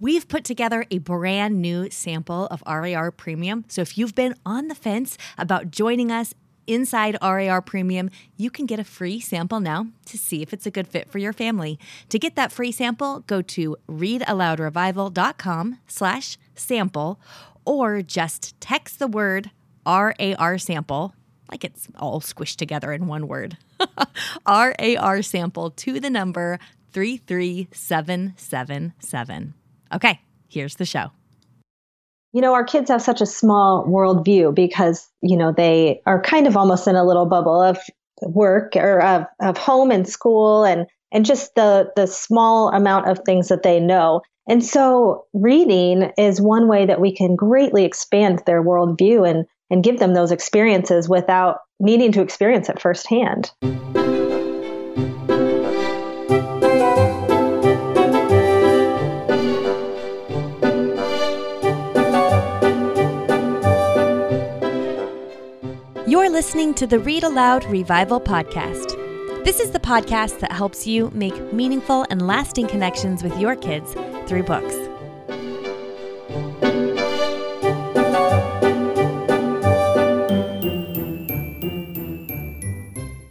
we've 0.00 0.26
put 0.26 0.44
together 0.44 0.84
a 0.90 0.98
brand 0.98 1.60
new 1.60 1.90
sample 1.90 2.46
of 2.46 2.62
RAR 2.66 3.12
Premium. 3.12 3.64
So 3.68 3.82
if 3.82 3.96
you've 3.96 4.14
been 4.14 4.34
on 4.44 4.68
the 4.68 4.74
fence 4.74 5.16
about 5.38 5.70
joining 5.70 6.10
us 6.10 6.34
inside 6.66 7.16
RAR 7.22 7.62
Premium, 7.62 8.10
you 8.36 8.50
can 8.50 8.66
get 8.66 8.80
a 8.80 8.84
free 8.84 9.20
sample 9.20 9.60
now 9.60 9.86
to 10.06 10.18
see 10.18 10.42
if 10.42 10.52
it's 10.52 10.66
a 10.66 10.70
good 10.70 10.88
fit 10.88 11.10
for 11.10 11.18
your 11.18 11.32
family. 11.32 11.78
To 12.08 12.18
get 12.18 12.34
that 12.36 12.52
free 12.52 12.72
sample, 12.72 13.20
go 13.20 13.40
to 13.42 13.76
readaloudrevival.com 13.88 15.78
slash 15.86 16.38
sample 16.54 17.20
or 17.64 18.02
just 18.02 18.60
text 18.60 18.98
the 18.98 19.06
word 19.06 19.50
RAR 19.86 20.58
sample, 20.58 21.14
like 21.50 21.64
it's 21.64 21.88
all 21.98 22.20
squished 22.20 22.56
together 22.56 22.92
in 22.92 23.06
one 23.06 23.26
word, 23.28 23.56
RAR 24.46 25.22
sample 25.22 25.70
to 25.70 26.00
the 26.00 26.10
number 26.10 26.58
33777. 26.92 29.54
Okay, 29.92 30.20
here's 30.48 30.76
the 30.76 30.84
show. 30.84 31.10
You 32.32 32.40
know, 32.40 32.54
our 32.54 32.64
kids 32.64 32.90
have 32.90 33.02
such 33.02 33.20
a 33.20 33.26
small 33.26 33.84
worldview 33.86 34.54
because, 34.54 35.08
you 35.20 35.36
know, 35.36 35.52
they 35.52 36.00
are 36.06 36.22
kind 36.22 36.46
of 36.46 36.56
almost 36.56 36.86
in 36.86 36.94
a 36.94 37.04
little 37.04 37.26
bubble 37.26 37.60
of 37.60 37.78
work 38.22 38.76
or 38.76 39.02
of, 39.02 39.24
of 39.40 39.58
home 39.58 39.90
and 39.90 40.08
school 40.08 40.64
and, 40.64 40.86
and 41.10 41.24
just 41.24 41.54
the, 41.56 41.90
the 41.96 42.06
small 42.06 42.68
amount 42.72 43.08
of 43.08 43.18
things 43.26 43.48
that 43.48 43.64
they 43.64 43.80
know. 43.80 44.22
And 44.48 44.64
so 44.64 45.26
reading 45.32 46.12
is 46.16 46.40
one 46.40 46.68
way 46.68 46.86
that 46.86 47.00
we 47.00 47.14
can 47.14 47.34
greatly 47.34 47.84
expand 47.84 48.42
their 48.46 48.62
worldview 48.62 49.28
and, 49.28 49.46
and 49.68 49.82
give 49.82 49.98
them 49.98 50.14
those 50.14 50.30
experiences 50.30 51.08
without 51.08 51.58
needing 51.80 52.12
to 52.12 52.22
experience 52.22 52.68
it 52.68 52.80
firsthand. 52.80 53.50
Listening 66.40 66.72
to 66.76 66.86
the 66.86 66.98
Read 66.98 67.22
Aloud 67.22 67.66
Revival 67.66 68.18
Podcast. 68.18 68.94
This 69.44 69.60
is 69.60 69.72
the 69.72 69.78
podcast 69.78 70.40
that 70.40 70.50
helps 70.50 70.86
you 70.86 71.10
make 71.10 71.52
meaningful 71.52 72.06
and 72.08 72.26
lasting 72.26 72.66
connections 72.66 73.22
with 73.22 73.38
your 73.38 73.54
kids 73.54 73.92
through 74.26 74.44
books. 74.44 74.74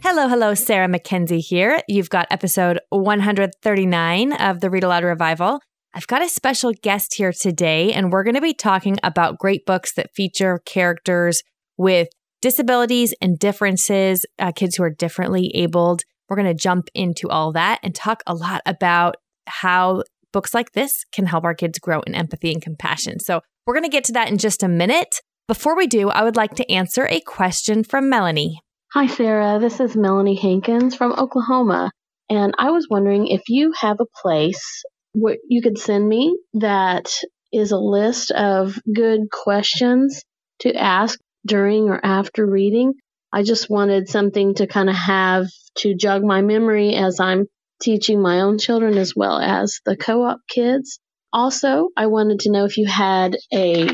Hello, 0.04 0.28
hello, 0.28 0.54
Sarah 0.54 0.86
Mackenzie 0.86 1.40
here. 1.40 1.82
You've 1.88 2.10
got 2.10 2.28
episode 2.30 2.78
139 2.90 4.32
of 4.34 4.60
the 4.60 4.70
Read 4.70 4.84
Aloud 4.84 5.02
Revival. 5.02 5.58
I've 5.92 6.06
got 6.06 6.22
a 6.22 6.28
special 6.28 6.72
guest 6.80 7.14
here 7.14 7.32
today, 7.32 7.92
and 7.92 8.12
we're 8.12 8.22
going 8.22 8.36
to 8.36 8.40
be 8.40 8.54
talking 8.54 8.98
about 9.02 9.40
great 9.40 9.66
books 9.66 9.94
that 9.94 10.14
feature 10.14 10.60
characters 10.64 11.42
with 11.76 12.06
disabilities 12.40 13.14
and 13.20 13.38
differences, 13.38 14.24
uh, 14.38 14.52
kids 14.52 14.76
who 14.76 14.82
are 14.82 14.90
differently 14.90 15.50
abled. 15.54 16.02
We're 16.28 16.36
going 16.36 16.48
to 16.48 16.54
jump 16.54 16.88
into 16.94 17.28
all 17.28 17.52
that 17.52 17.80
and 17.82 17.94
talk 17.94 18.22
a 18.26 18.34
lot 18.34 18.62
about 18.66 19.16
how 19.46 20.04
books 20.32 20.54
like 20.54 20.72
this 20.72 21.04
can 21.12 21.26
help 21.26 21.44
our 21.44 21.54
kids 21.54 21.78
grow 21.78 22.00
in 22.02 22.14
empathy 22.14 22.52
and 22.52 22.62
compassion. 22.62 23.20
So, 23.20 23.40
we're 23.66 23.74
going 23.74 23.84
to 23.84 23.90
get 23.90 24.04
to 24.04 24.12
that 24.12 24.28
in 24.28 24.38
just 24.38 24.62
a 24.62 24.68
minute. 24.68 25.20
Before 25.46 25.76
we 25.76 25.86
do, 25.86 26.10
I 26.10 26.22
would 26.22 26.36
like 26.36 26.54
to 26.54 26.72
answer 26.72 27.06
a 27.06 27.20
question 27.20 27.84
from 27.84 28.08
Melanie. 28.08 28.60
Hi, 28.92 29.06
Sarah. 29.06 29.58
This 29.60 29.78
is 29.78 29.96
Melanie 29.96 30.34
Hankins 30.34 30.96
from 30.96 31.12
Oklahoma. 31.12 31.92
And 32.28 32.54
I 32.58 32.70
was 32.70 32.88
wondering 32.88 33.26
if 33.26 33.42
you 33.48 33.72
have 33.80 33.98
a 34.00 34.06
place 34.22 34.82
where 35.12 35.36
you 35.48 35.62
could 35.62 35.78
send 35.78 36.08
me 36.08 36.38
that 36.54 37.12
is 37.52 37.72
a 37.72 37.78
list 37.78 38.30
of 38.30 38.78
good 38.92 39.22
questions 39.30 40.22
to 40.60 40.74
ask 40.74 41.18
during 41.46 41.88
or 41.88 42.00
after 42.04 42.46
reading. 42.46 42.94
I 43.32 43.42
just 43.42 43.70
wanted 43.70 44.08
something 44.08 44.54
to 44.54 44.66
kind 44.66 44.88
of 44.90 44.96
have 44.96 45.46
to 45.78 45.94
jog 45.94 46.22
my 46.24 46.42
memory 46.42 46.94
as 46.94 47.20
I'm 47.20 47.46
teaching 47.80 48.20
my 48.20 48.40
own 48.40 48.58
children 48.58 48.98
as 48.98 49.14
well 49.16 49.38
as 49.38 49.80
the 49.84 49.96
co 49.96 50.24
op 50.24 50.40
kids. 50.48 50.98
Also, 51.32 51.88
I 51.96 52.06
wanted 52.06 52.40
to 52.40 52.52
know 52.52 52.64
if 52.64 52.76
you 52.76 52.86
had 52.86 53.36
a 53.54 53.88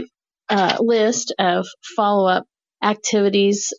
uh, 0.48 0.76
list 0.80 1.34
of 1.38 1.66
follow 1.96 2.28
up 2.28 2.44
activities, 2.82 3.72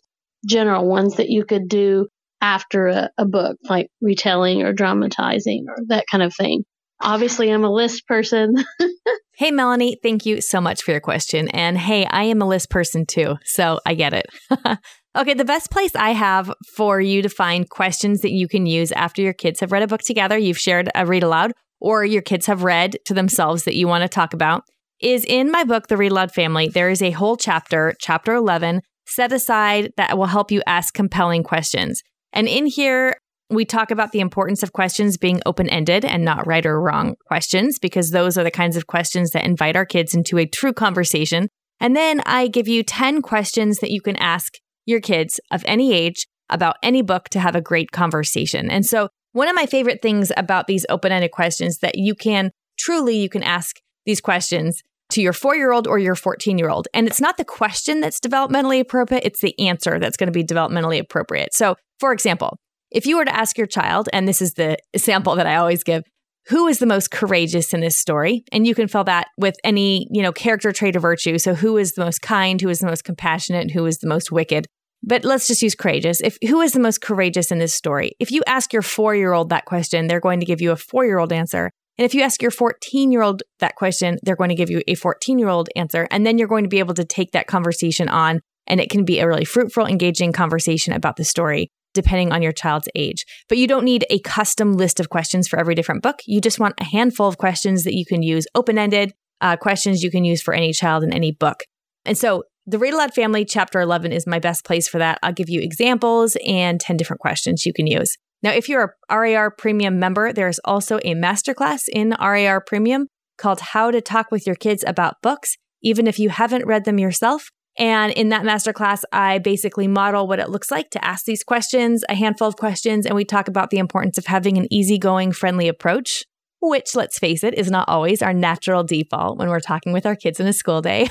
general 0.46 0.86
ones 0.86 1.16
that 1.16 1.28
you 1.28 1.44
could 1.44 1.68
do 1.68 2.06
after 2.40 2.86
a, 2.86 3.10
a 3.18 3.24
book, 3.24 3.56
like 3.68 3.88
retelling 4.00 4.62
or 4.62 4.72
dramatizing 4.72 5.66
or 5.68 5.76
that 5.88 6.04
kind 6.10 6.22
of 6.22 6.32
thing. 6.34 6.64
Obviously, 7.00 7.50
I'm 7.50 7.64
a 7.64 7.72
list 7.72 8.06
person. 8.06 8.54
hey, 9.36 9.50
Melanie, 9.50 9.98
thank 10.02 10.26
you 10.26 10.40
so 10.40 10.60
much 10.60 10.82
for 10.82 10.90
your 10.90 11.00
question. 11.00 11.48
And 11.48 11.78
hey, 11.78 12.06
I 12.06 12.24
am 12.24 12.42
a 12.42 12.48
list 12.48 12.70
person 12.70 13.06
too, 13.06 13.36
so 13.44 13.80
I 13.86 13.94
get 13.94 14.12
it. 14.12 14.26
okay, 15.16 15.34
the 15.34 15.44
best 15.44 15.70
place 15.70 15.94
I 15.94 16.10
have 16.10 16.52
for 16.74 17.00
you 17.00 17.22
to 17.22 17.28
find 17.28 17.70
questions 17.70 18.22
that 18.22 18.32
you 18.32 18.48
can 18.48 18.66
use 18.66 18.90
after 18.92 19.22
your 19.22 19.32
kids 19.32 19.60
have 19.60 19.70
read 19.70 19.82
a 19.82 19.86
book 19.86 20.02
together, 20.02 20.36
you've 20.36 20.58
shared 20.58 20.90
a 20.94 21.06
read 21.06 21.22
aloud, 21.22 21.52
or 21.80 22.04
your 22.04 22.22
kids 22.22 22.46
have 22.46 22.64
read 22.64 22.96
to 23.04 23.14
themselves 23.14 23.64
that 23.64 23.76
you 23.76 23.86
want 23.86 24.02
to 24.02 24.08
talk 24.08 24.34
about, 24.34 24.64
is 25.00 25.24
in 25.24 25.50
my 25.50 25.62
book, 25.62 25.86
The 25.86 25.96
Read 25.96 26.10
Aloud 26.10 26.32
Family. 26.32 26.68
There 26.68 26.90
is 26.90 27.02
a 27.02 27.12
whole 27.12 27.36
chapter, 27.36 27.94
chapter 28.00 28.34
11, 28.34 28.80
set 29.06 29.32
aside 29.32 29.92
that 29.96 30.18
will 30.18 30.26
help 30.26 30.50
you 30.50 30.62
ask 30.66 30.92
compelling 30.92 31.44
questions. 31.44 32.02
And 32.32 32.48
in 32.48 32.66
here, 32.66 33.14
we 33.50 33.64
talk 33.64 33.90
about 33.90 34.12
the 34.12 34.20
importance 34.20 34.62
of 34.62 34.72
questions 34.72 35.16
being 35.16 35.40
open 35.46 35.68
ended 35.68 36.04
and 36.04 36.24
not 36.24 36.46
right 36.46 36.66
or 36.66 36.80
wrong 36.80 37.14
questions, 37.26 37.78
because 37.78 38.10
those 38.10 38.36
are 38.36 38.44
the 38.44 38.50
kinds 38.50 38.76
of 38.76 38.86
questions 38.86 39.30
that 39.30 39.44
invite 39.44 39.76
our 39.76 39.86
kids 39.86 40.14
into 40.14 40.38
a 40.38 40.46
true 40.46 40.72
conversation. 40.72 41.48
And 41.80 41.96
then 41.96 42.20
I 42.26 42.48
give 42.48 42.68
you 42.68 42.82
10 42.82 43.22
questions 43.22 43.78
that 43.78 43.90
you 43.90 44.00
can 44.00 44.16
ask 44.16 44.54
your 44.84 45.00
kids 45.00 45.40
of 45.50 45.64
any 45.66 45.92
age 45.92 46.26
about 46.50 46.76
any 46.82 47.02
book 47.02 47.28
to 47.30 47.40
have 47.40 47.54
a 47.54 47.60
great 47.60 47.90
conversation. 47.90 48.70
And 48.70 48.84
so 48.84 49.08
one 49.32 49.48
of 49.48 49.54
my 49.54 49.66
favorite 49.66 50.02
things 50.02 50.32
about 50.36 50.66
these 50.66 50.86
open-ended 50.88 51.30
questions 51.30 51.78
that 51.78 51.96
you 51.96 52.14
can 52.14 52.50
truly 52.78 53.16
you 53.16 53.28
can 53.28 53.42
ask 53.42 53.76
these 54.06 54.20
questions 54.20 54.82
to 55.10 55.22
your 55.22 55.32
4-year-old 55.32 55.86
or 55.86 55.98
your 55.98 56.14
14-year-old. 56.14 56.88
And 56.94 57.06
it's 57.06 57.20
not 57.20 57.36
the 57.36 57.44
question 57.44 58.00
that's 58.00 58.20
developmentally 58.20 58.80
appropriate, 58.80 59.24
it's 59.24 59.40
the 59.40 59.58
answer 59.58 59.98
that's 59.98 60.16
going 60.16 60.26
to 60.26 60.32
be 60.32 60.44
developmentally 60.44 60.98
appropriate. 60.98 61.54
So, 61.54 61.76
for 61.98 62.12
example, 62.12 62.58
if 62.90 63.06
you 63.06 63.16
were 63.16 63.24
to 63.24 63.36
ask 63.36 63.58
your 63.58 63.66
child, 63.66 64.08
and 64.12 64.26
this 64.26 64.40
is 64.42 64.54
the 64.54 64.78
sample 64.96 65.36
that 65.36 65.46
I 65.46 65.56
always 65.56 65.82
give, 65.82 66.02
who 66.48 66.66
is 66.66 66.78
the 66.78 66.86
most 66.86 67.10
courageous 67.10 67.74
in 67.74 67.80
this 67.80 67.96
story? 67.96 68.44
And 68.52 68.66
you 68.66 68.74
can 68.74 68.88
fill 68.88 69.04
that 69.04 69.28
with 69.36 69.56
any, 69.64 70.06
you 70.10 70.22
know, 70.22 70.32
character 70.32 70.72
trait 70.72 70.96
or 70.96 71.00
virtue. 71.00 71.38
So 71.38 71.54
who 71.54 71.76
is 71.76 71.92
the 71.92 72.04
most 72.04 72.22
kind, 72.22 72.60
who 72.60 72.70
is 72.70 72.78
the 72.78 72.86
most 72.86 73.04
compassionate, 73.04 73.70
who 73.70 73.84
is 73.84 73.98
the 73.98 74.08
most 74.08 74.32
wicked? 74.32 74.66
But 75.02 75.24
let's 75.24 75.46
just 75.46 75.62
use 75.62 75.74
courageous. 75.74 76.20
If 76.22 76.38
who 76.48 76.60
is 76.62 76.72
the 76.72 76.80
most 76.80 77.02
courageous 77.02 77.52
in 77.52 77.58
this 77.58 77.74
story? 77.74 78.12
If 78.18 78.30
you 78.32 78.42
ask 78.46 78.72
your 78.72 78.82
4-year-old 78.82 79.50
that 79.50 79.66
question, 79.66 80.06
they're 80.06 80.20
going 80.20 80.40
to 80.40 80.46
give 80.46 80.60
you 80.60 80.72
a 80.72 80.76
4-year-old 80.76 81.32
answer. 81.32 81.70
And 81.98 82.04
if 82.04 82.14
you 82.14 82.22
ask 82.22 82.40
your 82.40 82.50
14-year-old 82.50 83.42
that 83.60 83.76
question, 83.76 84.18
they're 84.22 84.36
going 84.36 84.50
to 84.50 84.56
give 84.56 84.70
you 84.70 84.82
a 84.88 84.94
14-year-old 84.94 85.68
answer, 85.76 86.08
and 86.10 86.26
then 86.26 86.38
you're 86.38 86.48
going 86.48 86.64
to 86.64 86.68
be 86.68 86.78
able 86.78 86.94
to 86.94 87.04
take 87.04 87.32
that 87.32 87.46
conversation 87.46 88.08
on 88.08 88.40
and 88.66 88.80
it 88.80 88.90
can 88.90 89.04
be 89.04 89.18
a 89.18 89.26
really 89.26 89.44
fruitful, 89.44 89.86
engaging 89.86 90.32
conversation 90.32 90.92
about 90.92 91.16
the 91.16 91.24
story 91.24 91.70
depending 91.94 92.32
on 92.32 92.42
your 92.42 92.52
child's 92.52 92.88
age. 92.94 93.24
But 93.48 93.58
you 93.58 93.66
don't 93.66 93.84
need 93.84 94.04
a 94.10 94.20
custom 94.20 94.74
list 94.74 95.00
of 95.00 95.08
questions 95.08 95.48
for 95.48 95.58
every 95.58 95.74
different 95.74 96.02
book. 96.02 96.20
You 96.26 96.40
just 96.40 96.60
want 96.60 96.74
a 96.80 96.84
handful 96.84 97.26
of 97.26 97.38
questions 97.38 97.84
that 97.84 97.94
you 97.94 98.04
can 98.06 98.22
use, 98.22 98.46
open 98.54 98.78
ended 98.78 99.12
uh, 99.40 99.56
questions 99.56 100.02
you 100.02 100.10
can 100.10 100.24
use 100.24 100.42
for 100.42 100.54
any 100.54 100.72
child 100.72 101.04
in 101.04 101.12
any 101.12 101.32
book. 101.32 101.64
And 102.04 102.16
so 102.16 102.44
the 102.66 102.78
Read 102.78 102.94
Aloud 102.94 103.14
Family, 103.14 103.44
Chapter 103.44 103.80
11, 103.80 104.12
is 104.12 104.26
my 104.26 104.38
best 104.38 104.64
place 104.64 104.88
for 104.88 104.98
that. 104.98 105.18
I'll 105.22 105.32
give 105.32 105.48
you 105.48 105.60
examples 105.60 106.36
and 106.46 106.80
10 106.80 106.96
different 106.96 107.20
questions 107.20 107.64
you 107.64 107.72
can 107.72 107.86
use. 107.86 108.16
Now, 108.42 108.52
if 108.52 108.68
you're 108.68 108.94
a 109.08 109.18
RAR 109.18 109.50
Premium 109.50 109.98
member, 109.98 110.32
there's 110.32 110.60
also 110.64 110.98
a 110.98 111.14
masterclass 111.14 111.82
in 111.92 112.14
RAR 112.20 112.60
Premium 112.60 113.06
called 113.36 113.60
How 113.60 113.90
to 113.90 114.00
Talk 114.00 114.30
with 114.30 114.46
Your 114.46 114.54
Kids 114.54 114.84
About 114.86 115.14
Books, 115.22 115.56
even 115.82 116.06
if 116.06 116.18
you 116.18 116.28
haven't 116.28 116.66
read 116.66 116.84
them 116.84 116.98
yourself. 116.98 117.50
And 117.78 118.12
in 118.12 118.30
that 118.30 118.42
masterclass, 118.42 119.02
I 119.12 119.38
basically 119.38 119.86
model 119.86 120.26
what 120.26 120.40
it 120.40 120.50
looks 120.50 120.70
like 120.70 120.90
to 120.90 121.04
ask 121.04 121.24
these 121.24 121.44
questions, 121.44 122.04
a 122.08 122.14
handful 122.16 122.48
of 122.48 122.56
questions, 122.56 123.06
and 123.06 123.14
we 123.14 123.24
talk 123.24 123.46
about 123.46 123.70
the 123.70 123.78
importance 123.78 124.18
of 124.18 124.26
having 124.26 124.58
an 124.58 124.66
easygoing, 124.72 125.30
friendly 125.30 125.68
approach, 125.68 126.24
which, 126.60 126.96
let's 126.96 127.20
face 127.20 127.44
it, 127.44 127.54
is 127.54 127.70
not 127.70 127.88
always 127.88 128.20
our 128.20 128.34
natural 128.34 128.82
default 128.82 129.38
when 129.38 129.48
we're 129.48 129.60
talking 129.60 129.92
with 129.92 130.06
our 130.06 130.16
kids 130.16 130.40
in 130.40 130.48
a 130.48 130.52
school 130.52 130.82
day. 130.82 131.08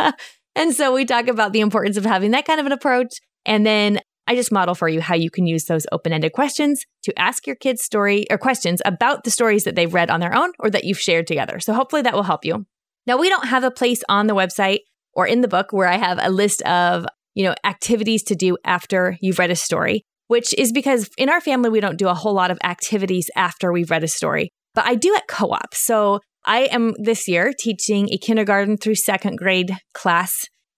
and 0.54 0.72
so 0.72 0.94
we 0.94 1.04
talk 1.04 1.26
about 1.26 1.52
the 1.52 1.60
importance 1.60 1.96
of 1.96 2.04
having 2.04 2.30
that 2.30 2.46
kind 2.46 2.60
of 2.60 2.66
an 2.66 2.72
approach. 2.72 3.18
And 3.44 3.66
then 3.66 4.00
I 4.28 4.36
just 4.36 4.52
model 4.52 4.76
for 4.76 4.88
you 4.88 5.00
how 5.00 5.16
you 5.16 5.30
can 5.30 5.48
use 5.48 5.64
those 5.64 5.84
open 5.90 6.12
ended 6.12 6.32
questions 6.32 6.84
to 7.02 7.18
ask 7.18 7.44
your 7.44 7.56
kids 7.56 7.82
story 7.82 8.24
or 8.30 8.38
questions 8.38 8.80
about 8.84 9.24
the 9.24 9.32
stories 9.32 9.64
that 9.64 9.74
they've 9.74 9.92
read 9.92 10.10
on 10.10 10.20
their 10.20 10.34
own 10.34 10.52
or 10.60 10.70
that 10.70 10.84
you've 10.84 11.00
shared 11.00 11.26
together. 11.26 11.58
So 11.58 11.74
hopefully 11.74 12.02
that 12.02 12.14
will 12.14 12.22
help 12.22 12.44
you. 12.44 12.66
Now, 13.06 13.18
we 13.18 13.28
don't 13.28 13.48
have 13.48 13.64
a 13.64 13.70
place 13.70 14.02
on 14.08 14.28
the 14.28 14.34
website 14.34 14.78
or 15.14 15.26
in 15.26 15.40
the 15.40 15.48
book 15.48 15.72
where 15.72 15.88
I 15.88 15.96
have 15.96 16.18
a 16.20 16.30
list 16.30 16.62
of, 16.62 17.06
you 17.34 17.44
know, 17.44 17.54
activities 17.64 18.22
to 18.24 18.34
do 18.34 18.56
after 18.64 19.16
you've 19.20 19.38
read 19.38 19.50
a 19.50 19.56
story, 19.56 20.04
which 20.28 20.54
is 20.58 20.72
because 20.72 21.08
in 21.16 21.28
our 21.28 21.40
family, 21.40 21.70
we 21.70 21.80
don't 21.80 21.98
do 21.98 22.08
a 22.08 22.14
whole 22.14 22.34
lot 22.34 22.50
of 22.50 22.58
activities 22.64 23.28
after 23.36 23.72
we've 23.72 23.90
read 23.90 24.04
a 24.04 24.08
story, 24.08 24.50
but 24.74 24.84
I 24.86 24.94
do 24.94 25.14
at 25.14 25.26
co 25.28 25.50
op. 25.50 25.74
So 25.74 26.20
I 26.44 26.62
am 26.70 26.94
this 26.98 27.26
year 27.26 27.52
teaching 27.58 28.08
a 28.10 28.18
kindergarten 28.18 28.76
through 28.76 28.96
second 28.96 29.36
grade 29.36 29.72
class 29.94 30.32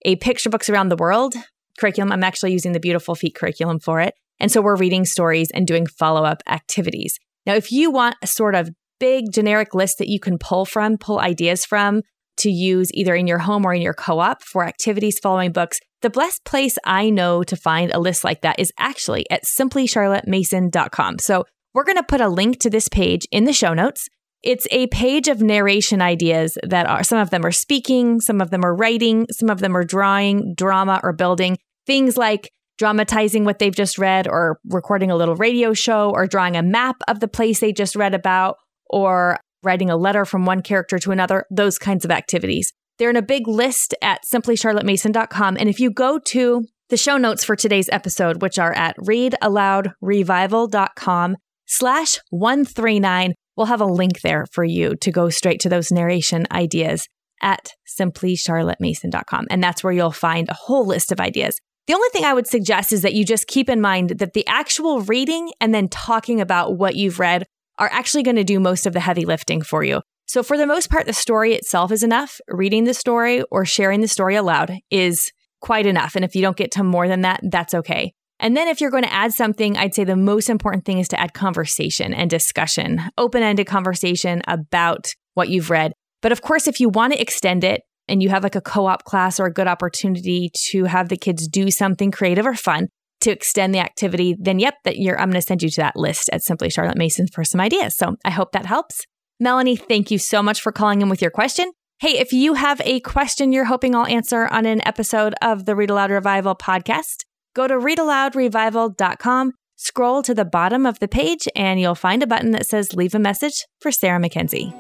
a 0.05 0.17
picture 0.17 0.51
books 0.51 0.69
around 0.69 0.89
the 0.89 0.97
world 0.97 1.35
curriculum. 1.79 2.13
I'm 2.13 2.25
actually 2.25 2.53
using 2.53 2.73
the 2.73 2.81
Beautiful 2.81 3.15
Feet 3.15 3.35
curriculum 3.35 3.81
for 3.81 4.01
it. 4.01 4.15
And 4.39 4.53
so 4.53 4.61
we're 4.61 4.77
reading 4.77 5.05
stories 5.05 5.49
and 5.53 5.67
doing 5.67 5.87
follow 5.87 6.25
up 6.25 6.43
activities. 6.49 7.19
Now, 7.47 7.55
if 7.55 7.73
you 7.73 7.91
want 7.91 8.17
a 8.23 8.27
sort 8.27 8.55
of 8.55 8.71
big 8.99 9.33
generic 9.33 9.75
list 9.75 9.99
that 9.99 10.09
you 10.09 10.21
can 10.21 10.39
pull 10.39 10.65
from, 10.65 10.99
pull 10.99 11.19
ideas 11.19 11.65
from 11.65 12.03
to 12.39 12.51
use 12.51 12.91
either 12.93 13.15
in 13.15 13.27
your 13.27 13.39
home 13.39 13.65
or 13.65 13.75
in 13.75 13.83
your 13.83 13.95
co 13.95 14.19
op 14.19 14.43
for 14.43 14.65
activities 14.65 15.19
following 15.19 15.53
books, 15.53 15.79
the 16.03 16.11
best 16.11 16.45
place 16.45 16.77
I 16.85 17.11
know 17.11 17.43
to 17.45 17.57
find 17.57 17.91
a 17.91 17.99
list 17.99 18.25
like 18.25 18.43
that 18.43 18.59
is 18.59 18.73
actually 18.79 19.29
at 19.31 19.45
simplycharlottemason.com. 19.45 21.19
So 21.19 21.45
we're 21.75 21.85
going 21.85 21.97
to 21.97 22.03
put 22.03 22.21
a 22.21 22.29
link 22.29 22.61
to 22.61 22.71
this 22.71 22.89
page 22.89 23.27
in 23.31 23.45
the 23.45 23.53
show 23.53 23.75
notes. 23.75 24.09
It's 24.43 24.67
a 24.71 24.87
page 24.89 25.29
of 25.29 25.43
narration 25.43 26.01
ideas 26.01 26.57
that 26.63 26.87
are 26.87 27.03
some 27.03 27.19
of 27.19 27.31
them 27.31 27.45
are 27.45 27.53
speaking, 27.53 28.21
some 28.21 28.41
of 28.41 28.51
them 28.51 28.65
are 28.65 28.75
writing, 28.75 29.27
some 29.31 29.51
of 29.51 29.59
them 29.59 29.77
are 29.77 29.85
drawing, 29.85 30.55
drama, 30.55 31.01
or 31.03 31.13
building. 31.13 31.59
Things 31.87 32.17
like 32.17 32.51
dramatizing 32.79 33.45
what 33.45 33.59
they've 33.59 33.75
just 33.75 33.99
read, 33.99 34.29
or 34.29 34.59
recording 34.69 35.11
a 35.11 35.17
little 35.17 35.35
radio 35.35 35.73
show, 35.73 36.11
or 36.11 36.27
drawing 36.27 36.57
a 36.57 36.63
map 36.63 36.97
of 37.09 37.21
the 37.21 37.29
place 37.29 37.61
they 37.61 37.73
just 37.73 37.97
read 37.97 38.15
about, 38.15 38.57
or 38.89 39.39
writing 39.67 39.91
a 39.91 39.97
letter 39.97 40.25
from 40.25 40.47
one 40.47 40.63
character 40.63 40.99
to 41.01 41.11
another, 41.11 41.45
those 41.51 41.79
kinds 41.79 42.07
of 42.07 42.11
activities. 42.11 42.73
They're 42.99 43.11
in 43.11 43.17
a 43.17 43.23
big 43.23 43.47
list 43.47 43.95
at 44.01 44.25
simplycharlottemason.com. 44.25 45.59
And 45.59 45.69
if 45.69 45.79
you 45.79 45.91
go 45.91 46.19
to 46.19 46.65
the 46.89 46.97
show 46.97 47.19
notes 47.19 47.45
for 47.45 47.57
today's 47.57 47.91
episode, 47.91 48.41
which 48.41 48.59
are 48.59 48.73
at 48.73 48.97
readaloudrevival.com 48.99 51.37
slash 51.67 52.19
139, 52.31 53.35
we'll 53.57 53.67
have 53.67 53.83
a 53.83 53.87
link 53.87 54.23
there 54.23 54.47
for 54.53 54.65
you 54.65 54.97
to 54.97 55.11
go 55.11 55.29
straight 55.29 55.61
to 55.61 55.69
those 55.69 55.93
narration 55.93 56.47
ideas 56.51 57.07
at 57.43 57.73
simplycharlottemason.com. 58.01 59.47
And 59.51 59.63
that's 59.63 59.85
where 59.85 59.93
you'll 59.93 60.13
find 60.13 60.49
a 60.49 60.55
whole 60.55 60.87
list 60.87 61.13
of 61.13 61.21
ideas. 61.21 61.59
The 61.87 61.93
only 61.95 62.09
thing 62.13 62.25
I 62.25 62.35
would 62.35 62.49
suggest 62.49 62.93
is 62.93 63.03
that 63.03 63.15
you 63.15 63.25
just 63.25 63.47
keep 63.47 63.69
in 63.69 63.81
mind 63.81 64.19
that 64.19 64.33
the 64.33 64.47
actual 64.47 65.03
reading 65.03 65.53
and 65.61 65.75
then 65.75 65.89
talking 65.89 66.41
about 66.41 66.77
what 66.77 66.97
you've 66.97 67.21
read 67.21 67.45
are 67.79 67.91
actually 67.93 68.23
going 68.23 68.37
to 68.37 68.45
do 68.45 68.61
most 68.61 68.87
of 68.87 68.93
the 68.93 69.01
heavy 69.01 69.25
lifting 69.25 69.63
for 69.63 69.85
you. 69.85 70.03
So, 70.27 70.43
for 70.43 70.57
the 70.57 70.67
most 70.67 70.91
part, 70.91 71.07
the 71.07 71.13
story 71.13 71.55
itself 71.55 71.93
is 71.93 72.03
enough. 72.03 72.41
Reading 72.49 72.85
the 72.85 72.95
story 72.95 73.43
or 73.51 73.65
sharing 73.65 74.01
the 74.01 74.09
story 74.09 74.35
aloud 74.35 74.73
is 74.91 75.31
quite 75.61 75.87
enough. 75.87 76.17
And 76.17 76.25
if 76.25 76.35
you 76.35 76.43
don't 76.43 76.57
get 76.57 76.73
to 76.73 76.83
more 76.83 77.09
than 77.09 77.23
that, 77.23 77.41
that's 77.45 77.75
okay. 77.75 78.13
And 78.39 78.57
then 78.57 78.69
if 78.69 78.81
you're 78.81 78.91
going 78.91 79.05
to 79.05 79.13
add 79.13 79.33
something, 79.33 79.77
I'd 79.77 79.95
say 79.95 80.05
the 80.05 80.17
most 80.17 80.51
important 80.51 80.85
thing 80.85 80.99
is 80.99 81.09
to 81.09 81.21
add 81.21 81.33
conversation 81.33 82.13
and 82.13 82.29
discussion, 82.29 83.03
open 83.17 83.43
ended 83.43 83.67
conversation 83.67 84.43
about 84.47 85.15
what 85.35 85.49
you've 85.49 85.71
read. 85.71 85.93
But 86.23 86.33
of 86.33 86.43
course, 86.43 86.67
if 86.67 86.81
you 86.81 86.89
want 86.89 87.13
to 87.13 87.21
extend 87.21 87.65
it 87.65 87.83
and 88.09 88.23
you 88.23 88.29
have 88.29 88.43
like 88.43 88.57
a 88.57 88.61
co 88.61 88.87
op 88.87 89.05
class 89.05 89.41
or 89.41 89.47
a 89.47 89.53
good 89.53 89.67
opportunity 89.67 90.51
to 90.71 90.85
have 90.85 91.09
the 91.09 91.17
kids 91.17 91.49
do 91.49 91.71
something 91.71 92.11
creative 92.11 92.47
or 92.47 92.55
fun 92.55 92.89
to 93.27 93.33
extend 93.33 93.75
the 93.75 93.81
activity, 93.81 94.37
then 94.39 94.59
yep, 94.59 94.77
that 94.85 94.99
you're, 94.99 95.19
I'm 95.21 95.31
going 95.31 95.41
to 95.41 95.47
send 95.47 95.63
you 95.63 95.69
to 95.69 95.81
that 95.81 95.97
list 95.97 96.31
at 96.33 96.43
Simply 96.43 96.71
Charlotte 96.71 96.97
Mason 96.97 97.27
for 97.27 97.45
some 97.45 97.61
ideas. 97.61 97.97
So 97.97 98.17
I 98.25 98.31
hope 98.31 98.53
that 98.53 98.67
helps. 98.67 99.05
Melanie, 99.39 99.77
thank 99.77 100.11
you 100.11 100.19
so 100.19 100.43
much 100.43 100.63
for 100.63 100.73
calling 100.73 101.03
in 101.03 101.09
with 101.09 101.21
your 101.21 101.31
question. 101.31 101.73
Hey, 101.99 102.19
if 102.19 102.33
you 102.33 102.55
have 102.55 102.81
a 102.85 103.01
question 103.01 103.53
you're 103.53 103.65
hoping 103.65 103.95
I'll 103.95 104.07
answer 104.07 104.47
on 104.47 104.65
an 104.65 104.87
episode 104.87 105.35
of 105.43 105.65
the 105.65 105.75
Read 105.75 105.91
Aloud 105.91 106.11
Revival 106.11 106.55
podcast, 106.55 107.25
go 107.55 107.67
to 107.67 107.75
readaloudrevival.com, 107.75 109.53
scroll 109.77 110.23
to 110.23 110.35
the 110.35 110.45
bottom 110.45 110.87
of 110.87 111.01
the 111.01 111.09
page, 111.09 111.49
and 111.57 111.81
you'll 111.81 111.95
find 111.95 112.23
a 112.23 112.27
button 112.27 112.53
that 112.53 112.67
says 112.67 112.95
Leave 112.95 113.15
a 113.15 113.19
Message 113.19 113.65
for 113.81 113.91
Sarah 113.91 114.21
Mackenzie. 114.21 114.73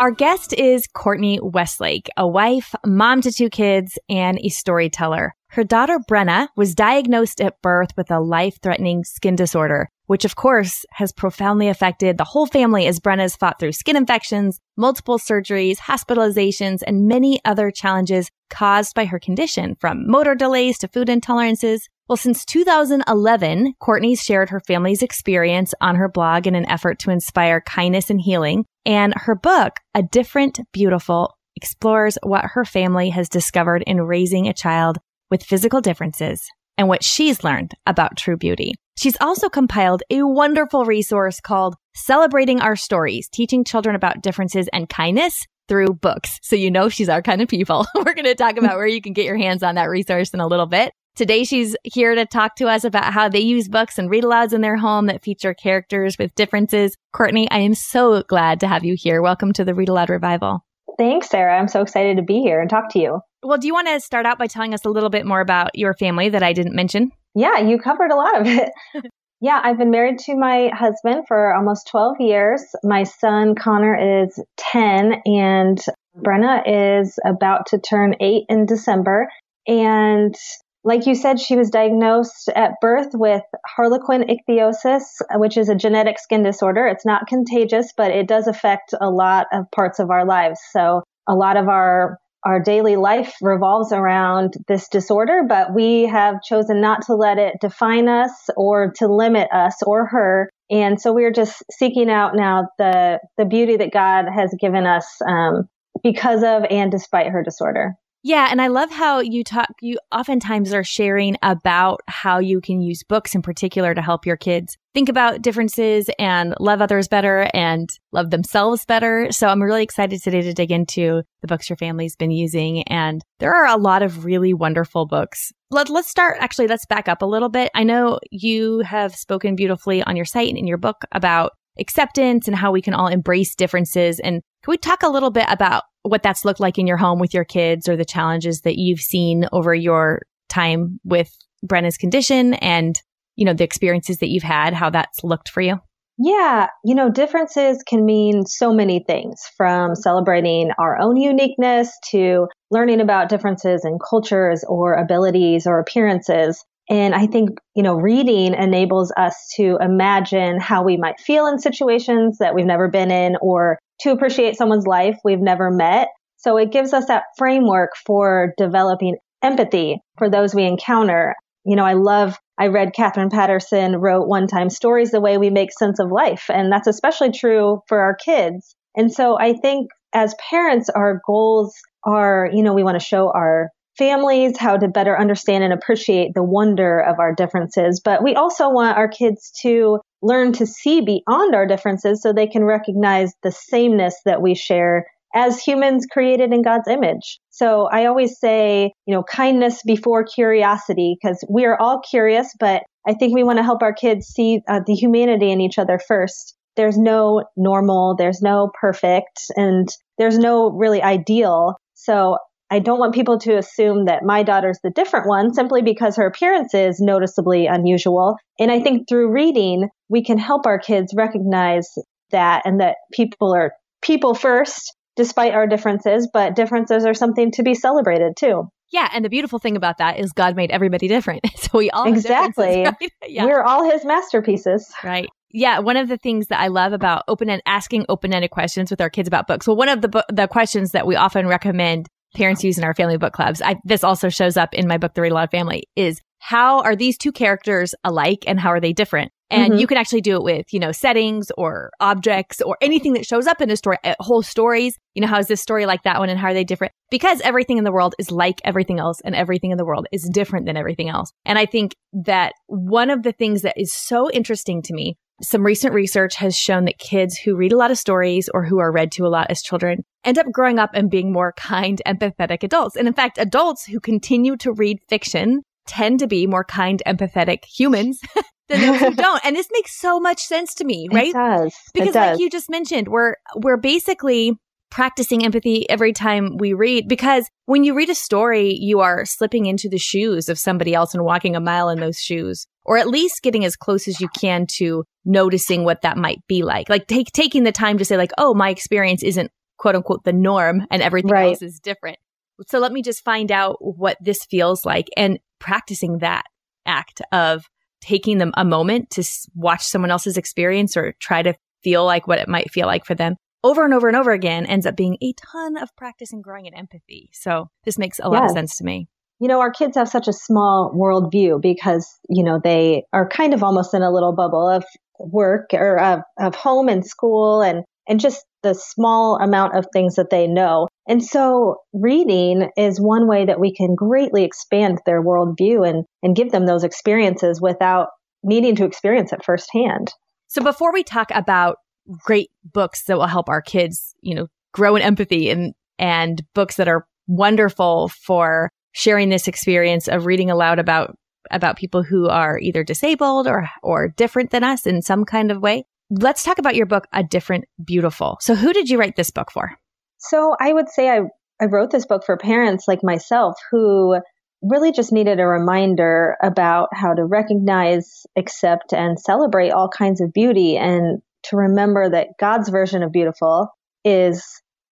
Our 0.00 0.12
guest 0.12 0.52
is 0.52 0.86
Courtney 0.86 1.40
Westlake, 1.42 2.08
a 2.16 2.26
wife, 2.26 2.72
mom 2.86 3.20
to 3.22 3.32
two 3.32 3.50
kids, 3.50 3.98
and 4.08 4.38
a 4.38 4.48
storyteller. 4.48 5.34
Her 5.48 5.64
daughter 5.64 5.98
Brenna 5.98 6.46
was 6.56 6.76
diagnosed 6.76 7.40
at 7.40 7.60
birth 7.62 7.90
with 7.96 8.08
a 8.12 8.20
life 8.20 8.58
threatening 8.62 9.02
skin 9.02 9.34
disorder, 9.34 9.88
which 10.06 10.24
of 10.24 10.36
course 10.36 10.84
has 10.92 11.10
profoundly 11.10 11.66
affected 11.66 12.16
the 12.16 12.22
whole 12.22 12.46
family 12.46 12.86
as 12.86 13.00
Brenna's 13.00 13.34
fought 13.34 13.58
through 13.58 13.72
skin 13.72 13.96
infections, 13.96 14.60
multiple 14.76 15.18
surgeries, 15.18 15.78
hospitalizations, 15.78 16.80
and 16.86 17.08
many 17.08 17.40
other 17.44 17.72
challenges 17.72 18.30
caused 18.50 18.94
by 18.94 19.04
her 19.04 19.18
condition 19.18 19.74
from 19.80 20.08
motor 20.08 20.36
delays 20.36 20.78
to 20.78 20.86
food 20.86 21.08
intolerances. 21.08 21.80
Well, 22.08 22.16
since 22.16 22.44
2011, 22.44 23.74
Courtney's 23.80 24.22
shared 24.22 24.48
her 24.50 24.60
family's 24.60 25.02
experience 25.02 25.74
on 25.80 25.96
her 25.96 26.08
blog 26.08 26.46
in 26.46 26.54
an 26.54 26.68
effort 26.70 27.00
to 27.00 27.10
inspire 27.10 27.60
kindness 27.60 28.10
and 28.10 28.20
healing. 28.20 28.64
And 28.88 29.12
her 29.14 29.34
book, 29.34 29.74
A 29.94 30.02
Different 30.02 30.60
Beautiful, 30.72 31.36
explores 31.56 32.16
what 32.22 32.46
her 32.54 32.64
family 32.64 33.10
has 33.10 33.28
discovered 33.28 33.84
in 33.86 34.00
raising 34.00 34.48
a 34.48 34.54
child 34.54 34.96
with 35.30 35.44
physical 35.44 35.82
differences 35.82 36.42
and 36.78 36.88
what 36.88 37.04
she's 37.04 37.44
learned 37.44 37.72
about 37.84 38.16
true 38.16 38.38
beauty. 38.38 38.72
She's 38.96 39.18
also 39.20 39.50
compiled 39.50 40.02
a 40.08 40.22
wonderful 40.22 40.86
resource 40.86 41.38
called 41.38 41.74
Celebrating 41.94 42.62
Our 42.62 42.76
Stories, 42.76 43.28
teaching 43.28 43.62
children 43.62 43.94
about 43.94 44.22
differences 44.22 44.70
and 44.72 44.88
kindness 44.88 45.44
through 45.68 45.92
books. 45.92 46.38
So 46.42 46.56
you 46.56 46.70
know 46.70 46.88
she's 46.88 47.10
our 47.10 47.20
kind 47.20 47.42
of 47.42 47.48
people. 47.48 47.86
We're 47.94 48.14
going 48.14 48.24
to 48.24 48.34
talk 48.34 48.56
about 48.56 48.76
where 48.76 48.86
you 48.86 49.02
can 49.02 49.12
get 49.12 49.26
your 49.26 49.36
hands 49.36 49.62
on 49.62 49.74
that 49.74 49.90
resource 49.90 50.32
in 50.32 50.40
a 50.40 50.46
little 50.46 50.64
bit. 50.66 50.92
Today, 51.18 51.42
she's 51.42 51.74
here 51.82 52.14
to 52.14 52.24
talk 52.24 52.54
to 52.58 52.68
us 52.68 52.84
about 52.84 53.12
how 53.12 53.28
they 53.28 53.40
use 53.40 53.66
books 53.66 53.98
and 53.98 54.08
read 54.08 54.22
alouds 54.22 54.52
in 54.52 54.60
their 54.60 54.76
home 54.76 55.06
that 55.06 55.24
feature 55.24 55.52
characters 55.52 56.16
with 56.16 56.32
differences. 56.36 56.96
Courtney, 57.12 57.50
I 57.50 57.58
am 57.58 57.74
so 57.74 58.22
glad 58.22 58.60
to 58.60 58.68
have 58.68 58.84
you 58.84 58.94
here. 58.96 59.20
Welcome 59.20 59.52
to 59.54 59.64
the 59.64 59.74
Read 59.74 59.88
Aloud 59.88 60.10
Revival. 60.10 60.64
Thanks, 60.96 61.28
Sarah. 61.28 61.58
I'm 61.58 61.66
so 61.66 61.82
excited 61.82 62.18
to 62.18 62.22
be 62.22 62.38
here 62.38 62.60
and 62.60 62.70
talk 62.70 62.92
to 62.92 63.00
you. 63.00 63.18
Well, 63.42 63.58
do 63.58 63.66
you 63.66 63.74
want 63.74 63.88
to 63.88 63.98
start 63.98 64.26
out 64.26 64.38
by 64.38 64.46
telling 64.46 64.74
us 64.74 64.84
a 64.84 64.90
little 64.90 65.10
bit 65.10 65.26
more 65.26 65.40
about 65.40 65.70
your 65.74 65.92
family 65.92 66.28
that 66.28 66.44
I 66.44 66.52
didn't 66.52 66.76
mention? 66.76 67.10
Yeah, 67.34 67.58
you 67.58 67.80
covered 67.80 68.12
a 68.12 68.16
lot 68.16 68.40
of 68.40 68.46
it. 68.46 68.70
yeah, 69.40 69.60
I've 69.60 69.76
been 69.76 69.90
married 69.90 70.20
to 70.20 70.36
my 70.36 70.70
husband 70.72 71.24
for 71.26 71.52
almost 71.52 71.88
12 71.90 72.20
years. 72.20 72.62
My 72.84 73.02
son, 73.02 73.56
Connor, 73.56 74.22
is 74.22 74.40
10, 74.56 75.20
and 75.24 75.80
Brenna 76.16 76.62
is 76.64 77.18
about 77.26 77.66
to 77.70 77.80
turn 77.80 78.14
8 78.20 78.44
in 78.48 78.66
December. 78.66 79.26
And 79.66 80.36
like 80.84 81.06
you 81.06 81.14
said, 81.14 81.40
she 81.40 81.56
was 81.56 81.70
diagnosed 81.70 82.48
at 82.54 82.72
birth 82.80 83.10
with 83.12 83.42
harlequin 83.66 84.24
ichthyosis, 84.24 85.02
which 85.34 85.56
is 85.56 85.68
a 85.68 85.74
genetic 85.74 86.18
skin 86.18 86.42
disorder. 86.42 86.86
It's 86.86 87.06
not 87.06 87.26
contagious, 87.26 87.92
but 87.96 88.10
it 88.10 88.28
does 88.28 88.46
affect 88.46 88.94
a 89.00 89.10
lot 89.10 89.46
of 89.52 89.70
parts 89.70 89.98
of 89.98 90.10
our 90.10 90.24
lives. 90.24 90.60
So 90.72 91.02
a 91.28 91.34
lot 91.34 91.56
of 91.56 91.68
our 91.68 92.18
our 92.44 92.60
daily 92.60 92.94
life 92.94 93.34
revolves 93.42 93.92
around 93.92 94.54
this 94.68 94.88
disorder, 94.88 95.42
but 95.48 95.74
we 95.74 96.04
have 96.04 96.40
chosen 96.40 96.80
not 96.80 97.02
to 97.02 97.14
let 97.14 97.36
it 97.36 97.54
define 97.60 98.08
us 98.08 98.30
or 98.56 98.92
to 98.92 99.08
limit 99.08 99.48
us 99.52 99.82
or 99.84 100.06
her. 100.06 100.48
And 100.70 101.00
so 101.00 101.12
we're 101.12 101.32
just 101.32 101.62
seeking 101.72 102.08
out 102.08 102.36
now 102.36 102.68
the 102.78 103.18
the 103.36 103.44
beauty 103.44 103.76
that 103.76 103.92
God 103.92 104.26
has 104.32 104.54
given 104.60 104.86
us 104.86 105.20
um, 105.26 105.68
because 106.02 106.42
of 106.44 106.64
and 106.70 106.90
despite 106.92 107.26
her 107.26 107.42
disorder. 107.42 107.96
Yeah, 108.28 108.48
and 108.50 108.60
I 108.60 108.66
love 108.66 108.90
how 108.90 109.20
you 109.20 109.42
talk 109.42 109.68
you 109.80 109.98
oftentimes 110.12 110.74
are 110.74 110.84
sharing 110.84 111.38
about 111.40 112.02
how 112.08 112.40
you 112.40 112.60
can 112.60 112.82
use 112.82 113.02
books 113.02 113.34
in 113.34 113.40
particular 113.40 113.94
to 113.94 114.02
help 114.02 114.26
your 114.26 114.36
kids 114.36 114.76
think 114.92 115.08
about 115.08 115.40
differences 115.40 116.10
and 116.18 116.54
love 116.60 116.82
others 116.82 117.08
better 117.08 117.48
and 117.54 117.88
love 118.12 118.28
themselves 118.28 118.84
better. 118.84 119.28
So 119.30 119.48
I'm 119.48 119.62
really 119.62 119.82
excited 119.82 120.22
today 120.22 120.42
to 120.42 120.52
dig 120.52 120.70
into 120.70 121.22
the 121.40 121.46
books 121.46 121.70
your 121.70 121.78
family's 121.78 122.16
been 122.16 122.30
using 122.30 122.82
and 122.82 123.22
there 123.38 123.54
are 123.54 123.64
a 123.64 123.80
lot 123.80 124.02
of 124.02 124.26
really 124.26 124.52
wonderful 124.52 125.06
books. 125.06 125.50
Let, 125.70 125.88
let's 125.88 126.10
start 126.10 126.36
actually 126.38 126.66
let's 126.66 126.84
back 126.84 127.08
up 127.08 127.22
a 127.22 127.26
little 127.26 127.48
bit. 127.48 127.70
I 127.74 127.82
know 127.82 128.18
you 128.30 128.80
have 128.80 129.14
spoken 129.14 129.56
beautifully 129.56 130.02
on 130.02 130.16
your 130.16 130.26
site 130.26 130.50
and 130.50 130.58
in 130.58 130.66
your 130.66 130.76
book 130.76 130.98
about 131.12 131.52
acceptance 131.80 132.48
and 132.48 132.56
how 132.56 132.72
we 132.72 132.82
can 132.82 132.94
all 132.94 133.08
embrace 133.08 133.54
differences 133.54 134.20
and 134.20 134.42
can 134.64 134.72
we 134.72 134.76
talk 134.76 135.02
a 135.02 135.08
little 135.08 135.30
bit 135.30 135.46
about 135.48 135.84
what 136.02 136.22
that's 136.22 136.44
looked 136.44 136.60
like 136.60 136.78
in 136.78 136.86
your 136.86 136.96
home 136.96 137.18
with 137.18 137.32
your 137.32 137.44
kids 137.44 137.88
or 137.88 137.96
the 137.96 138.04
challenges 138.04 138.62
that 138.62 138.76
you've 138.76 139.00
seen 139.00 139.46
over 139.52 139.74
your 139.74 140.22
time 140.48 140.98
with 141.04 141.30
Brenna's 141.62 141.96
condition 141.96 142.54
and, 142.54 143.00
you 143.36 143.44
know, 143.44 143.52
the 143.52 143.64
experiences 143.64 144.18
that 144.18 144.28
you've 144.28 144.42
had, 144.42 144.74
how 144.74 144.90
that's 144.90 145.22
looked 145.22 145.48
for 145.48 145.60
you? 145.60 145.78
Yeah, 146.20 146.66
you 146.84 146.96
know, 146.96 147.10
differences 147.10 147.84
can 147.86 148.04
mean 148.04 148.44
so 148.44 148.72
many 148.72 149.04
things 149.06 149.40
from 149.56 149.94
celebrating 149.94 150.72
our 150.76 151.00
own 151.00 151.16
uniqueness 151.16 151.96
to 152.10 152.48
learning 152.72 153.00
about 153.00 153.28
differences 153.28 153.84
in 153.84 153.98
cultures 154.10 154.64
or 154.66 154.94
abilities 154.94 155.66
or 155.66 155.78
appearances. 155.78 156.64
And 156.90 157.14
I 157.14 157.26
think, 157.26 157.50
you 157.74 157.82
know, 157.82 157.94
reading 157.94 158.54
enables 158.54 159.12
us 159.16 159.34
to 159.56 159.76
imagine 159.80 160.58
how 160.58 160.84
we 160.84 160.96
might 160.96 161.20
feel 161.20 161.46
in 161.46 161.58
situations 161.58 162.38
that 162.38 162.54
we've 162.54 162.64
never 162.64 162.88
been 162.88 163.10
in 163.10 163.36
or 163.42 163.78
to 164.00 164.10
appreciate 164.10 164.56
someone's 164.56 164.86
life 164.86 165.18
we've 165.24 165.40
never 165.40 165.70
met. 165.70 166.08
So 166.38 166.56
it 166.56 166.72
gives 166.72 166.92
us 166.92 167.06
that 167.06 167.24
framework 167.36 167.90
for 168.06 168.54
developing 168.56 169.16
empathy 169.42 169.98
for 170.16 170.30
those 170.30 170.54
we 170.54 170.64
encounter. 170.64 171.34
You 171.64 171.76
know, 171.76 171.84
I 171.84 171.94
love, 171.94 172.38
I 172.58 172.68
read 172.68 172.94
Katherine 172.94 173.30
Paterson 173.30 173.96
wrote 173.96 174.26
one 174.26 174.46
time 174.46 174.70
stories 174.70 175.10
the 175.10 175.20
way 175.20 175.36
we 175.36 175.50
make 175.50 175.72
sense 175.72 175.98
of 175.98 176.10
life. 176.10 176.46
And 176.48 176.72
that's 176.72 176.86
especially 176.86 177.32
true 177.32 177.82
for 177.86 178.00
our 178.00 178.14
kids. 178.14 178.74
And 178.96 179.12
so 179.12 179.38
I 179.38 179.52
think 179.52 179.90
as 180.14 180.34
parents, 180.48 180.88
our 180.88 181.20
goals 181.26 181.74
are, 182.04 182.48
you 182.52 182.62
know, 182.62 182.72
we 182.72 182.82
want 182.82 182.98
to 182.98 183.04
show 183.04 183.30
our 183.30 183.68
families 183.98 184.56
how 184.56 184.76
to 184.76 184.88
better 184.88 185.18
understand 185.18 185.64
and 185.64 185.72
appreciate 185.72 186.32
the 186.34 186.42
wonder 186.42 187.00
of 187.00 187.18
our 187.18 187.34
differences. 187.34 188.00
But 188.02 188.22
we 188.22 188.34
also 188.34 188.70
want 188.70 188.96
our 188.96 189.08
kids 189.08 189.52
to 189.62 189.98
learn 190.22 190.52
to 190.52 190.66
see 190.66 191.00
beyond 191.00 191.54
our 191.54 191.66
differences 191.66 192.22
so 192.22 192.32
they 192.32 192.46
can 192.46 192.64
recognize 192.64 193.32
the 193.42 193.52
sameness 193.52 194.14
that 194.24 194.40
we 194.40 194.54
share 194.54 195.06
as 195.34 195.62
humans 195.62 196.06
created 196.10 196.52
in 196.52 196.62
God's 196.62 196.88
image. 196.88 197.38
So 197.50 197.88
I 197.92 198.06
always 198.06 198.38
say, 198.38 198.92
you 199.06 199.14
know, 199.14 199.22
kindness 199.22 199.82
before 199.84 200.24
curiosity 200.24 201.16
because 201.20 201.44
we 201.50 201.66
are 201.66 201.78
all 201.78 202.00
curious, 202.00 202.48
but 202.58 202.82
I 203.06 203.14
think 203.14 203.34
we 203.34 203.44
want 203.44 203.58
to 203.58 203.64
help 203.64 203.82
our 203.82 203.92
kids 203.92 204.26
see 204.26 204.60
uh, 204.68 204.80
the 204.86 204.94
humanity 204.94 205.50
in 205.50 205.60
each 205.60 205.78
other 205.78 205.98
first. 205.98 206.54
There's 206.76 206.96
no 206.96 207.44
normal, 207.56 208.14
there's 208.16 208.40
no 208.40 208.70
perfect, 208.80 209.40
and 209.56 209.88
there's 210.16 210.38
no 210.38 210.70
really 210.70 211.02
ideal. 211.02 211.74
So 211.94 212.38
I 212.70 212.80
don't 212.80 212.98
want 212.98 213.14
people 213.14 213.38
to 213.40 213.56
assume 213.56 214.06
that 214.06 214.24
my 214.24 214.42
daughter's 214.42 214.78
the 214.82 214.90
different 214.90 215.26
one 215.26 215.54
simply 215.54 215.82
because 215.82 216.16
her 216.16 216.26
appearance 216.26 216.74
is 216.74 217.00
noticeably 217.00 217.66
unusual. 217.66 218.36
And 218.58 218.70
I 218.70 218.80
think 218.80 219.08
through 219.08 219.32
reading, 219.32 219.88
we 220.08 220.22
can 220.22 220.38
help 220.38 220.66
our 220.66 220.78
kids 220.78 221.14
recognize 221.16 221.88
that 222.30 222.62
and 222.66 222.80
that 222.80 222.96
people 223.12 223.54
are 223.54 223.72
people 224.02 224.34
first, 224.34 224.94
despite 225.16 225.54
our 225.54 225.66
differences, 225.66 226.28
but 226.32 226.54
differences 226.54 227.06
are 227.06 227.14
something 227.14 227.50
to 227.52 227.62
be 227.62 227.74
celebrated 227.74 228.34
too. 228.38 228.68
Yeah, 228.90 229.08
and 229.12 229.24
the 229.24 229.28
beautiful 229.28 229.58
thing 229.58 229.76
about 229.76 229.98
that 229.98 230.18
is 230.18 230.32
God 230.32 230.56
made 230.56 230.70
everybody 230.70 231.08
different. 231.08 231.46
So 231.58 231.78
we 231.78 231.90
all 231.90 232.06
exactly. 232.06 232.84
Right? 232.84 233.12
Yeah. 233.26 233.44
We're 233.44 233.62
all 233.62 233.90
His 233.90 234.04
masterpieces. 234.04 234.90
Right. 235.04 235.28
Yeah, 235.50 235.80
one 235.80 235.96
of 235.96 236.08
the 236.08 236.16
things 236.16 236.46
that 236.48 236.60
I 236.60 236.68
love 236.68 236.92
about 236.92 237.24
open 237.28 237.50
and 237.50 237.62
asking 237.66 238.06
open-ended 238.08 238.50
questions 238.50 238.90
with 238.90 239.00
our 239.00 239.10
kids 239.10 239.26
about 239.26 239.46
books. 239.46 239.66
Well, 239.66 239.76
one 239.76 239.88
of 239.88 240.02
the 240.02 240.08
bu- 240.08 240.20
the 240.30 240.46
questions 240.46 240.92
that 240.92 241.06
we 241.06 241.16
often 241.16 241.46
recommend 241.46 242.06
parents 242.34 242.64
use 242.64 242.78
in 242.78 242.84
our 242.84 242.94
family 242.94 243.16
book 243.16 243.32
clubs. 243.32 243.62
I, 243.62 243.76
this 243.84 244.04
also 244.04 244.28
shows 244.28 244.56
up 244.56 244.74
in 244.74 244.86
my 244.86 244.98
book, 244.98 245.14
The 245.14 245.22
Read 245.22 245.32
Aloud 245.32 245.50
Family, 245.50 245.84
is 245.96 246.20
how 246.38 246.80
are 246.82 246.96
these 246.96 247.18
two 247.18 247.32
characters 247.32 247.94
alike 248.04 248.44
and 248.46 248.60
how 248.60 248.70
are 248.70 248.80
they 248.80 248.92
different? 248.92 249.32
And 249.50 249.72
mm-hmm. 249.72 249.80
you 249.80 249.86
can 249.86 249.96
actually 249.96 250.20
do 250.20 250.36
it 250.36 250.42
with, 250.42 250.66
you 250.72 250.78
know, 250.78 250.92
settings 250.92 251.50
or 251.56 251.90
objects 252.00 252.60
or 252.60 252.76
anything 252.82 253.14
that 253.14 253.26
shows 253.26 253.46
up 253.46 253.62
in 253.62 253.70
a 253.70 253.76
story, 253.76 253.96
uh, 254.04 254.14
whole 254.20 254.42
stories. 254.42 254.98
You 255.14 255.22
know, 255.22 255.28
how 255.28 255.38
is 255.38 255.46
this 255.46 255.62
story 255.62 255.86
like 255.86 256.02
that 256.02 256.18
one 256.18 256.28
and 256.28 256.38
how 256.38 256.48
are 256.48 256.54
they 256.54 256.64
different? 256.64 256.92
Because 257.10 257.40
everything 257.40 257.78
in 257.78 257.84
the 257.84 257.92
world 257.92 258.14
is 258.18 258.30
like 258.30 258.60
everything 258.64 258.98
else 258.98 259.20
and 259.24 259.34
everything 259.34 259.70
in 259.70 259.78
the 259.78 259.86
world 259.86 260.06
is 260.12 260.28
different 260.32 260.66
than 260.66 260.76
everything 260.76 261.08
else. 261.08 261.32
And 261.46 261.58
I 261.58 261.64
think 261.64 261.96
that 262.12 262.52
one 262.66 263.08
of 263.08 263.22
the 263.22 263.32
things 263.32 263.62
that 263.62 263.80
is 263.80 263.92
so 263.92 264.30
interesting 264.30 264.82
to 264.82 264.94
me 264.94 265.16
some 265.40 265.64
recent 265.64 265.94
research 265.94 266.34
has 266.36 266.56
shown 266.56 266.84
that 266.86 266.98
kids 266.98 267.38
who 267.38 267.54
read 267.54 267.72
a 267.72 267.76
lot 267.76 267.92
of 267.92 267.98
stories 267.98 268.48
or 268.52 268.64
who 268.64 268.80
are 268.80 268.90
read 268.90 269.12
to 269.12 269.24
a 269.24 269.28
lot 269.28 269.46
as 269.50 269.62
children 269.62 270.04
end 270.24 270.38
up 270.38 270.50
growing 270.52 270.78
up 270.78 270.90
and 270.94 271.10
being 271.10 271.32
more 271.32 271.52
kind, 271.52 272.00
empathetic 272.06 272.62
adults. 272.62 272.96
And 272.96 273.08
in 273.08 273.14
fact, 273.14 273.38
adults 273.38 273.84
who 273.84 274.00
continue 274.00 274.56
to 274.58 274.72
read 274.72 274.98
fiction 275.08 275.62
tend 275.86 276.20
to 276.20 276.26
be 276.26 276.46
more 276.46 276.64
kind, 276.64 277.02
empathetic 277.06 277.64
humans 277.64 278.20
than 278.68 278.80
those 278.80 279.00
who 279.00 279.14
don't. 279.14 279.44
And 279.44 279.56
this 279.56 279.68
makes 279.72 279.98
so 279.98 280.20
much 280.20 280.40
sense 280.40 280.74
to 280.74 280.84
me, 280.84 281.08
right? 281.12 281.28
It 281.28 281.34
does. 281.34 281.74
Because 281.94 282.08
it 282.10 282.12
does. 282.12 282.32
like 282.32 282.40
you 282.40 282.50
just 282.50 282.70
mentioned, 282.70 283.08
we're 283.08 283.34
we're 283.56 283.78
basically 283.78 284.52
practicing 284.90 285.44
empathy 285.44 285.88
every 285.90 286.12
time 286.12 286.56
we 286.56 286.72
read 286.72 287.08
because 287.08 287.48
when 287.66 287.84
you 287.84 287.94
read 287.94 288.08
a 288.08 288.14
story, 288.14 288.72
you 288.74 289.00
are 289.00 289.24
slipping 289.24 289.66
into 289.66 289.88
the 289.88 289.98
shoes 289.98 290.48
of 290.48 290.58
somebody 290.58 290.94
else 290.94 291.14
and 291.14 291.24
walking 291.24 291.54
a 291.54 291.60
mile 291.60 291.90
in 291.90 292.00
those 292.00 292.18
shoes, 292.18 292.66
or 292.84 292.96
at 292.96 293.08
least 293.08 293.42
getting 293.42 293.64
as 293.64 293.76
close 293.76 294.08
as 294.08 294.20
you 294.20 294.28
can 294.28 294.66
to 294.66 295.04
noticing 295.24 295.84
what 295.84 296.02
that 296.02 296.16
might 296.16 296.38
be 296.48 296.62
like. 296.62 296.88
Like 296.88 297.06
take, 297.06 297.30
taking 297.32 297.64
the 297.64 297.72
time 297.72 297.98
to 297.98 298.04
say 298.04 298.16
like, 298.16 298.32
oh, 298.38 298.54
my 298.54 298.70
experience 298.70 299.22
isn't 299.22 299.50
quote 299.78 299.94
unquote 299.94 300.24
the 300.24 300.32
norm 300.32 300.86
and 300.90 301.02
everything 301.02 301.30
right. 301.30 301.48
else 301.48 301.62
is 301.62 301.80
different. 301.80 302.18
So 302.66 302.78
let 302.78 302.92
me 302.92 303.02
just 303.02 303.24
find 303.24 303.52
out 303.52 303.76
what 303.80 304.16
this 304.20 304.44
feels 304.50 304.84
like 304.84 305.08
and 305.16 305.38
practicing 305.60 306.18
that 306.18 306.44
act 306.86 307.22
of 307.32 307.66
taking 308.00 308.38
them 308.38 308.52
a 308.56 308.64
moment 308.64 309.10
to 309.10 309.24
watch 309.54 309.84
someone 309.84 310.10
else's 310.10 310.36
experience 310.36 310.96
or 310.96 311.14
try 311.20 311.42
to 311.42 311.54
feel 311.82 312.04
like 312.04 312.26
what 312.26 312.38
it 312.38 312.48
might 312.48 312.70
feel 312.70 312.86
like 312.86 313.04
for 313.04 313.14
them 313.14 313.36
over 313.64 313.84
and 313.84 313.92
over 313.92 314.08
and 314.08 314.16
over 314.16 314.32
again 314.32 314.66
ends 314.66 314.86
up 314.86 314.96
being 314.96 315.16
a 315.22 315.32
ton 315.32 315.76
of 315.76 315.94
practice 315.96 316.32
and 316.32 316.42
growing 316.42 316.66
in 316.66 316.74
empathy. 316.74 317.30
So 317.32 317.68
this 317.84 317.98
makes 317.98 318.18
a 318.18 318.28
lot 318.28 318.42
yes. 318.42 318.50
of 318.50 318.56
sense 318.56 318.76
to 318.76 318.84
me. 318.84 319.08
You 319.40 319.48
know, 319.48 319.60
our 319.60 319.70
kids 319.70 319.96
have 319.96 320.08
such 320.08 320.26
a 320.26 320.32
small 320.32 320.92
worldview 320.96 321.60
because, 321.62 322.18
you 322.28 322.42
know, 322.42 322.60
they 322.62 323.04
are 323.12 323.28
kind 323.28 323.54
of 323.54 323.62
almost 323.62 323.94
in 323.94 324.02
a 324.02 324.10
little 324.10 324.32
bubble 324.32 324.68
of 324.68 324.84
work 325.18 325.70
or 325.72 326.00
of, 326.00 326.20
of 326.38 326.54
home 326.54 326.88
and 326.88 327.06
school 327.06 327.60
and, 327.62 327.84
and 328.08 328.20
just 328.20 328.44
the 328.62 328.74
small 328.74 329.38
amount 329.40 329.76
of 329.76 329.86
things 329.92 330.16
that 330.16 330.30
they 330.30 330.46
know. 330.46 330.88
And 331.06 331.24
so 331.24 331.76
reading 331.92 332.68
is 332.76 333.00
one 333.00 333.28
way 333.28 333.46
that 333.46 333.60
we 333.60 333.72
can 333.74 333.94
greatly 333.94 334.44
expand 334.44 334.98
their 335.06 335.22
worldview 335.22 335.88
and, 335.88 336.04
and 336.22 336.36
give 336.36 336.50
them 336.50 336.66
those 336.66 336.84
experiences 336.84 337.60
without 337.60 338.08
needing 338.42 338.76
to 338.76 338.84
experience 338.84 339.32
it 339.32 339.44
firsthand. 339.44 340.12
So 340.48 340.62
before 340.62 340.92
we 340.92 341.02
talk 341.02 341.30
about 341.34 341.76
great 342.24 342.50
books 342.64 343.04
that 343.04 343.16
will 343.16 343.26
help 343.26 343.48
our 343.48 343.62
kids, 343.62 344.14
you 344.22 344.34
know, 344.34 344.46
grow 344.72 344.96
in 344.96 345.02
empathy 345.02 345.50
and, 345.50 345.74
and 345.98 346.42
books 346.54 346.76
that 346.76 346.88
are 346.88 347.06
wonderful 347.26 348.08
for 348.08 348.70
sharing 348.92 349.28
this 349.28 349.48
experience 349.48 350.08
of 350.08 350.26
reading 350.26 350.50
aloud 350.50 350.78
about, 350.78 351.16
about 351.50 351.76
people 351.76 352.02
who 352.02 352.28
are 352.28 352.58
either 352.58 352.82
disabled 352.82 353.46
or, 353.46 353.68
or 353.82 354.08
different 354.08 354.50
than 354.50 354.64
us 354.64 354.86
in 354.86 355.02
some 355.02 355.24
kind 355.24 355.50
of 355.50 355.62
way. 355.62 355.84
Let's 356.10 356.42
talk 356.42 356.58
about 356.58 356.74
your 356.74 356.86
book, 356.86 357.06
A 357.12 357.22
Different 357.22 357.66
Beautiful. 357.84 358.38
So 358.40 358.54
who 358.54 358.72
did 358.72 358.88
you 358.88 358.98
write 358.98 359.16
this 359.16 359.30
book 359.30 359.50
for? 359.50 359.72
So 360.18 360.56
I 360.58 360.72
would 360.72 360.88
say 360.88 361.10
I, 361.10 361.20
I 361.60 361.66
wrote 361.66 361.90
this 361.90 362.06
book 362.06 362.24
for 362.24 362.36
parents 362.36 362.88
like 362.88 363.00
myself 363.02 363.56
who 363.70 364.18
really 364.62 364.90
just 364.90 365.12
needed 365.12 365.38
a 365.38 365.46
reminder 365.46 366.36
about 366.42 366.88
how 366.92 367.14
to 367.14 367.24
recognize, 367.24 368.26
accept, 368.36 368.92
and 368.92 369.20
celebrate 369.20 369.70
all 369.70 369.88
kinds 369.88 370.20
of 370.20 370.32
beauty 370.32 370.76
and 370.76 371.20
to 371.44 371.56
remember 371.56 372.10
that 372.10 372.28
God's 372.40 372.68
version 372.68 373.02
of 373.02 373.12
beautiful 373.12 373.68
is 374.04 374.44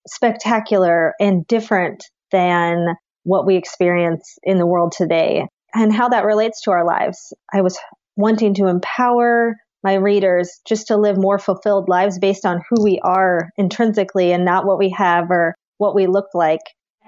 spectacular 0.06 1.14
and 1.18 1.46
different 1.46 2.04
than 2.30 2.94
what 3.24 3.46
we 3.46 3.56
experience 3.56 4.38
in 4.42 4.58
the 4.58 4.66
world 4.66 4.92
today 4.96 5.46
and 5.74 5.92
how 5.92 6.10
that 6.10 6.24
relates 6.24 6.62
to 6.62 6.70
our 6.70 6.84
lives. 6.86 7.32
I 7.52 7.62
was 7.62 7.78
wanting 8.16 8.54
to 8.54 8.68
empower 8.68 9.56
my 9.86 9.94
readers 9.94 10.60
just 10.66 10.88
to 10.88 10.96
live 10.96 11.16
more 11.16 11.38
fulfilled 11.38 11.88
lives 11.88 12.18
based 12.18 12.44
on 12.44 12.60
who 12.68 12.82
we 12.82 12.98
are 13.04 13.50
intrinsically 13.56 14.32
and 14.32 14.44
not 14.44 14.66
what 14.66 14.80
we 14.80 14.90
have 14.90 15.30
or 15.30 15.54
what 15.78 15.94
we 15.94 16.08
look 16.08 16.26
like. 16.34 16.58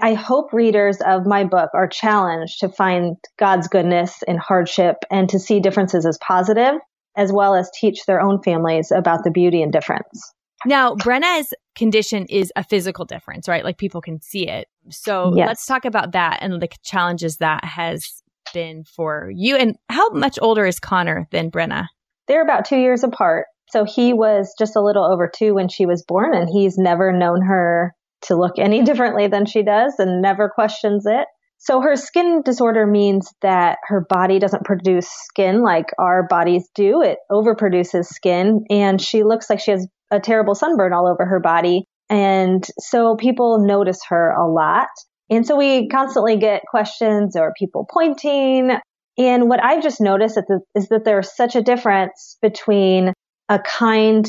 I 0.01 0.15
hope 0.15 0.53
readers 0.53 0.99
of 1.05 1.27
my 1.27 1.43
book 1.43 1.71
are 1.75 1.89
challenged 1.89 2.61
to 2.61 2.69
find 2.69 3.17
God's 3.37 3.67
goodness 3.67 4.23
in 4.29 4.37
hardship 4.37 4.99
and 5.11 5.29
to 5.31 5.41
see 5.41 5.59
differences 5.59 6.07
as 6.07 6.19
positive 6.19 6.75
as 7.17 7.33
well 7.33 7.57
as 7.57 7.69
teach 7.75 8.07
their 8.07 8.21
own 8.21 8.41
families 8.45 8.93
about 8.93 9.25
the 9.25 9.33
beauty 9.33 9.61
and 9.61 9.73
difference. 9.73 10.33
Now, 10.65 10.95
Brenna's 10.95 11.53
condition 11.75 12.27
is 12.27 12.53
a 12.55 12.63
physical 12.63 13.05
difference, 13.05 13.49
right? 13.49 13.65
Like 13.65 13.77
people 13.77 14.01
can 14.01 14.21
see 14.21 14.47
it. 14.47 14.69
So 14.89 15.33
yes. 15.35 15.49
let's 15.49 15.67
talk 15.67 15.85
about 15.85 16.13
that 16.13 16.39
and 16.43 16.63
the 16.63 16.69
challenges 16.85 17.39
that 17.39 17.65
has 17.65 18.23
been 18.55 18.85
for 18.85 19.33
you. 19.35 19.57
And 19.57 19.77
how 19.89 20.11
much 20.11 20.39
older 20.41 20.65
is 20.65 20.79
Connor 20.79 21.27
than 21.33 21.51
Brenna? 21.51 21.87
They're 22.29 22.43
about 22.43 22.67
two 22.67 22.79
years 22.79 23.03
apart. 23.03 23.47
So 23.71 23.85
he 23.85 24.13
was 24.13 24.55
just 24.59 24.77
a 24.77 24.83
little 24.83 25.05
over 25.05 25.31
two 25.35 25.55
when 25.55 25.69
she 25.69 25.85
was 25.87 26.05
born, 26.07 26.35
and 26.35 26.49
he's 26.51 26.79
never 26.79 27.13
known 27.13 27.43
her 27.43 27.95
to 28.23 28.37
look 28.37 28.59
any 28.59 28.83
differently 28.85 29.27
than 29.27 29.47
she 29.47 29.63
does 29.63 29.95
and 29.99 30.23
never 30.23 30.49
questions 30.49 31.05
it. 31.07 31.27
So 31.61 31.81
her 31.81 31.97
skin 31.97 32.43
disorder 32.45 32.87
means 32.87 33.33
that 33.43 33.79
her 33.89 34.07
body 34.09 34.39
doesn't 34.39 34.65
produce 34.65 35.09
skin 35.09 35.63
like 35.63 35.87
our 35.99 36.27
bodies 36.29 36.69
do. 36.75 37.03
It 37.03 37.19
overproduces 37.31 38.05
skin 38.07 38.65
and 38.71 39.01
she 39.01 39.25
looks 39.25 39.51
like 39.51 39.59
she 39.59 39.73
has 39.73 39.87
a 40.13 40.21
terrible 40.21 40.55
sunburn 40.55 40.93
all 40.93 41.09
over 41.09 41.27
her 41.27 41.41
body. 41.41 41.85
And 42.09 42.65
so 42.79 43.17
people 43.17 43.67
notice 43.67 44.01
her 44.09 44.31
a 44.31 44.49
lot. 44.49 44.89
And 45.31 45.45
so 45.45 45.57
we 45.57 45.89
constantly 45.89 46.39
get 46.39 46.63
questions 46.71 47.37
or 47.37 47.53
people 47.59 47.87
pointing. 47.93 48.71
And 49.19 49.49
what 49.49 49.63
I've 49.63 49.83
just 49.83 50.01
noticed 50.01 50.39
is 50.75 50.89
that 50.89 51.05
there's 51.05 51.35
such 51.35 51.57
a 51.57 51.63
difference 51.63 52.39
between 52.41 53.13
a 53.49 53.59
kind 53.59 54.25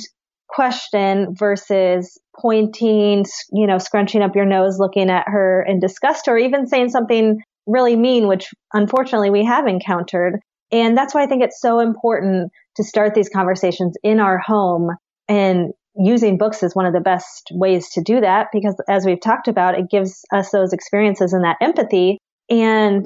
question 0.47 1.35
versus 1.35 2.17
pointing, 2.41 3.23
you 3.51 3.67
know, 3.67 3.77
scrunching 3.77 4.23
up 4.23 4.35
your 4.35 4.45
nose, 4.45 4.79
looking 4.79 5.11
at 5.11 5.25
her 5.27 5.63
in 5.67 5.79
disgust, 5.79 6.27
or 6.27 6.37
even 6.37 6.65
saying 6.65 6.89
something 6.89 7.39
really 7.67 7.95
mean, 7.95 8.27
which 8.27 8.49
unfortunately 8.73 9.29
we 9.29 9.45
have 9.45 9.67
encountered. 9.67 10.39
And 10.71 10.97
that's 10.97 11.13
why 11.13 11.23
I 11.23 11.27
think 11.27 11.43
it's 11.43 11.61
so 11.61 11.79
important 11.79 12.51
to 12.77 12.83
start 12.83 13.13
these 13.13 13.29
conversations 13.29 13.95
in 14.03 14.19
our 14.19 14.39
home 14.39 14.89
and 15.27 15.71
using 15.95 16.37
books 16.37 16.63
is 16.63 16.75
one 16.75 16.85
of 16.85 16.93
the 16.93 16.99
best 16.99 17.49
ways 17.51 17.89
to 17.91 18.01
do 18.01 18.21
that 18.21 18.47
because 18.53 18.75
as 18.87 19.05
we've 19.05 19.21
talked 19.21 19.47
about, 19.47 19.77
it 19.77 19.89
gives 19.89 20.23
us 20.33 20.49
those 20.49 20.73
experiences 20.73 21.33
and 21.33 21.43
that 21.43 21.57
empathy. 21.61 22.17
And 22.49 23.05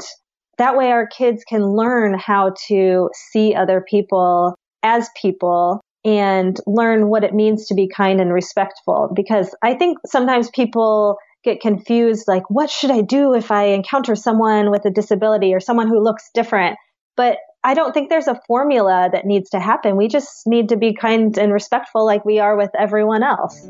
that 0.58 0.78
way 0.78 0.92
our 0.92 1.08
kids 1.08 1.44
can 1.48 1.64
learn 1.64 2.18
how 2.18 2.54
to 2.68 3.10
see 3.32 3.56
other 3.56 3.84
people 3.88 4.56
as 4.84 5.10
people 5.20 5.82
and 6.06 6.60
learn 6.68 7.08
what 7.08 7.24
it 7.24 7.34
means 7.34 7.68
to 7.68 7.76
be 7.76 7.88
kind 7.88 8.20
and 8.20 8.34
respectful. 8.34 9.12
Because 9.16 9.56
I 9.64 9.76
think 9.76 9.98
sometimes 10.06 10.50
people 10.50 11.18
get 11.44 11.62
confused, 11.62 12.26
like, 12.28 12.44
what 12.50 12.70
should 12.70 12.92
I 12.92 13.02
do 13.02 13.34
if 13.34 13.52
I 13.52 13.68
encounter 13.68 14.16
someone 14.16 14.72
with 14.72 14.86
a 14.86 14.92
disability 14.92 15.54
or 15.54 15.60
someone 15.60 15.88
who 15.88 16.04
looks 16.04 16.30
different? 16.34 16.78
But 17.16 17.38
I 17.64 17.74
don't 17.74 17.94
think 17.94 18.10
there's 18.10 18.28
a 18.28 18.40
formula 18.48 19.10
that 19.12 19.26
needs 19.26 19.52
to 19.52 19.60
happen. 19.60 19.96
We 19.96 20.08
just 20.08 20.46
need 20.46 20.70
to 20.70 20.78
be 20.78 20.94
kind 20.94 21.38
and 21.38 21.54
respectful 21.54 22.06
like 22.06 22.26
we 22.26 22.40
are 22.40 22.58
with 22.58 22.72
everyone 22.78 23.24
else. 23.24 23.70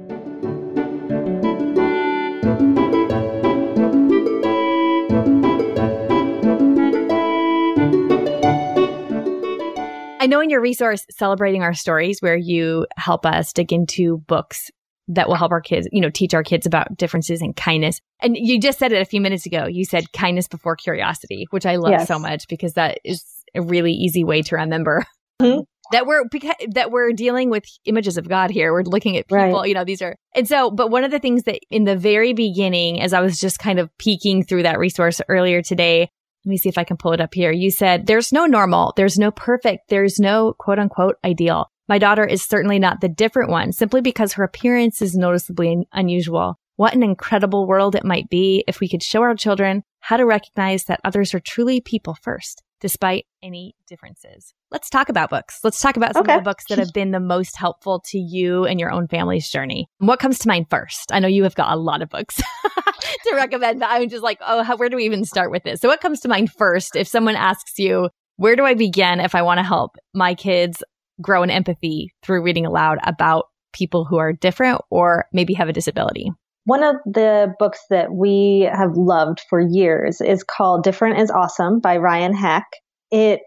I 10.24 10.25
know 10.25 10.39
in 10.39 10.50
your 10.50 10.62
resource, 10.62 11.06
Celebrating 11.12 11.63
Our 11.63 11.74
Stories, 11.74 12.22
where 12.22 12.38
you 12.38 12.88
help 12.96 13.25
us 13.25 13.51
dig 13.51 13.74
into 13.74 14.20
books 14.20 14.72
that 15.10 15.27
will 15.27 15.36
help 15.36 15.51
our 15.51 15.60
kids, 15.60 15.86
you 15.92 16.00
know, 16.00 16.10
teach 16.10 16.34
our 16.34 16.44
kids 16.44 16.65
about 16.65 16.96
differences 16.96 17.42
and 17.42 17.53
kindness. 17.53 18.00
And 18.22 18.38
you 18.38 18.58
just 18.58 18.80
said 18.80 18.94
it 18.94 19.01
a 19.01 19.06
few 19.06 19.20
minutes 19.20 19.46
ago. 19.46 19.65
You 19.68 19.84
said 19.84 20.13
kindness 20.13 20.48
before 20.48 20.77
curiosity, 20.77 21.46
which 21.50 21.65
I 21.65 21.75
love 21.75 21.92
yes. 21.92 22.08
so 22.08 22.20
much 22.20 22.48
because 22.48 22.75
that 22.75 23.00
is 23.03 23.22
a 23.53 23.62
really 23.62 23.92
easy 23.92 24.24
way 24.24 24.42
to 24.44 24.56
remember. 24.56 25.03
Mm-hmm. 25.42 25.62
That 25.92 26.06
we're 26.06 26.24
that 26.70 26.92
we're 26.92 27.12
dealing 27.12 27.50
with 27.50 27.65
images 27.84 28.18
of 28.18 28.30
God 28.30 28.50
here. 28.50 28.72
We're 28.72 28.84
looking 28.84 29.18
at 29.18 29.27
people, 29.27 29.60
right. 29.60 29.68
you 29.68 29.74
know, 29.74 29.84
these 29.84 30.01
are 30.01 30.15
and 30.34 30.48
so 30.48 30.72
but 30.72 30.89
one 30.89 31.03
of 31.03 31.12
the 31.12 31.20
things 31.20 31.44
that 31.44 31.60
in 31.70 31.84
the 31.84 31.98
very 31.98 32.32
beginning, 32.32 33.01
as 33.01 33.12
I 33.12 33.20
was 33.20 33.39
just 33.39 33.60
kind 33.60 33.80
of 33.80 33.89
peeking 33.98 34.44
through 34.44 34.63
that 34.63 34.80
resource 34.80 35.20
earlier 35.27 35.62
today, 35.62 36.10
let 36.45 36.50
me 36.50 36.57
see 36.57 36.69
if 36.69 36.77
I 36.77 36.83
can 36.83 36.97
pull 36.97 37.13
it 37.13 37.21
up 37.21 37.33
here. 37.33 37.51
You 37.51 37.71
said 37.71 38.05
there's 38.05 38.33
no 38.33 38.45
normal, 38.45 38.93
there's 38.97 39.17
no 39.17 39.31
perfect, 39.31 39.89
there's 39.89 40.19
no 40.19 40.53
quote 40.57 40.79
unquote 40.79 41.15
ideal. 41.23 41.67
My 41.88 42.00
daughter 42.00 42.25
is 42.25 42.43
certainly 42.43 42.79
not 42.79 43.01
the 43.01 43.09
different 43.09 43.50
one 43.50 43.71
simply 43.71 44.01
because 44.01 44.33
her 44.33 44.43
appearance 44.43 45.01
is 45.01 45.15
noticeably 45.15 45.88
unusual. 45.93 46.59
What 46.75 46.95
an 46.95 47.03
incredible 47.03 47.67
world 47.67 47.95
it 47.95 48.05
might 48.05 48.29
be 48.29 48.63
if 48.67 48.79
we 48.79 48.89
could 48.89 49.03
show 49.03 49.21
our 49.21 49.35
children 49.35 49.83
how 50.00 50.17
to 50.17 50.25
recognize 50.25 50.85
that 50.85 51.01
others 51.03 51.33
are 51.33 51.39
truly 51.39 51.79
people 51.79 52.17
first, 52.21 52.63
despite 52.83 53.25
any 53.41 53.73
differences. 53.87 54.53
Let's 54.69 54.89
talk 54.89 55.07
about 55.07 55.29
books. 55.29 55.61
Let's 55.63 55.79
talk 55.79 55.95
about 55.95 56.15
some 56.15 56.23
okay. 56.23 56.33
of 56.33 56.41
the 56.41 56.49
books 56.49 56.65
that 56.67 56.79
have 56.79 56.91
been 56.93 57.11
the 57.11 57.19
most 57.21 57.55
helpful 57.55 58.03
to 58.07 58.17
you 58.17 58.65
and 58.65 58.77
your 58.77 58.91
own 58.91 59.07
family's 59.07 59.49
journey. 59.49 59.87
What 59.99 60.19
comes 60.19 60.37
to 60.39 60.49
mind 60.49 60.65
first? 60.69 61.13
I 61.13 61.19
know 61.19 61.29
you 61.29 61.43
have 61.43 61.55
got 61.55 61.71
a 61.71 61.79
lot 61.79 62.01
of 62.01 62.09
books 62.09 62.35
to 63.23 63.35
recommend, 63.35 63.79
but 63.79 63.89
I'm 63.89 64.09
just 64.09 64.21
like, 64.21 64.37
oh, 64.45 64.63
how, 64.63 64.75
where 64.75 64.89
do 64.89 64.97
we 64.97 65.05
even 65.05 65.23
start 65.23 65.49
with 65.49 65.63
this? 65.63 65.79
So, 65.79 65.87
what 65.87 66.01
comes 66.01 66.19
to 66.19 66.27
mind 66.27 66.51
first 66.51 66.97
if 66.97 67.07
someone 67.07 67.37
asks 67.37 67.79
you, 67.79 68.09
where 68.35 68.57
do 68.57 68.65
I 68.65 68.73
begin 68.73 69.21
if 69.21 69.33
I 69.33 69.43
want 69.43 69.59
to 69.59 69.63
help 69.63 69.95
my 70.13 70.35
kids 70.35 70.83
grow 71.21 71.41
an 71.41 71.49
empathy 71.49 72.11
through 72.21 72.43
reading 72.43 72.65
aloud 72.65 72.97
about 73.05 73.45
people 73.71 74.03
who 74.03 74.17
are 74.17 74.33
different 74.33 74.81
or 74.89 75.27
maybe 75.31 75.53
have 75.53 75.69
a 75.69 75.73
disability? 75.73 76.31
One 76.65 76.84
of 76.84 76.96
the 77.05 77.53
books 77.60 77.82
that 77.89 78.13
we 78.13 78.70
have 78.72 78.96
loved 78.96 79.41
for 79.50 79.60
years 79.60 80.22
is 80.22 80.43
called 80.43 80.84
Different 80.84 81.20
is 81.20 81.29
Awesome 81.29 81.79
by 81.82 81.98
Ryan 81.98 82.34
Haack. 82.34 82.63
It 83.12 83.41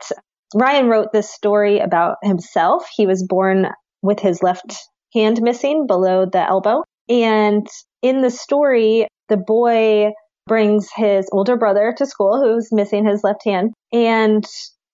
Ryan 0.55 0.89
wrote 0.89 1.13
this 1.13 1.31
story 1.31 1.81
about 1.81 2.17
himself. 2.23 2.87
He 2.95 3.07
was 3.07 3.27
born 3.27 3.69
with 4.03 4.21
his 4.21 4.43
left 4.43 4.77
hand 5.15 5.41
missing 5.43 5.87
below 5.87 6.27
the 6.31 6.47
elbow. 6.47 6.83
And 7.09 7.67
in 8.03 8.21
the 8.21 8.31
story, 8.31 9.07
the 9.29 9.37
boy 9.37 10.13
brings 10.47 10.89
his 10.95 11.29
older 11.33 11.57
brother 11.57 11.95
to 11.97 12.07
school 12.07 12.41
who's 12.41 12.69
missing 12.71 13.07
his 13.07 13.25
left 13.25 13.45
hand. 13.45 13.73
And 13.93 14.45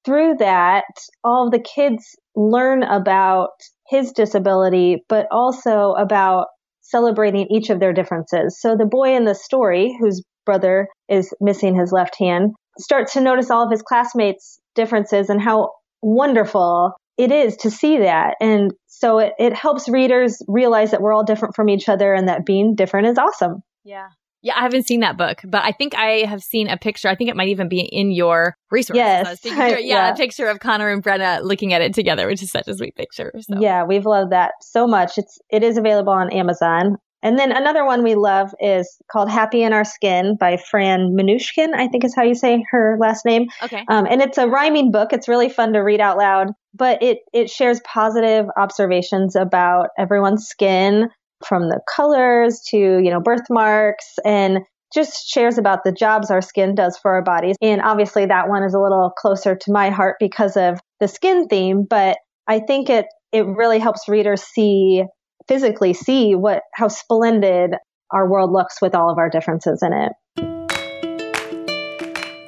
through 0.04 0.36
that, 0.38 0.84
all 1.22 1.50
the 1.50 1.60
kids 1.60 2.16
learn 2.34 2.82
about 2.82 3.50
his 3.88 4.12
disability, 4.12 5.04
but 5.08 5.26
also 5.30 5.92
about 5.92 6.46
celebrating 6.92 7.48
each 7.50 7.70
of 7.70 7.80
their 7.80 7.92
differences. 7.92 8.60
So 8.60 8.76
the 8.76 8.86
boy 8.86 9.16
in 9.16 9.24
the 9.24 9.34
story, 9.34 9.96
whose 9.98 10.22
brother 10.46 10.88
is 11.08 11.34
missing 11.40 11.74
his 11.74 11.90
left 11.90 12.16
hand, 12.18 12.52
starts 12.78 13.14
to 13.14 13.20
notice 13.20 13.50
all 13.50 13.64
of 13.64 13.70
his 13.70 13.82
classmates' 13.82 14.60
differences 14.74 15.28
and 15.28 15.40
how 15.40 15.70
wonderful 16.02 16.92
it 17.18 17.32
is 17.32 17.56
to 17.58 17.70
see 17.70 17.98
that. 17.98 18.34
And 18.40 18.72
so 18.86 19.18
it, 19.18 19.32
it 19.38 19.54
helps 19.54 19.88
readers 19.88 20.38
realize 20.46 20.92
that 20.92 21.00
we're 21.00 21.12
all 21.12 21.24
different 21.24 21.54
from 21.56 21.68
each 21.68 21.88
other 21.88 22.12
and 22.12 22.28
that 22.28 22.46
being 22.46 22.74
different 22.74 23.08
is 23.08 23.18
awesome. 23.18 23.62
Yeah. 23.84 24.08
Yeah, 24.42 24.54
I 24.56 24.62
haven't 24.62 24.86
seen 24.86 25.00
that 25.00 25.16
book, 25.16 25.40
but 25.44 25.62
I 25.64 25.70
think 25.70 25.94
I 25.94 26.24
have 26.26 26.42
seen 26.42 26.68
a 26.68 26.76
picture. 26.76 27.08
I 27.08 27.14
think 27.14 27.30
it 27.30 27.36
might 27.36 27.48
even 27.48 27.68
be 27.68 27.80
in 27.80 28.10
your 28.10 28.56
resources. 28.70 28.98
Yes. 28.98 29.40
yeah, 29.44 29.78
yeah, 29.78 30.12
a 30.12 30.16
picture 30.16 30.48
of 30.48 30.58
Connor 30.58 30.90
and 30.90 31.02
Brenna 31.02 31.42
looking 31.42 31.72
at 31.72 31.80
it 31.80 31.94
together, 31.94 32.26
which 32.26 32.42
is 32.42 32.50
such 32.50 32.66
a 32.66 32.74
sweet 32.74 32.96
picture. 32.96 33.32
So. 33.40 33.60
Yeah, 33.60 33.84
we've 33.84 34.04
loved 34.04 34.32
that 34.32 34.54
so 34.60 34.86
much. 34.86 35.16
It's 35.16 35.38
it 35.50 35.62
is 35.62 35.76
available 35.76 36.12
on 36.12 36.32
Amazon. 36.32 36.96
And 37.22 37.38
then 37.38 37.52
another 37.52 37.84
one 37.84 38.02
we 38.02 38.16
love 38.16 38.52
is 38.60 39.00
called 39.10 39.30
Happy 39.30 39.62
in 39.62 39.72
Our 39.72 39.84
Skin 39.84 40.36
by 40.38 40.56
Fran 40.56 41.16
Manushkin, 41.16 41.72
I 41.72 41.86
think 41.86 42.04
is 42.04 42.16
how 42.16 42.24
you 42.24 42.34
say 42.34 42.64
her 42.72 42.96
last 43.00 43.24
name. 43.24 43.46
Okay. 43.62 43.84
Um, 43.88 44.06
and 44.10 44.20
it's 44.20 44.38
a 44.38 44.48
rhyming 44.48 44.90
book. 44.90 45.12
It's 45.12 45.28
really 45.28 45.48
fun 45.48 45.72
to 45.74 45.78
read 45.80 46.00
out 46.00 46.18
loud, 46.18 46.48
but 46.74 47.00
it, 47.00 47.18
it 47.32 47.48
shares 47.48 47.80
positive 47.84 48.46
observations 48.56 49.36
about 49.36 49.90
everyone's 49.96 50.46
skin 50.48 51.10
from 51.46 51.68
the 51.68 51.80
colors 51.94 52.60
to, 52.68 52.76
you 52.76 53.10
know, 53.10 53.20
birthmarks 53.20 54.18
and 54.24 54.58
just 54.94 55.26
shares 55.28 55.58
about 55.58 55.84
the 55.84 55.92
jobs 55.92 56.30
our 56.30 56.42
skin 56.42 56.74
does 56.74 56.98
for 56.98 57.14
our 57.14 57.22
bodies. 57.22 57.56
And 57.62 57.80
obviously 57.80 58.26
that 58.26 58.48
one 58.48 58.62
is 58.62 58.74
a 58.74 58.78
little 58.78 59.10
closer 59.16 59.54
to 59.56 59.72
my 59.72 59.90
heart 59.90 60.16
because 60.20 60.56
of 60.56 60.80
the 61.00 61.08
skin 61.08 61.48
theme, 61.48 61.86
but 61.88 62.18
I 62.46 62.60
think 62.60 62.90
it, 62.90 63.06
it 63.32 63.46
really 63.46 63.78
helps 63.78 64.08
readers 64.08 64.42
see 64.42 65.04
physically 65.48 65.92
see 65.92 66.34
what 66.34 66.62
how 66.74 66.88
splendid 66.88 67.72
our 68.12 68.30
world 68.30 68.52
looks 68.52 68.80
with 68.80 68.94
all 68.94 69.10
of 69.10 69.18
our 69.18 69.30
differences 69.30 69.82
in 69.82 69.92
it. 69.92 70.12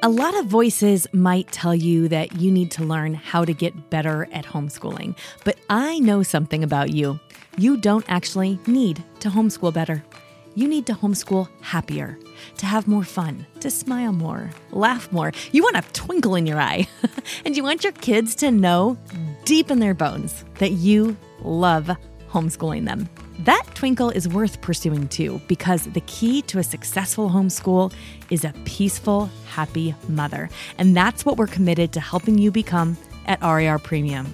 A 0.05 0.15
lot 0.23 0.37
of 0.37 0.45
voices 0.45 1.07
might 1.13 1.51
tell 1.51 1.73
you 1.73 2.07
that 2.09 2.35
you 2.35 2.51
need 2.51 2.69
to 2.73 2.83
learn 2.83 3.15
how 3.15 3.43
to 3.43 3.55
get 3.55 3.89
better 3.89 4.27
at 4.31 4.45
homeschooling, 4.45 5.17
but 5.43 5.57
I 5.67 5.97
know 5.97 6.21
something 6.21 6.63
about 6.63 6.91
you. 6.91 7.19
You 7.57 7.77
don't 7.77 8.05
actually 8.07 8.59
need 8.67 9.03
to 9.21 9.29
homeschool 9.29 9.73
better. 9.73 10.03
You 10.53 10.67
need 10.67 10.85
to 10.85 10.93
homeschool 10.93 11.49
happier, 11.61 12.19
to 12.57 12.67
have 12.67 12.87
more 12.87 13.03
fun, 13.03 13.47
to 13.61 13.71
smile 13.71 14.13
more, 14.13 14.51
laugh 14.69 15.11
more. 15.11 15.31
You 15.51 15.63
want 15.63 15.77
a 15.77 15.93
twinkle 15.93 16.35
in 16.35 16.45
your 16.45 16.61
eye, 16.61 16.87
and 17.43 17.57
you 17.57 17.63
want 17.63 17.83
your 17.83 17.93
kids 17.93 18.35
to 18.35 18.51
know 18.51 18.99
deep 19.43 19.71
in 19.71 19.79
their 19.79 19.95
bones 19.95 20.45
that 20.59 20.73
you 20.73 21.17
love 21.41 21.89
homeschooling 22.29 22.85
them. 22.85 23.09
That 23.39 23.63
twinkle 23.73 24.11
is 24.11 24.27
worth 24.27 24.61
pursuing 24.61 25.09
too, 25.09 25.41
because 25.47 25.85
the 25.85 26.01
key 26.01 26.41
to 26.43 26.59
a 26.59 26.63
successful 26.63 27.29
homeschool 27.29 27.91
is 28.29 28.45
a 28.45 28.53
peaceful, 28.63 29.29
happy 29.47 29.93
mother. 30.07 30.49
And 30.77 30.95
that's 30.95 31.25
what 31.25 31.37
we're 31.37 31.47
committed 31.47 31.91
to 31.93 31.99
helping 31.99 32.37
you 32.37 32.49
become 32.49 32.97
at 33.25 33.41
RAR 33.41 33.77
Premium. 33.79 34.33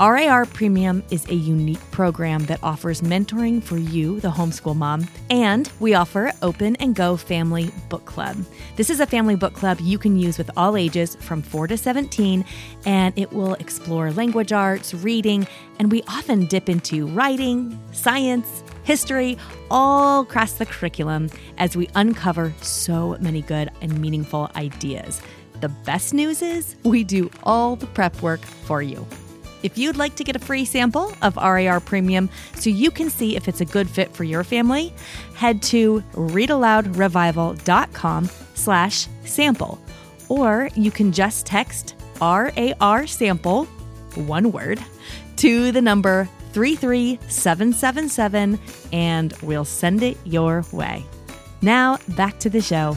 RAR 0.00 0.46
Premium 0.46 1.02
is 1.10 1.28
a 1.28 1.34
unique 1.34 1.90
program 1.90 2.46
that 2.46 2.58
offers 2.62 3.02
mentoring 3.02 3.62
for 3.62 3.76
you, 3.76 4.18
the 4.20 4.30
homeschool 4.30 4.74
mom, 4.74 5.06
and 5.28 5.70
we 5.78 5.92
offer 5.92 6.32
Open 6.40 6.74
and 6.76 6.94
Go 6.94 7.18
Family 7.18 7.70
Book 7.90 8.06
Club. 8.06 8.38
This 8.76 8.88
is 8.88 9.00
a 9.00 9.06
family 9.06 9.36
book 9.36 9.52
club 9.52 9.78
you 9.82 9.98
can 9.98 10.18
use 10.18 10.38
with 10.38 10.50
all 10.56 10.78
ages 10.78 11.16
from 11.16 11.42
4 11.42 11.66
to 11.66 11.76
17, 11.76 12.46
and 12.86 13.18
it 13.18 13.30
will 13.30 13.52
explore 13.54 14.10
language 14.10 14.52
arts, 14.52 14.94
reading, 14.94 15.46
and 15.78 15.92
we 15.92 16.02
often 16.08 16.46
dip 16.46 16.70
into 16.70 17.06
writing, 17.08 17.78
science, 17.92 18.64
history, 18.84 19.36
all 19.70 20.22
across 20.22 20.54
the 20.54 20.64
curriculum 20.64 21.28
as 21.58 21.76
we 21.76 21.90
uncover 21.94 22.54
so 22.62 23.18
many 23.20 23.42
good 23.42 23.70
and 23.82 24.00
meaningful 24.00 24.50
ideas. 24.56 25.20
The 25.60 25.68
best 25.68 26.14
news 26.14 26.40
is 26.40 26.74
we 26.84 27.04
do 27.04 27.30
all 27.42 27.76
the 27.76 27.86
prep 27.88 28.22
work 28.22 28.40
for 28.40 28.80
you. 28.80 29.06
If 29.62 29.76
you'd 29.76 29.96
like 29.96 30.14
to 30.16 30.24
get 30.24 30.36
a 30.36 30.38
free 30.38 30.64
sample 30.64 31.12
of 31.22 31.36
RAR 31.36 31.80
Premium 31.80 32.30
so 32.54 32.70
you 32.70 32.90
can 32.90 33.10
see 33.10 33.36
if 33.36 33.46
it's 33.48 33.60
a 33.60 33.64
good 33.64 33.88
fit 33.88 34.14
for 34.14 34.24
your 34.24 34.44
family, 34.44 34.92
head 35.34 35.62
to 35.64 36.02
readaloudrevival.com 36.12 38.30
slash 38.54 39.06
sample. 39.24 39.78
Or 40.28 40.70
you 40.74 40.90
can 40.90 41.12
just 41.12 41.46
text 41.46 41.94
RAR 42.20 43.06
sample, 43.06 43.64
one 44.14 44.52
word, 44.52 44.80
to 45.36 45.72
the 45.72 45.82
number 45.82 46.28
33777 46.52 48.58
and 48.92 49.32
we'll 49.42 49.64
send 49.64 50.02
it 50.02 50.18
your 50.24 50.64
way. 50.72 51.06
Now 51.62 51.98
back 52.08 52.40
to 52.40 52.50
the 52.50 52.60
show. 52.60 52.96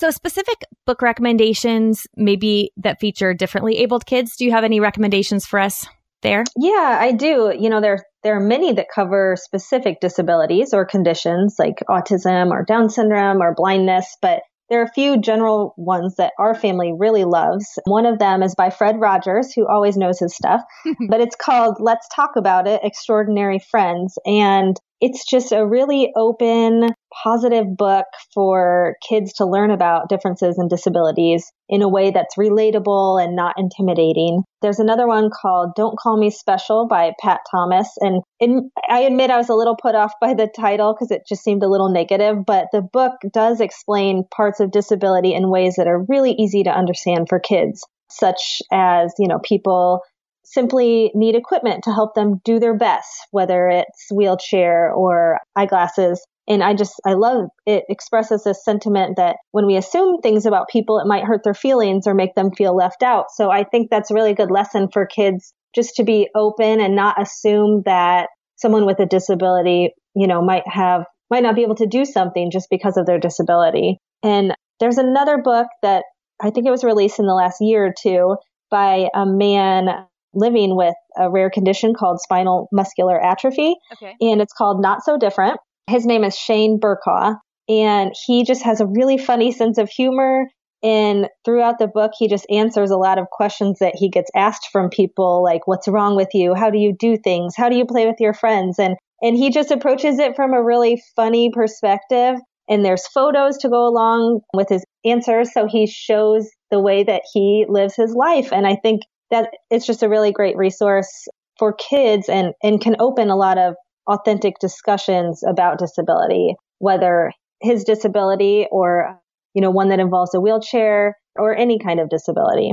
So, 0.00 0.10
specific 0.10 0.64
book 0.86 1.02
recommendations, 1.02 2.06
maybe 2.16 2.72
that 2.78 3.00
feature 3.00 3.34
differently 3.34 3.76
abled 3.76 4.06
kids. 4.06 4.34
Do 4.34 4.46
you 4.46 4.50
have 4.50 4.64
any 4.64 4.80
recommendations 4.80 5.44
for 5.44 5.60
us 5.60 5.86
there? 6.22 6.44
Yeah, 6.56 6.96
I 6.98 7.12
do. 7.12 7.54
You 7.54 7.68
know, 7.68 7.82
there 7.82 8.02
there 8.22 8.34
are 8.34 8.40
many 8.40 8.72
that 8.72 8.86
cover 8.94 9.36
specific 9.38 10.00
disabilities 10.00 10.72
or 10.72 10.86
conditions 10.86 11.56
like 11.58 11.82
autism 11.86 12.50
or 12.50 12.64
Down 12.64 12.88
syndrome 12.88 13.42
or 13.42 13.54
blindness, 13.54 14.16
but 14.22 14.40
there 14.70 14.80
are 14.80 14.84
a 14.84 14.92
few 14.94 15.20
general 15.20 15.74
ones 15.76 16.14
that 16.16 16.32
our 16.38 16.54
family 16.54 16.94
really 16.96 17.24
loves. 17.24 17.66
One 17.84 18.06
of 18.06 18.18
them 18.18 18.42
is 18.42 18.54
by 18.54 18.70
Fred 18.70 19.00
Rogers, 19.00 19.52
who 19.52 19.68
always 19.68 19.98
knows 19.98 20.20
his 20.20 20.34
stuff, 20.34 20.62
but 21.10 21.20
it's 21.20 21.36
called 21.36 21.76
Let's 21.78 22.08
Talk 22.14 22.36
About 22.36 22.66
It 22.66 22.80
Extraordinary 22.82 23.58
Friends. 23.58 24.16
And 24.24 24.78
it's 25.00 25.28
just 25.28 25.52
a 25.52 25.66
really 25.66 26.12
open, 26.16 26.90
positive 27.22 27.76
book 27.76 28.06
for 28.32 28.96
kids 29.08 29.32
to 29.34 29.46
learn 29.46 29.70
about 29.70 30.08
differences 30.08 30.58
and 30.58 30.70
disabilities 30.70 31.50
in 31.68 31.82
a 31.82 31.88
way 31.88 32.10
that's 32.10 32.36
relatable 32.36 33.22
and 33.22 33.36
not 33.36 33.54
intimidating. 33.58 34.42
There's 34.62 34.78
another 34.78 35.06
one 35.06 35.30
called 35.30 35.74
Don't 35.76 35.98
Call 35.98 36.18
Me 36.18 36.30
Special 36.30 36.86
by 36.86 37.12
Pat 37.20 37.40
Thomas. 37.50 37.88
And 38.00 38.22
in, 38.38 38.70
I 38.88 39.00
admit 39.00 39.30
I 39.30 39.38
was 39.38 39.48
a 39.48 39.54
little 39.54 39.76
put 39.80 39.94
off 39.94 40.12
by 40.20 40.34
the 40.34 40.48
title 40.54 40.94
because 40.94 41.10
it 41.10 41.22
just 41.28 41.42
seemed 41.42 41.62
a 41.62 41.68
little 41.68 41.92
negative, 41.92 42.44
but 42.46 42.66
the 42.72 42.82
book 42.82 43.12
does 43.32 43.60
explain 43.60 44.24
parts 44.34 44.60
of 44.60 44.70
disability 44.70 45.34
in 45.34 45.50
ways 45.50 45.76
that 45.76 45.86
are 45.86 46.04
really 46.08 46.32
easy 46.32 46.64
to 46.64 46.70
understand 46.70 47.28
for 47.28 47.38
kids, 47.38 47.86
such 48.10 48.62
as, 48.72 49.12
you 49.18 49.28
know, 49.28 49.38
people 49.38 50.02
simply 50.44 51.12
need 51.14 51.36
equipment 51.36 51.84
to 51.84 51.92
help 51.92 52.14
them 52.14 52.40
do 52.44 52.58
their 52.58 52.76
best, 52.76 53.08
whether 53.30 53.68
it's 53.68 54.08
wheelchair 54.12 54.92
or 54.92 55.38
eyeglasses. 55.54 56.24
And 56.48 56.62
I 56.62 56.74
just, 56.74 56.94
I 57.06 57.12
love 57.12 57.48
it 57.66 57.84
expresses 57.88 58.44
this 58.44 58.64
sentiment 58.64 59.16
that 59.16 59.36
when 59.52 59.66
we 59.66 59.76
assume 59.76 60.20
things 60.20 60.46
about 60.46 60.68
people, 60.68 60.98
it 60.98 61.06
might 61.06 61.24
hurt 61.24 61.42
their 61.44 61.54
feelings 61.54 62.06
or 62.06 62.14
make 62.14 62.34
them 62.34 62.50
feel 62.52 62.74
left 62.74 63.02
out. 63.02 63.26
So 63.34 63.50
I 63.50 63.64
think 63.64 63.88
that's 63.90 64.10
a 64.10 64.14
really 64.14 64.34
good 64.34 64.50
lesson 64.50 64.88
for 64.92 65.06
kids 65.06 65.52
just 65.74 65.94
to 65.96 66.04
be 66.04 66.28
open 66.34 66.80
and 66.80 66.96
not 66.96 67.20
assume 67.20 67.82
that 67.84 68.28
someone 68.56 68.86
with 68.86 68.98
a 68.98 69.06
disability, 69.06 69.90
you 70.14 70.26
know, 70.26 70.42
might 70.42 70.66
have, 70.66 71.04
might 71.30 71.42
not 71.42 71.54
be 71.54 71.62
able 71.62 71.76
to 71.76 71.86
do 71.86 72.04
something 72.04 72.50
just 72.50 72.68
because 72.68 72.96
of 72.96 73.06
their 73.06 73.20
disability. 73.20 73.98
And 74.22 74.54
there's 74.80 74.98
another 74.98 75.38
book 75.38 75.68
that 75.82 76.04
I 76.42 76.50
think 76.50 76.66
it 76.66 76.70
was 76.70 76.84
released 76.84 77.18
in 77.18 77.26
the 77.26 77.34
last 77.34 77.58
year 77.60 77.86
or 77.86 77.94
two 77.96 78.36
by 78.70 79.08
a 79.14 79.24
man 79.26 79.88
living 80.32 80.76
with 80.76 80.94
a 81.16 81.30
rare 81.30 81.50
condition 81.50 81.92
called 81.94 82.20
spinal 82.20 82.68
muscular 82.72 83.20
atrophy. 83.20 83.74
Okay. 83.92 84.14
And 84.20 84.40
it's 84.40 84.52
called 84.52 84.80
Not 84.80 85.04
So 85.04 85.18
Different. 85.18 85.58
His 85.90 86.06
name 86.06 86.24
is 86.24 86.36
Shane 86.36 86.78
Burcaw. 86.78 87.34
And 87.68 88.12
he 88.26 88.44
just 88.44 88.62
has 88.64 88.80
a 88.80 88.86
really 88.86 89.18
funny 89.18 89.52
sense 89.52 89.78
of 89.78 89.88
humor. 89.88 90.46
And 90.82 91.28
throughout 91.44 91.78
the 91.78 91.86
book, 91.86 92.12
he 92.18 92.26
just 92.26 92.46
answers 92.50 92.90
a 92.90 92.96
lot 92.96 93.18
of 93.18 93.28
questions 93.30 93.78
that 93.80 93.94
he 93.96 94.08
gets 94.08 94.30
asked 94.34 94.68
from 94.72 94.88
people 94.88 95.42
like, 95.42 95.66
what's 95.66 95.86
wrong 95.86 96.16
with 96.16 96.30
you? 96.32 96.54
How 96.54 96.70
do 96.70 96.78
you 96.78 96.94
do 96.98 97.16
things? 97.16 97.54
How 97.56 97.68
do 97.68 97.76
you 97.76 97.84
play 97.84 98.06
with 98.06 98.16
your 98.18 98.32
friends? 98.32 98.78
And, 98.78 98.96
and 99.20 99.36
he 99.36 99.50
just 99.50 99.70
approaches 99.70 100.18
it 100.18 100.36
from 100.36 100.54
a 100.54 100.64
really 100.64 101.02
funny 101.14 101.50
perspective. 101.52 102.36
And 102.68 102.84
there's 102.84 103.06
photos 103.06 103.58
to 103.58 103.68
go 103.68 103.86
along 103.86 104.40
with 104.54 104.68
his 104.68 104.84
answers. 105.04 105.52
So 105.52 105.66
he 105.68 105.86
shows 105.86 106.48
the 106.70 106.80
way 106.80 107.04
that 107.04 107.22
he 107.32 107.66
lives 107.68 107.94
his 107.94 108.14
life. 108.14 108.52
And 108.52 108.66
I 108.66 108.76
think 108.76 109.02
that 109.30 109.50
it's 109.70 109.86
just 109.86 110.02
a 110.02 110.08
really 110.08 110.32
great 110.32 110.56
resource 110.56 111.28
for 111.58 111.74
kids 111.74 112.28
and, 112.28 112.54
and 112.62 112.80
can 112.80 112.96
open 112.98 113.28
a 113.28 113.36
lot 113.36 113.58
of 113.58 113.74
authentic 114.06 114.58
discussions 114.60 115.42
about 115.48 115.78
disability, 115.78 116.54
whether 116.78 117.32
his 117.60 117.84
disability 117.84 118.66
or, 118.70 119.20
you 119.54 119.60
know, 119.60 119.70
one 119.70 119.90
that 119.90 120.00
involves 120.00 120.34
a 120.34 120.40
wheelchair 120.40 121.16
or 121.36 121.54
any 121.54 121.78
kind 121.78 122.00
of 122.00 122.08
disability. 122.08 122.72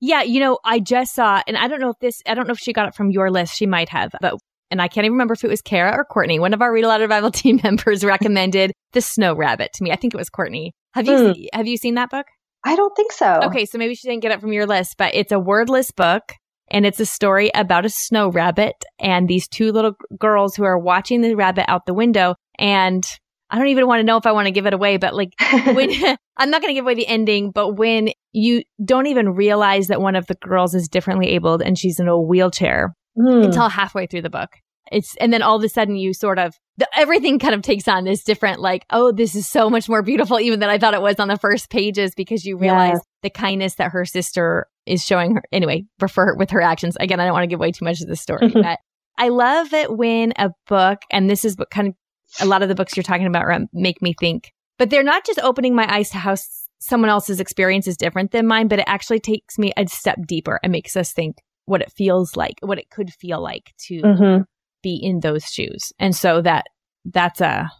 Yeah, 0.00 0.22
you 0.22 0.40
know, 0.40 0.58
I 0.64 0.78
just 0.78 1.14
saw, 1.14 1.42
and 1.46 1.56
I 1.56 1.66
don't 1.66 1.80
know 1.80 1.90
if 1.90 1.98
this, 2.00 2.22
I 2.26 2.34
don't 2.34 2.46
know 2.46 2.52
if 2.52 2.60
she 2.60 2.72
got 2.72 2.88
it 2.88 2.94
from 2.94 3.10
your 3.10 3.30
list. 3.30 3.56
She 3.56 3.66
might 3.66 3.88
have, 3.88 4.12
but, 4.20 4.34
and 4.70 4.80
I 4.80 4.86
can't 4.86 5.04
even 5.04 5.14
remember 5.14 5.34
if 5.34 5.42
it 5.42 5.48
was 5.48 5.60
Kara 5.60 5.92
or 5.92 6.04
Courtney. 6.04 6.38
One 6.38 6.54
of 6.54 6.62
our 6.62 6.72
Read 6.72 6.84
Aloud 6.84 7.00
Revival 7.00 7.30
team 7.32 7.60
members 7.62 8.04
recommended 8.04 8.72
The 8.92 9.00
Snow 9.00 9.34
Rabbit 9.34 9.72
to 9.74 9.84
me. 9.84 9.90
I 9.90 9.96
think 9.96 10.14
it 10.14 10.18
was 10.18 10.30
Courtney. 10.30 10.72
Have 10.94 11.06
you, 11.06 11.12
mm. 11.12 11.46
have 11.52 11.66
you 11.66 11.76
seen 11.76 11.94
that 11.94 12.10
book? 12.10 12.26
I 12.64 12.76
don't 12.76 12.94
think 12.94 13.12
so. 13.12 13.40
Okay, 13.44 13.64
so 13.66 13.78
maybe 13.78 13.94
she 13.94 14.08
didn't 14.08 14.22
get 14.22 14.32
it 14.32 14.40
from 14.40 14.52
your 14.52 14.66
list, 14.66 14.96
but 14.98 15.14
it's 15.14 15.32
a 15.32 15.38
wordless 15.38 15.90
book 15.90 16.32
and 16.70 16.86
it's 16.86 17.00
a 17.00 17.06
story 17.06 17.50
about 17.54 17.84
a 17.84 17.90
snow 17.90 18.28
rabbit 18.28 18.74
and 18.98 19.28
these 19.28 19.48
two 19.48 19.72
little 19.72 19.92
girls 20.18 20.54
who 20.54 20.64
are 20.64 20.78
watching 20.78 21.20
the 21.20 21.34
rabbit 21.34 21.68
out 21.68 21.86
the 21.86 21.94
window 21.94 22.34
and 22.58 23.04
I 23.50 23.56
don't 23.56 23.68
even 23.68 23.86
want 23.86 24.00
to 24.00 24.04
know 24.04 24.18
if 24.18 24.26
I 24.26 24.32
want 24.32 24.46
to 24.46 24.52
give 24.52 24.66
it 24.66 24.74
away, 24.74 24.98
but 24.98 25.14
like 25.14 25.32
when 25.72 25.90
I'm 26.36 26.50
not 26.50 26.60
going 26.60 26.70
to 26.70 26.74
give 26.74 26.84
away 26.84 26.94
the 26.94 27.06
ending, 27.06 27.50
but 27.50 27.74
when 27.74 28.10
you 28.32 28.62
don't 28.84 29.06
even 29.06 29.30
realize 29.30 29.88
that 29.88 30.00
one 30.00 30.16
of 30.16 30.26
the 30.26 30.34
girls 30.34 30.74
is 30.74 30.88
differently 30.88 31.28
abled 31.28 31.62
and 31.62 31.78
she's 31.78 31.98
in 31.98 32.08
a 32.08 32.20
wheelchair 32.20 32.94
mm. 33.18 33.44
until 33.44 33.68
halfway 33.68 34.06
through 34.06 34.22
the 34.22 34.30
book. 34.30 34.50
It's, 34.90 35.14
and 35.16 35.32
then 35.32 35.42
all 35.42 35.56
of 35.56 35.64
a 35.64 35.68
sudden 35.68 35.96
you 35.96 36.14
sort 36.14 36.38
of, 36.38 36.54
the, 36.78 36.88
everything 36.96 37.38
kind 37.38 37.54
of 37.54 37.60
takes 37.60 37.88
on 37.88 38.04
this 38.04 38.22
different, 38.22 38.60
like, 38.60 38.86
oh, 38.90 39.12
this 39.12 39.34
is 39.34 39.46
so 39.46 39.68
much 39.68 39.86
more 39.88 40.02
beautiful 40.02 40.40
even 40.40 40.60
than 40.60 40.70
I 40.70 40.78
thought 40.78 40.94
it 40.94 41.02
was 41.02 41.16
on 41.18 41.28
the 41.28 41.36
first 41.36 41.68
pages 41.68 42.12
because 42.16 42.44
you 42.44 42.56
realize 42.56 42.94
yeah. 42.94 43.00
the 43.22 43.30
kindness 43.30 43.74
that 43.74 43.92
her 43.92 44.06
sister 44.06 44.66
is 44.88 45.04
showing 45.04 45.34
her. 45.34 45.42
Anyway, 45.52 45.84
prefer 45.98 46.34
with 46.36 46.50
her 46.50 46.60
actions. 46.60 46.96
Again, 46.98 47.20
I 47.20 47.24
don't 47.24 47.32
want 47.32 47.44
to 47.44 47.48
give 47.48 47.60
away 47.60 47.72
too 47.72 47.84
much 47.84 48.00
of 48.00 48.08
the 48.08 48.16
story, 48.16 48.48
but 48.54 48.78
I 49.16 49.28
love 49.28 49.72
it 49.72 49.96
when 49.96 50.32
a 50.36 50.50
book, 50.66 50.98
and 51.10 51.28
this 51.28 51.44
is 51.44 51.56
what 51.56 51.70
kind 51.70 51.88
of 51.88 51.94
a 52.40 52.46
lot 52.46 52.62
of 52.62 52.68
the 52.68 52.74
books 52.74 52.96
you're 52.96 53.04
talking 53.04 53.26
about 53.26 53.46
make 53.72 54.02
me 54.02 54.14
think, 54.18 54.52
but 54.78 54.90
they're 54.90 55.02
not 55.02 55.24
just 55.24 55.40
opening 55.40 55.74
my 55.74 55.86
eyes 55.92 56.10
to 56.10 56.18
how 56.18 56.36
someone 56.78 57.10
else's 57.10 57.40
experience 57.40 57.86
is 57.86 57.96
different 57.96 58.30
than 58.30 58.46
mine, 58.46 58.68
but 58.68 58.78
it 58.78 58.84
actually 58.86 59.20
takes 59.20 59.58
me 59.58 59.72
a 59.76 59.86
step 59.86 60.18
deeper 60.26 60.60
and 60.62 60.70
makes 60.70 60.96
us 60.96 61.12
think 61.12 61.36
what 61.64 61.80
it 61.80 61.92
feels 61.92 62.36
like, 62.36 62.54
what 62.60 62.78
it 62.78 62.90
could 62.90 63.12
feel 63.12 63.42
like 63.42 63.72
to 63.86 64.00
mm-hmm 64.02 64.42
be 64.82 64.98
in 65.02 65.20
those 65.20 65.44
shoes. 65.44 65.92
And 65.98 66.14
so 66.14 66.40
that 66.42 66.66
that's 67.04 67.40
a 67.40 67.70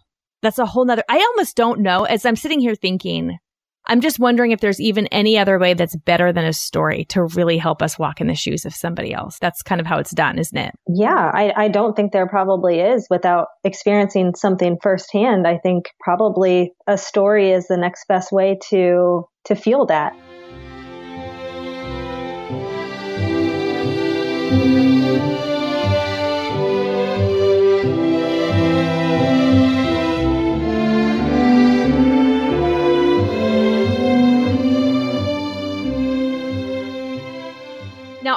that's 0.41 0.59
a 0.59 0.65
whole 0.65 0.85
nother 0.85 1.03
I 1.09 1.17
almost 1.17 1.55
don't 1.55 1.81
know 1.81 2.03
as 2.03 2.25
I'm 2.25 2.35
sitting 2.35 2.59
here 2.59 2.75
thinking 2.75 3.37
I'm 3.89 4.01
just 4.01 4.19
wondering 4.19 4.51
if 4.51 4.59
there's 4.59 4.79
even 4.79 5.07
any 5.07 5.37
other 5.39 5.57
way 5.57 5.73
that's 5.73 5.95
better 5.95 6.31
than 6.31 6.45
a 6.45 6.53
story 6.53 7.05
to 7.05 7.23
really 7.23 7.57
help 7.57 7.81
us 7.81 7.97
walk 7.97 8.21
in 8.21 8.27
the 8.27 8.35
shoes 8.35 8.63
of 8.63 8.73
somebody 8.75 9.13
else. 9.13 9.39
That's 9.41 9.63
kind 9.63 9.81
of 9.81 9.87
how 9.87 9.97
it's 9.97 10.11
done, 10.11 10.37
isn't 10.37 10.57
it? 10.57 10.75
Yeah, 10.87 11.31
I, 11.33 11.51
I 11.55 11.67
don't 11.69 11.95
think 11.95 12.11
there 12.11 12.27
probably 12.27 12.79
is 12.79 13.07
without 13.09 13.47
experiencing 13.63 14.35
something 14.35 14.77
firsthand. 14.81 15.47
I 15.47 15.57
think 15.57 15.85
probably 15.99 16.71
a 16.85 16.99
story 16.99 17.51
is 17.51 17.65
the 17.67 17.77
next 17.77 18.07
best 18.07 18.31
way 18.31 18.59
to 18.69 19.27
to 19.45 19.55
feel 19.55 19.87
that. 19.87 20.13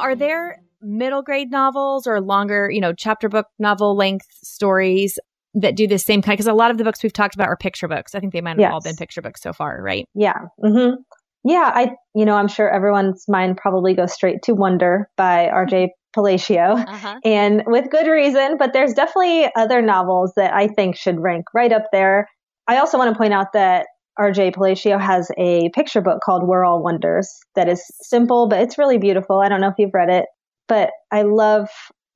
Are 0.03 0.15
there 0.15 0.63
middle 0.81 1.23
grade 1.23 1.51
novels 1.51 2.07
or 2.07 2.21
longer, 2.21 2.71
you 2.71 2.81
know, 2.81 2.93
chapter 2.93 3.29
book 3.29 3.47
novel 3.59 3.97
length 3.97 4.27
stories 4.43 5.19
that 5.55 5.77
do 5.77 5.87
the 5.87 5.99
same 5.99 6.23
kind? 6.23 6.37
Because 6.37 6.49
a 6.49 6.55
lot 6.55 6.71
of 6.71 6.79
the 6.79 6.85
books 6.85 7.03
we've 7.03 7.13
talked 7.13 7.35
about 7.35 7.49
are 7.49 7.57
picture 7.57 7.89
books. 7.89 8.15
I 8.15 8.21
think 8.21 8.33
they 8.33 8.41
might 8.41 8.51
have 8.51 8.61
yes. 8.61 8.73
all 8.73 8.81
been 8.81 8.97
picture 8.97 9.23
books 9.23 9.41
so 9.41 9.53
far, 9.53 9.81
right? 9.81 10.07
Yeah. 10.15 10.39
Mm-hmm. 10.63 10.97
Yeah. 11.45 11.71
I, 11.75 11.93
you 12.15 12.25
know, 12.25 12.35
I'm 12.35 12.49
sure 12.49 12.69
everyone's 12.69 13.25
mind 13.29 13.57
probably 13.57 13.95
goes 13.95 14.13
straight 14.13 14.43
to 14.45 14.55
Wonder 14.55 15.09
by 15.17 15.49
R.J. 15.49 15.93
Palacio 16.13 16.77
uh-huh. 16.77 17.21
and 17.25 17.63
with 17.67 17.91
good 17.91 18.07
reason, 18.07 18.57
but 18.59 18.73
there's 18.73 18.93
definitely 18.93 19.49
other 19.57 19.81
novels 19.81 20.33
that 20.37 20.53
I 20.53 20.69
think 20.69 20.97
should 20.97 21.21
rank 21.21 21.47
right 21.55 21.73
up 21.73 21.85
there. 21.91 22.29
I 22.69 22.79
also 22.79 22.99
want 22.99 23.13
to 23.13 23.19
point 23.19 23.33
out 23.33 23.53
that 23.55 23.87
RJ 24.19 24.55
Palacio 24.55 24.99
has 24.99 25.31
a 25.39 25.71
picture 25.71 26.01
book 26.01 26.21
called 26.25 26.47
We're 26.47 26.65
All 26.65 26.83
Wonders 26.83 27.31
that 27.55 27.69
is 27.69 27.83
simple, 28.03 28.49
but 28.49 28.61
it's 28.61 28.79
really 28.79 28.99
beautiful. 28.99 29.41
I 29.41 29.49
don't 29.49 29.61
know 29.61 29.69
if 29.69 29.79
you've 29.79 29.95
read 29.95 30.11
it, 30.11 30.27
but 30.69 30.91
I 31.11 31.23
love 31.23 31.69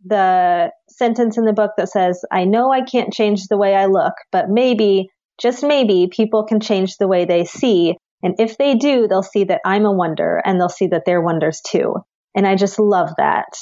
the 0.04 0.70
sentence 0.88 1.38
in 1.38 1.44
the 1.44 1.52
book 1.52 1.72
that 1.76 1.88
says, 1.88 2.22
I 2.30 2.44
know 2.44 2.70
I 2.70 2.82
can't 2.82 3.12
change 3.12 3.44
the 3.44 3.56
way 3.56 3.74
I 3.74 3.86
look, 3.86 4.12
but 4.30 4.46
maybe, 4.48 5.08
just 5.40 5.62
maybe, 5.62 6.08
people 6.10 6.44
can 6.44 6.60
change 6.60 6.96
the 6.96 7.08
way 7.08 7.24
they 7.24 7.44
see. 7.44 7.94
And 8.22 8.34
if 8.38 8.58
they 8.58 8.74
do, 8.74 9.08
they'll 9.08 9.22
see 9.22 9.44
that 9.44 9.60
I'm 9.64 9.84
a 9.84 9.92
wonder 9.92 10.40
and 10.44 10.60
they'll 10.60 10.68
see 10.68 10.88
that 10.88 11.04
they're 11.06 11.22
wonders 11.22 11.60
too. 11.66 11.96
And 12.34 12.46
I 12.46 12.56
just 12.56 12.78
love 12.78 13.10
that. 13.16 13.56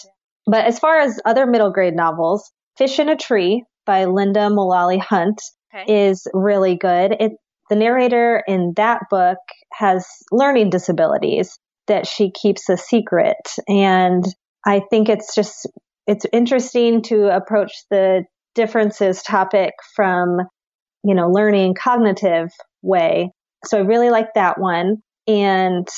But 0.47 0.65
as 0.65 0.79
far 0.79 0.99
as 0.99 1.21
other 1.25 1.47
middle 1.47 1.71
grade 1.71 1.95
novels, 1.95 2.51
Fish 2.77 2.99
in 2.99 3.09
a 3.09 3.17
Tree 3.17 3.65
by 3.87 4.05
Lynda 4.05 4.51
Mullaly 4.51 5.01
Hunt 5.01 5.41
okay. 5.75 6.09
is 6.09 6.27
really 6.35 6.77
good. 6.77 7.17
It 7.19 7.33
the 7.71 7.77
narrator 7.77 8.43
in 8.47 8.73
that 8.77 9.01
book 9.11 9.39
has 9.73 10.07
learning 10.31 10.71
disabilities 10.71 11.59
that 11.87 12.07
she 12.07 12.31
keeps 12.31 12.69
a 12.69 12.77
secret. 12.77 13.37
And 13.69 14.25
I 14.67 14.81
think 14.91 15.09
it's 15.09 15.35
just, 15.35 15.67
it's 16.07 16.27
interesting 16.33 17.03
to 17.05 17.35
approach 17.35 17.73
the 17.91 18.25
differences 18.55 19.23
topic 19.23 19.73
from, 19.95 20.39
you 21.03 21.15
know, 21.15 21.29
learning 21.29 21.75
cognitive 21.75 22.49
way. 22.83 23.31
So 23.65 23.79
I 23.79 23.83
really 23.83 24.11
like 24.11 24.29
that 24.35 24.59
one. 24.59 24.97
And 25.27 25.89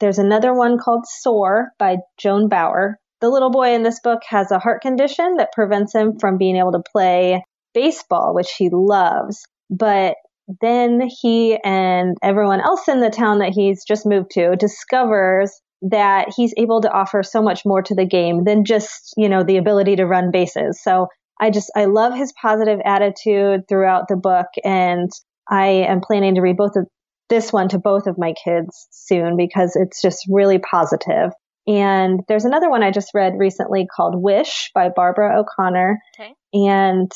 there's 0.00 0.18
another 0.18 0.54
one 0.54 0.78
called 0.78 1.04
Soar 1.06 1.70
by 1.78 1.96
Joan 2.18 2.48
Bauer. 2.48 2.98
The 3.20 3.28
little 3.28 3.50
boy 3.50 3.74
in 3.74 3.82
this 3.82 4.00
book 4.00 4.20
has 4.28 4.52
a 4.52 4.58
heart 4.58 4.80
condition 4.80 5.36
that 5.38 5.52
prevents 5.52 5.94
him 5.94 6.18
from 6.20 6.38
being 6.38 6.56
able 6.56 6.72
to 6.72 6.82
play 6.92 7.42
baseball, 7.74 8.34
which 8.34 8.52
he 8.56 8.70
loves. 8.72 9.42
But 9.70 10.14
then 10.60 11.08
he 11.20 11.58
and 11.62 12.16
everyone 12.22 12.60
else 12.60 12.88
in 12.88 13.00
the 13.00 13.10
town 13.10 13.38
that 13.38 13.52
he's 13.52 13.84
just 13.84 14.06
moved 14.06 14.30
to 14.32 14.56
discovers 14.56 15.52
that 15.82 16.32
he's 16.36 16.54
able 16.56 16.80
to 16.80 16.90
offer 16.90 17.22
so 17.22 17.42
much 17.42 17.64
more 17.64 17.82
to 17.82 17.94
the 17.94 18.06
game 18.06 18.44
than 18.44 18.64
just, 18.64 19.14
you 19.16 19.28
know, 19.28 19.44
the 19.44 19.58
ability 19.58 19.96
to 19.96 20.06
run 20.06 20.30
bases. 20.30 20.80
So 20.82 21.06
I 21.40 21.50
just, 21.50 21.70
I 21.76 21.84
love 21.84 22.14
his 22.14 22.32
positive 22.40 22.80
attitude 22.84 23.68
throughout 23.68 24.08
the 24.08 24.16
book. 24.16 24.46
And 24.64 25.10
I 25.48 25.66
am 25.66 26.00
planning 26.00 26.34
to 26.34 26.40
read 26.40 26.56
both 26.56 26.76
of 26.76 26.86
this 27.28 27.52
one 27.52 27.68
to 27.68 27.78
both 27.78 28.06
of 28.06 28.18
my 28.18 28.34
kids 28.44 28.88
soon 28.90 29.36
because 29.36 29.76
it's 29.76 30.02
just 30.02 30.26
really 30.28 30.58
positive. 30.58 31.30
And 31.66 32.20
there's 32.28 32.46
another 32.46 32.70
one 32.70 32.82
I 32.82 32.90
just 32.90 33.10
read 33.14 33.34
recently 33.36 33.86
called 33.94 34.14
Wish 34.16 34.70
by 34.74 34.88
Barbara 34.88 35.38
O'Connor. 35.38 35.98
Okay. 36.18 36.32
And 36.54 37.12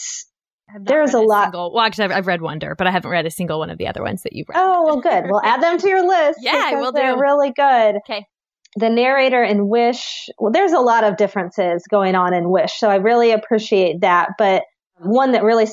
there's 0.81 1.15
a, 1.15 1.21
lot. 1.21 1.45
Single, 1.47 1.73
well, 1.75 1.85
actually, 1.85 2.05
I've, 2.05 2.13
I've, 2.13 2.27
read 2.27 2.43
Wonder, 2.43 2.75
but 2.77 2.87
I 2.87 2.91
haven't 2.91 3.11
read 3.11 3.27
a 3.27 3.31
single 3.31 3.59
one 3.59 3.71
of 3.71 3.79
the 3.79 3.87
other 3.87 4.03
ones 4.03 4.23
that 4.23 4.33
you've 4.33 4.49
read. 4.49 4.59
Oh, 4.59 4.85
well, 4.85 5.01
good. 5.01 5.25
We'll 5.31 5.43
add 5.43 5.63
them 5.63 5.79
to 5.79 5.89
your 5.89 6.07
list. 6.07 6.41
yeah, 6.43 6.73
we'll 6.73 6.93
they're 6.93 7.15
do. 7.15 7.21
really 7.21 7.53
good. 7.53 7.97
Okay. 7.97 8.27
The 8.77 8.89
narrator 8.89 9.43
in 9.43 9.69
Wish, 9.69 10.29
well, 10.39 10.51
there's 10.51 10.73
a 10.73 10.81
lot 10.81 11.05
of 11.05 11.17
differences 11.17 11.85
going 11.91 12.15
on 12.15 12.33
in 12.35 12.51
Wish, 12.51 12.73
so 12.79 12.89
I 12.89 12.97
really 12.97 13.33
appreciate 13.33 14.01
that. 14.01 14.31
But 14.39 14.63
one 14.99 15.33
that 15.33 15.43
really, 15.43 15.67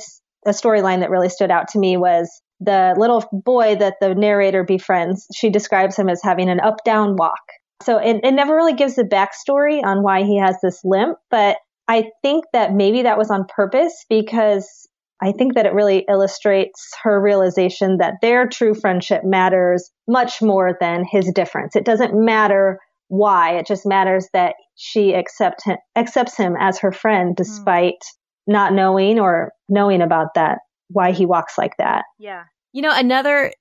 a 0.45 0.51
storyline 0.51 0.99
that 0.99 1.09
really 1.09 1.29
stood 1.29 1.51
out 1.51 1.69
to 1.69 1.79
me 1.79 1.97
was 1.97 2.29
the 2.59 2.93
little 2.97 3.23
boy 3.31 3.75
that 3.75 3.95
the 4.01 4.15
narrator 4.15 4.63
befriends. 4.63 5.27
She 5.33 5.49
describes 5.49 5.95
him 5.95 6.09
as 6.09 6.21
having 6.21 6.49
an 6.49 6.59
up 6.59 6.83
down 6.83 7.15
walk. 7.15 7.39
So 7.81 7.97
it, 7.97 8.17
it 8.23 8.33
never 8.33 8.55
really 8.55 8.73
gives 8.73 8.95
the 8.95 9.03
backstory 9.03 9.81
on 9.83 10.03
why 10.03 10.23
he 10.23 10.37
has 10.37 10.57
this 10.61 10.81
limp, 10.83 11.17
but 11.31 11.57
I 11.87 12.11
think 12.21 12.45
that 12.53 12.73
maybe 12.73 13.03
that 13.03 13.17
was 13.17 13.31
on 13.31 13.45
purpose 13.45 14.05
because 14.09 14.87
I 15.21 15.31
think 15.31 15.55
that 15.55 15.65
it 15.65 15.73
really 15.73 16.05
illustrates 16.09 16.91
her 17.03 17.21
realization 17.21 17.97
that 17.97 18.15
their 18.21 18.47
true 18.47 18.73
friendship 18.73 19.23
matters 19.23 19.91
much 20.07 20.41
more 20.41 20.77
than 20.79 21.03
his 21.03 21.31
difference. 21.33 21.75
It 21.75 21.85
doesn't 21.85 22.13
matter 22.13 22.79
why, 23.09 23.57
it 23.57 23.65
just 23.65 23.85
matters 23.85 24.27
that 24.33 24.55
she 24.75 25.13
accept 25.13 25.65
him, 25.65 25.77
accepts 25.95 26.37
him 26.37 26.55
as 26.59 26.79
her 26.79 26.91
friend 26.91 27.29
hmm. 27.29 27.43
despite 27.43 27.93
mm. 27.93 28.13
not 28.47 28.73
knowing 28.73 29.19
or 29.19 29.51
knowing 29.67 30.01
about 30.01 30.35
that, 30.35 30.59
why 30.89 31.11
he 31.11 31.25
walks 31.25 31.57
like 31.57 31.75
that. 31.77 32.05
Yeah. 32.17 32.43
You 32.71 32.83
know, 32.83 32.95
another, 32.95 33.51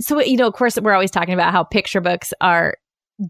so, 0.00 0.20
you 0.20 0.36
know, 0.36 0.48
of 0.48 0.54
course, 0.54 0.78
we're 0.80 0.92
always 0.92 1.12
talking 1.12 1.34
about 1.34 1.52
how 1.52 1.62
picture 1.62 2.00
books 2.00 2.34
are 2.40 2.74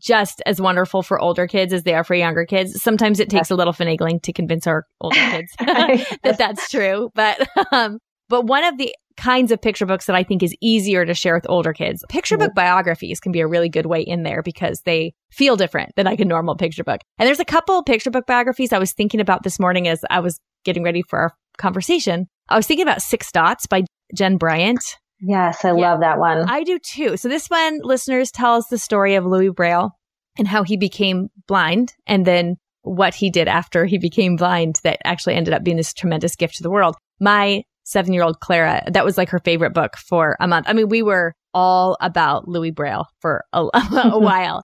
just 0.00 0.42
as 0.46 0.60
wonderful 0.60 1.02
for 1.02 1.20
older 1.20 1.46
kids 1.46 1.72
as 1.72 1.84
they 1.84 1.94
are 1.94 2.04
for 2.04 2.14
younger 2.14 2.44
kids. 2.44 2.82
Sometimes 2.82 3.20
it 3.20 3.30
takes 3.30 3.50
a 3.50 3.54
little 3.54 3.72
finagling 3.72 4.22
to 4.22 4.32
convince 4.32 4.66
our 4.66 4.84
older 5.00 5.16
kids 5.16 5.52
that 5.60 6.36
that's 6.38 6.68
true. 6.70 7.10
But, 7.14 7.48
um, 7.72 7.98
but 8.28 8.46
one 8.46 8.64
of 8.64 8.78
the 8.78 8.94
kinds 9.16 9.50
of 9.50 9.60
picture 9.60 9.86
books 9.86 10.06
that 10.06 10.16
I 10.16 10.22
think 10.22 10.42
is 10.42 10.54
easier 10.60 11.04
to 11.04 11.14
share 11.14 11.34
with 11.34 11.48
older 11.48 11.72
kids, 11.72 12.04
picture 12.08 12.36
book 12.36 12.54
biographies 12.54 13.18
can 13.20 13.32
be 13.32 13.40
a 13.40 13.46
really 13.46 13.68
good 13.68 13.86
way 13.86 14.02
in 14.02 14.22
there 14.22 14.42
because 14.42 14.82
they 14.82 15.14
feel 15.30 15.56
different 15.56 15.92
than 15.96 16.06
like 16.06 16.20
a 16.20 16.24
normal 16.24 16.56
picture 16.56 16.84
book. 16.84 17.00
And 17.18 17.26
there's 17.26 17.40
a 17.40 17.44
couple 17.44 17.82
picture 17.82 18.10
book 18.10 18.26
biographies 18.26 18.72
I 18.72 18.78
was 18.78 18.92
thinking 18.92 19.20
about 19.20 19.42
this 19.42 19.58
morning 19.58 19.88
as 19.88 20.04
I 20.10 20.20
was 20.20 20.38
getting 20.64 20.82
ready 20.82 21.02
for 21.02 21.18
our 21.18 21.32
conversation. 21.56 22.26
I 22.48 22.56
was 22.56 22.66
thinking 22.66 22.86
about 22.86 23.02
Six 23.02 23.32
Dots 23.32 23.66
by 23.66 23.84
Jen 24.14 24.36
Bryant. 24.36 24.98
Yes, 25.26 25.64
I 25.64 25.68
yeah, 25.68 25.90
love 25.90 26.00
that 26.00 26.18
one. 26.18 26.48
I 26.48 26.62
do 26.62 26.78
too. 26.78 27.16
So 27.16 27.28
this 27.28 27.48
one, 27.48 27.80
listeners, 27.82 28.30
tells 28.30 28.66
the 28.68 28.78
story 28.78 29.16
of 29.16 29.26
Louis 29.26 29.50
Braille 29.50 29.90
and 30.38 30.46
how 30.46 30.62
he 30.62 30.76
became 30.76 31.28
blind 31.48 31.94
and 32.06 32.24
then 32.24 32.56
what 32.82 33.14
he 33.14 33.30
did 33.30 33.48
after 33.48 33.84
he 33.86 33.98
became 33.98 34.36
blind 34.36 34.78
that 34.84 35.00
actually 35.04 35.34
ended 35.34 35.52
up 35.52 35.64
being 35.64 35.76
this 35.76 35.92
tremendous 35.92 36.36
gift 36.36 36.56
to 36.56 36.62
the 36.62 36.70
world. 36.70 36.94
My 37.18 37.64
seven 37.82 38.12
year 38.12 38.22
old 38.22 38.38
Clara, 38.38 38.82
that 38.88 39.04
was 39.04 39.18
like 39.18 39.30
her 39.30 39.40
favorite 39.40 39.74
book 39.74 39.96
for 39.96 40.36
a 40.38 40.46
month. 40.46 40.66
I 40.68 40.72
mean, 40.72 40.88
we 40.88 41.02
were 41.02 41.34
all 41.52 41.96
about 42.00 42.46
Louis 42.46 42.70
Braille 42.70 43.06
for 43.20 43.44
a, 43.52 43.66
a 43.74 44.18
while. 44.18 44.62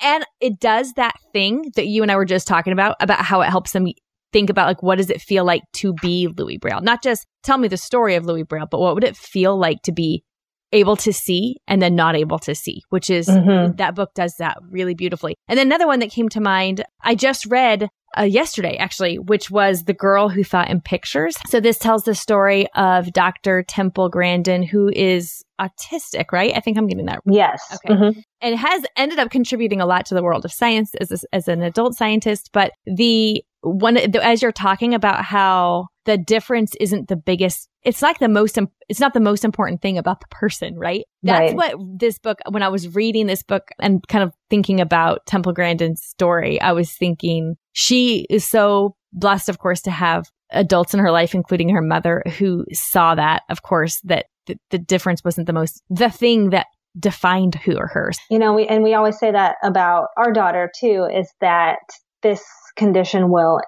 And 0.00 0.24
it 0.40 0.60
does 0.60 0.92
that 0.92 1.14
thing 1.32 1.72
that 1.74 1.86
you 1.86 2.02
and 2.02 2.12
I 2.12 2.16
were 2.16 2.24
just 2.24 2.46
talking 2.46 2.72
about, 2.72 2.96
about 3.00 3.24
how 3.24 3.40
it 3.40 3.48
helps 3.48 3.72
them 3.72 3.88
think 4.34 4.50
about 4.50 4.66
like 4.66 4.82
what 4.82 4.98
does 4.98 5.10
it 5.10 5.22
feel 5.22 5.44
like 5.44 5.62
to 5.74 5.94
be 6.02 6.28
Louis 6.36 6.58
Braille? 6.58 6.80
Not 6.82 7.02
just 7.02 7.24
tell 7.44 7.56
me 7.56 7.68
the 7.68 7.76
story 7.76 8.16
of 8.16 8.26
Louis 8.26 8.42
Braille, 8.42 8.66
but 8.68 8.80
what 8.80 8.94
would 8.94 9.04
it 9.04 9.16
feel 9.16 9.56
like 9.56 9.80
to 9.82 9.92
be 9.92 10.24
able 10.72 10.96
to 10.96 11.12
see 11.12 11.56
and 11.68 11.80
then 11.80 11.94
not 11.94 12.16
able 12.16 12.40
to 12.40 12.52
see, 12.52 12.82
which 12.90 13.08
is 13.08 13.28
mm-hmm. 13.28 13.76
that 13.76 13.94
book 13.94 14.10
does 14.14 14.34
that 14.40 14.58
really 14.68 14.94
beautifully. 14.94 15.36
And 15.46 15.56
then 15.56 15.68
another 15.68 15.86
one 15.86 16.00
that 16.00 16.10
came 16.10 16.28
to 16.30 16.40
mind, 16.40 16.84
I 17.00 17.14
just 17.14 17.46
read 17.46 17.88
uh, 18.18 18.22
yesterday, 18.22 18.76
actually, 18.76 19.18
which 19.18 19.50
was 19.50 19.84
The 19.84 19.94
Girl 19.94 20.28
Who 20.28 20.42
Thought 20.42 20.70
in 20.70 20.80
Pictures. 20.80 21.36
So 21.48 21.60
this 21.60 21.78
tells 21.78 22.04
the 22.04 22.14
story 22.14 22.66
of 22.74 23.12
Dr. 23.12 23.62
Temple 23.62 24.08
Grandin, 24.08 24.62
who 24.62 24.90
is 24.94 25.44
autistic, 25.60 26.32
right? 26.32 26.52
I 26.56 26.60
think 26.60 26.76
I'm 26.76 26.86
getting 26.86 27.06
that 27.06 27.20
right. 27.24 27.34
Yes. 27.36 27.60
Okay. 27.74 27.94
Mm-hmm. 27.94 28.20
And 28.40 28.58
has 28.58 28.84
ended 28.96 29.18
up 29.18 29.30
contributing 29.30 29.80
a 29.80 29.86
lot 29.86 30.06
to 30.06 30.14
the 30.14 30.22
world 30.22 30.44
of 30.44 30.52
science 30.52 30.94
as, 31.00 31.10
a, 31.12 31.34
as 31.34 31.48
an 31.48 31.62
adult 31.62 31.94
scientist. 31.94 32.50
But 32.52 32.72
the 32.84 33.44
one, 33.64 33.96
as 33.96 34.42
you're 34.42 34.52
talking 34.52 34.94
about 34.94 35.24
how 35.24 35.88
the 36.04 36.18
difference 36.18 36.74
isn't 36.80 37.08
the 37.08 37.16
biggest, 37.16 37.68
it's 37.82 38.02
like 38.02 38.18
the 38.18 38.28
most, 38.28 38.58
it's 38.88 39.00
not 39.00 39.14
the 39.14 39.20
most 39.20 39.44
important 39.44 39.80
thing 39.80 39.96
about 39.96 40.20
the 40.20 40.26
person, 40.30 40.78
right? 40.78 41.04
That's 41.22 41.54
right. 41.54 41.76
what 41.76 41.98
this 41.98 42.18
book, 42.18 42.38
when 42.50 42.62
I 42.62 42.68
was 42.68 42.94
reading 42.94 43.26
this 43.26 43.42
book 43.42 43.68
and 43.80 44.06
kind 44.08 44.22
of 44.22 44.34
thinking 44.50 44.80
about 44.80 45.24
Temple 45.26 45.52
Grandin's 45.52 46.02
story, 46.02 46.60
I 46.60 46.72
was 46.72 46.92
thinking 46.92 47.56
she 47.72 48.26
is 48.28 48.44
so 48.44 48.96
blessed, 49.12 49.48
of 49.48 49.58
course, 49.58 49.80
to 49.82 49.90
have 49.90 50.26
adults 50.50 50.92
in 50.92 51.00
her 51.00 51.10
life, 51.10 51.34
including 51.34 51.70
her 51.70 51.82
mother, 51.82 52.22
who 52.38 52.64
saw 52.72 53.14
that, 53.14 53.42
of 53.48 53.62
course, 53.62 54.00
that 54.04 54.26
the, 54.46 54.58
the 54.70 54.78
difference 54.78 55.24
wasn't 55.24 55.46
the 55.46 55.52
most, 55.54 55.82
the 55.88 56.10
thing 56.10 56.50
that 56.50 56.66
defined 56.98 57.54
who 57.56 57.76
or 57.76 57.86
hers. 57.86 58.18
You 58.30 58.38
know, 58.38 58.52
we, 58.52 58.66
and 58.66 58.82
we 58.82 58.94
always 58.94 59.18
say 59.18 59.32
that 59.32 59.56
about 59.62 60.08
our 60.16 60.32
daughter 60.32 60.70
too, 60.78 61.08
is 61.12 61.32
that 61.40 61.78
this 62.22 62.42
condition 62.76 63.30
will 63.30 63.60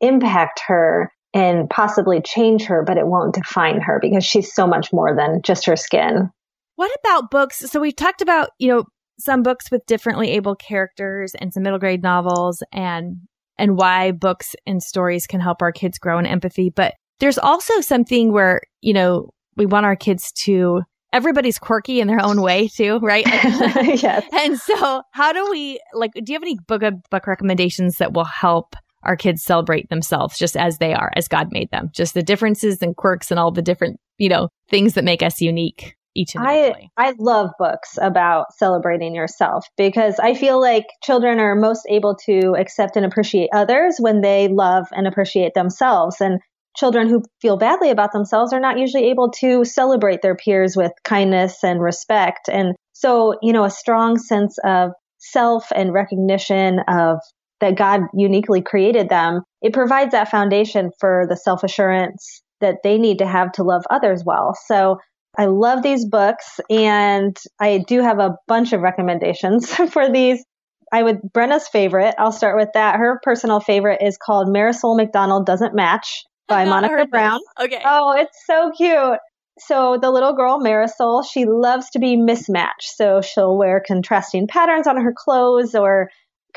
impact 0.00 0.60
her 0.66 1.12
and 1.34 1.68
possibly 1.70 2.20
change 2.20 2.64
her, 2.64 2.84
but 2.86 2.98
it 2.98 3.06
won't 3.06 3.34
define 3.34 3.80
her 3.80 3.98
because 4.00 4.24
she's 4.24 4.54
so 4.54 4.66
much 4.66 4.92
more 4.92 5.16
than 5.16 5.40
just 5.42 5.64
her 5.66 5.76
skin. 5.76 6.30
What 6.76 6.90
about 7.02 7.30
books? 7.30 7.58
So 7.58 7.80
we've 7.80 7.96
talked 7.96 8.22
about, 8.22 8.50
you 8.58 8.68
know, 8.68 8.84
some 9.18 9.42
books 9.42 9.70
with 9.70 9.86
differently 9.86 10.30
able 10.32 10.56
characters 10.56 11.34
and 11.38 11.52
some 11.52 11.62
middle 11.62 11.78
grade 11.78 12.02
novels 12.02 12.62
and 12.72 13.18
and 13.58 13.76
why 13.76 14.10
books 14.12 14.54
and 14.66 14.82
stories 14.82 15.26
can 15.26 15.38
help 15.38 15.62
our 15.62 15.72
kids 15.72 15.98
grow 15.98 16.18
in 16.18 16.26
empathy, 16.26 16.70
but 16.70 16.94
there's 17.20 17.38
also 17.38 17.80
something 17.80 18.32
where, 18.32 18.62
you 18.80 18.92
know, 18.92 19.28
we 19.56 19.66
want 19.66 19.86
our 19.86 19.94
kids 19.94 20.32
to 20.32 20.82
everybody's 21.12 21.58
quirky 21.58 22.00
in 22.00 22.08
their 22.08 22.24
own 22.24 22.40
way 22.40 22.68
too, 22.68 22.98
right? 22.98 23.26
yes. 23.26 24.24
And 24.32 24.58
so 24.58 25.02
how 25.12 25.32
do 25.32 25.48
we 25.50 25.80
like 25.92 26.12
do 26.14 26.22
you 26.26 26.34
have 26.34 26.42
any 26.42 26.58
book 26.66 26.82
book 27.10 27.26
recommendations 27.26 27.98
that 27.98 28.12
will 28.12 28.24
help 28.24 28.74
our 29.02 29.16
kids 29.16 29.42
celebrate 29.42 29.88
themselves 29.90 30.38
just 30.38 30.56
as 30.56 30.78
they 30.78 30.94
are, 30.94 31.12
as 31.16 31.28
God 31.28 31.48
made 31.50 31.70
them? 31.70 31.90
Just 31.92 32.14
the 32.14 32.22
differences 32.22 32.82
and 32.82 32.96
quirks 32.96 33.30
and 33.30 33.38
all 33.38 33.50
the 33.50 33.62
different, 33.62 34.00
you 34.18 34.28
know, 34.28 34.48
things 34.68 34.94
that 34.94 35.04
make 35.04 35.22
us 35.22 35.40
unique 35.40 35.96
each 36.14 36.34
and 36.34 36.44
I, 36.46 36.90
I 36.96 37.14
love 37.18 37.50
books 37.58 37.98
about 38.00 38.52
celebrating 38.52 39.14
yourself 39.14 39.66
because 39.76 40.18
I 40.18 40.34
feel 40.34 40.60
like 40.60 40.84
children 41.02 41.38
are 41.38 41.54
most 41.54 41.86
able 41.88 42.16
to 42.26 42.54
accept 42.58 42.96
and 42.96 43.06
appreciate 43.06 43.48
others 43.52 43.96
when 43.98 44.20
they 44.20 44.48
love 44.48 44.88
and 44.92 45.06
appreciate 45.06 45.54
themselves. 45.54 46.20
And 46.20 46.40
children 46.76 47.08
who 47.08 47.22
feel 47.40 47.56
badly 47.56 47.90
about 47.90 48.12
themselves 48.12 48.52
are 48.52 48.60
not 48.60 48.78
usually 48.78 49.10
able 49.10 49.30
to 49.40 49.64
celebrate 49.64 50.22
their 50.22 50.36
peers 50.36 50.76
with 50.76 50.92
kindness 51.04 51.62
and 51.62 51.80
respect. 51.80 52.48
And 52.48 52.74
so, 52.92 53.34
you 53.42 53.52
know, 53.52 53.64
a 53.64 53.70
strong 53.70 54.18
sense 54.18 54.56
of 54.64 54.90
self 55.18 55.70
and 55.74 55.92
recognition 55.92 56.80
of 56.88 57.18
that 57.60 57.76
God 57.76 58.00
uniquely 58.14 58.60
created 58.60 59.08
them, 59.08 59.42
it 59.60 59.72
provides 59.72 60.12
that 60.12 60.30
foundation 60.30 60.90
for 60.98 61.26
the 61.28 61.36
self 61.36 61.62
assurance 61.62 62.42
that 62.60 62.78
they 62.82 62.98
need 62.98 63.18
to 63.18 63.26
have 63.26 63.52
to 63.52 63.62
love 63.62 63.84
others 63.90 64.22
well. 64.24 64.56
So 64.66 64.98
I 65.38 65.46
love 65.46 65.82
these 65.82 66.06
books 66.06 66.60
and 66.68 67.36
I 67.60 67.78
do 67.86 68.02
have 68.02 68.18
a 68.18 68.36
bunch 68.46 68.72
of 68.72 68.80
recommendations 68.80 69.72
for 69.90 70.10
these. 70.10 70.44
I 70.92 71.02
would, 71.02 71.20
Brenna's 71.32 71.68
favorite, 71.68 72.14
I'll 72.18 72.32
start 72.32 72.58
with 72.58 72.68
that. 72.74 72.96
Her 72.96 73.18
personal 73.22 73.60
favorite 73.60 74.02
is 74.02 74.18
called 74.18 74.48
Marisol 74.48 74.96
McDonald 74.96 75.46
Doesn't 75.46 75.74
Match 75.74 76.24
by 76.52 76.64
Monica 76.64 77.06
Brown. 77.06 77.40
Okay. 77.60 77.80
Oh, 77.84 78.14
it's 78.16 78.38
so 78.46 78.72
cute. 78.76 79.18
So 79.58 79.98
the 80.00 80.10
little 80.10 80.34
girl, 80.34 80.60
Marisol, 80.60 81.24
she 81.28 81.44
loves 81.44 81.90
to 81.90 81.98
be 81.98 82.16
mismatched. 82.16 82.96
So 82.96 83.20
she'll 83.20 83.56
wear 83.56 83.82
contrasting 83.86 84.46
patterns 84.46 84.86
on 84.86 84.96
her 84.96 85.14
clothes 85.16 85.74
or 85.74 86.10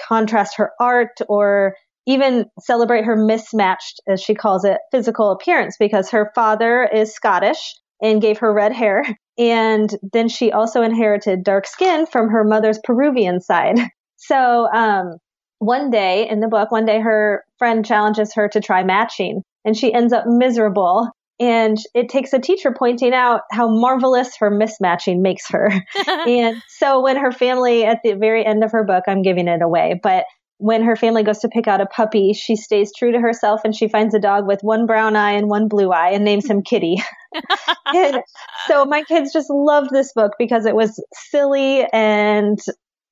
contrast 0.07 0.57
her 0.57 0.71
art 0.79 1.17
or 1.27 1.75
even 2.07 2.45
celebrate 2.59 3.05
her 3.05 3.15
mismatched, 3.15 3.99
as 4.07 4.21
she 4.21 4.35
calls 4.35 4.63
it, 4.63 4.77
physical 4.91 5.31
appearance 5.31 5.75
because 5.79 6.11
her 6.11 6.31
father 6.35 6.83
is 6.83 7.13
Scottish 7.13 7.75
and 8.01 8.21
gave 8.21 8.39
her 8.39 8.53
red 8.53 8.73
hair. 8.73 9.03
And 9.37 9.89
then 10.13 10.29
she 10.29 10.53
also 10.53 10.81
inherited 10.81 11.43
dark 11.43 11.67
skin 11.67 12.05
from 12.05 12.29
her 12.29 12.45
mother's 12.45 12.79
Peruvian 12.83 13.41
side. 13.41 13.77
So, 14.17 14.67
um, 14.73 15.17
one 15.59 15.91
day 15.91 16.27
in 16.29 16.39
the 16.39 16.47
book, 16.47 16.71
one 16.71 16.85
day 16.85 17.01
her 17.01 17.43
friend 17.59 17.85
challenges 17.85 18.33
her 18.35 18.47
to 18.47 18.61
try 18.61 18.83
matching 18.83 19.43
and 19.65 19.75
she 19.75 19.93
ends 19.93 20.13
up 20.13 20.25
miserable. 20.27 21.09
And 21.37 21.77
it 21.93 22.07
takes 22.07 22.31
a 22.31 22.39
teacher 22.39 22.73
pointing 22.77 23.13
out 23.13 23.41
how 23.51 23.67
marvelous 23.67 24.37
her 24.39 24.49
mismatching 24.49 25.21
makes 25.21 25.49
her. 25.49 25.69
and 26.07 26.61
so 26.69 27.01
when 27.01 27.17
her 27.17 27.33
family, 27.33 27.83
at 27.83 27.99
the 28.03 28.13
very 28.13 28.45
end 28.45 28.63
of 28.63 28.71
her 28.71 28.85
book, 28.85 29.03
I'm 29.07 29.21
giving 29.21 29.49
it 29.49 29.61
away, 29.61 29.99
but 30.01 30.25
when 30.57 30.83
her 30.83 30.95
family 30.95 31.23
goes 31.23 31.39
to 31.39 31.49
pick 31.49 31.67
out 31.67 31.81
a 31.81 31.85
puppy, 31.85 32.31
she 32.31 32.55
stays 32.55 32.91
true 32.97 33.11
to 33.11 33.19
herself 33.19 33.61
and 33.65 33.75
she 33.75 33.89
finds 33.89 34.15
a 34.15 34.19
dog 34.19 34.47
with 34.47 34.61
one 34.61 34.85
brown 34.85 35.15
eye 35.15 35.33
and 35.33 35.49
one 35.49 35.67
blue 35.67 35.91
eye 35.91 36.11
and 36.11 36.23
names 36.23 36.49
him 36.49 36.61
Kitty. 36.61 36.95
so 38.67 38.85
my 38.85 39.03
kids 39.03 39.33
just 39.33 39.49
loved 39.49 39.89
this 39.91 40.13
book 40.13 40.31
because 40.39 40.65
it 40.65 40.75
was 40.75 41.03
silly 41.13 41.85
and, 41.91 42.57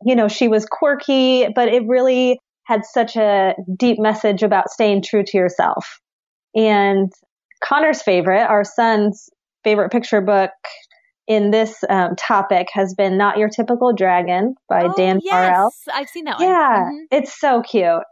you 0.06 0.16
know, 0.16 0.30
she 0.30 0.48
was 0.48 0.66
quirky, 0.66 1.48
but 1.54 1.68
it 1.68 1.84
really 1.86 2.39
had 2.66 2.86
such 2.86 3.18
a 3.18 3.56
deep 3.76 4.00
message 4.00 4.42
about 4.42 4.70
staying 4.70 5.02
true 5.02 5.24
to 5.26 5.38
yourself. 5.38 6.00
And 6.56 7.12
Connor's 7.63 8.02
favorite, 8.02 8.46
our 8.46 8.63
son's 8.63 9.30
favorite 9.63 9.92
picture 9.92 10.22
book 10.22 10.52
in 11.28 11.52
this 11.52 11.84
um, 11.89 12.16
topic 12.16 12.68
has 12.74 12.94
been 12.94 13.18
Not 13.18 13.38
Your 13.38 13.50
Typical 13.50 13.94
Dragon 13.94 14.56
by 14.68 14.84
oh, 14.84 14.94
Dan 14.96 15.20
yes. 15.24 15.34
Bar-el. 15.34 15.74
I've 15.94 16.10
seen 16.10 16.26
that 16.26 16.39
one. 16.39 16.48
Yeah, 16.48 16.84
mm-hmm. 16.84 16.98
it's 17.12 17.39
so 17.39 17.62
cute. 17.62 17.86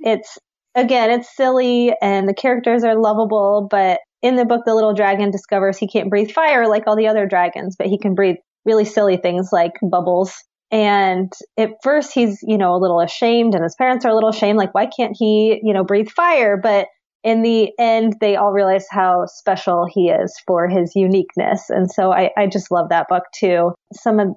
It's, 0.00 0.38
again, 0.76 1.10
it's 1.10 1.34
silly 1.34 1.92
and 2.00 2.28
the 2.28 2.34
characters 2.34 2.84
are 2.84 2.94
lovable, 2.94 3.66
but 3.68 3.98
in 4.22 4.36
the 4.36 4.44
book, 4.44 4.62
the 4.64 4.76
little 4.76 4.94
dragon 4.94 5.32
discovers 5.32 5.76
he 5.76 5.88
can't 5.88 6.08
breathe 6.08 6.30
fire 6.30 6.68
like 6.68 6.84
all 6.86 6.94
the 6.94 7.08
other 7.08 7.26
dragons, 7.26 7.74
but 7.76 7.88
he 7.88 7.98
can 7.98 8.14
breathe 8.14 8.36
really 8.64 8.84
silly 8.84 9.16
things 9.16 9.48
like 9.50 9.72
bubbles. 9.82 10.34
And 10.70 11.32
at 11.56 11.70
first 11.82 12.12
he's, 12.12 12.38
you 12.42 12.58
know, 12.58 12.76
a 12.76 12.78
little 12.78 13.00
ashamed 13.00 13.56
and 13.56 13.64
his 13.64 13.74
parents 13.74 14.04
are 14.04 14.10
a 14.10 14.14
little 14.14 14.28
ashamed. 14.28 14.56
Like, 14.56 14.72
why 14.72 14.86
can't 14.86 15.16
he, 15.18 15.60
you 15.64 15.72
know, 15.72 15.82
breathe 15.82 16.10
fire? 16.10 16.56
But 16.56 16.86
in 17.24 17.42
the 17.42 17.72
end, 17.78 18.16
they 18.20 18.36
all 18.36 18.52
realize 18.52 18.86
how 18.90 19.26
special 19.26 19.86
he 19.90 20.08
is 20.08 20.34
for 20.46 20.68
his 20.68 20.94
uniqueness. 20.94 21.68
And 21.68 21.90
so 21.90 22.12
I, 22.12 22.30
I 22.36 22.46
just 22.46 22.70
love 22.70 22.88
that 22.90 23.08
book 23.08 23.24
too. 23.34 23.72
Some 23.92 24.20
of 24.20 24.28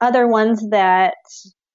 other 0.00 0.26
ones 0.26 0.64
that 0.70 1.14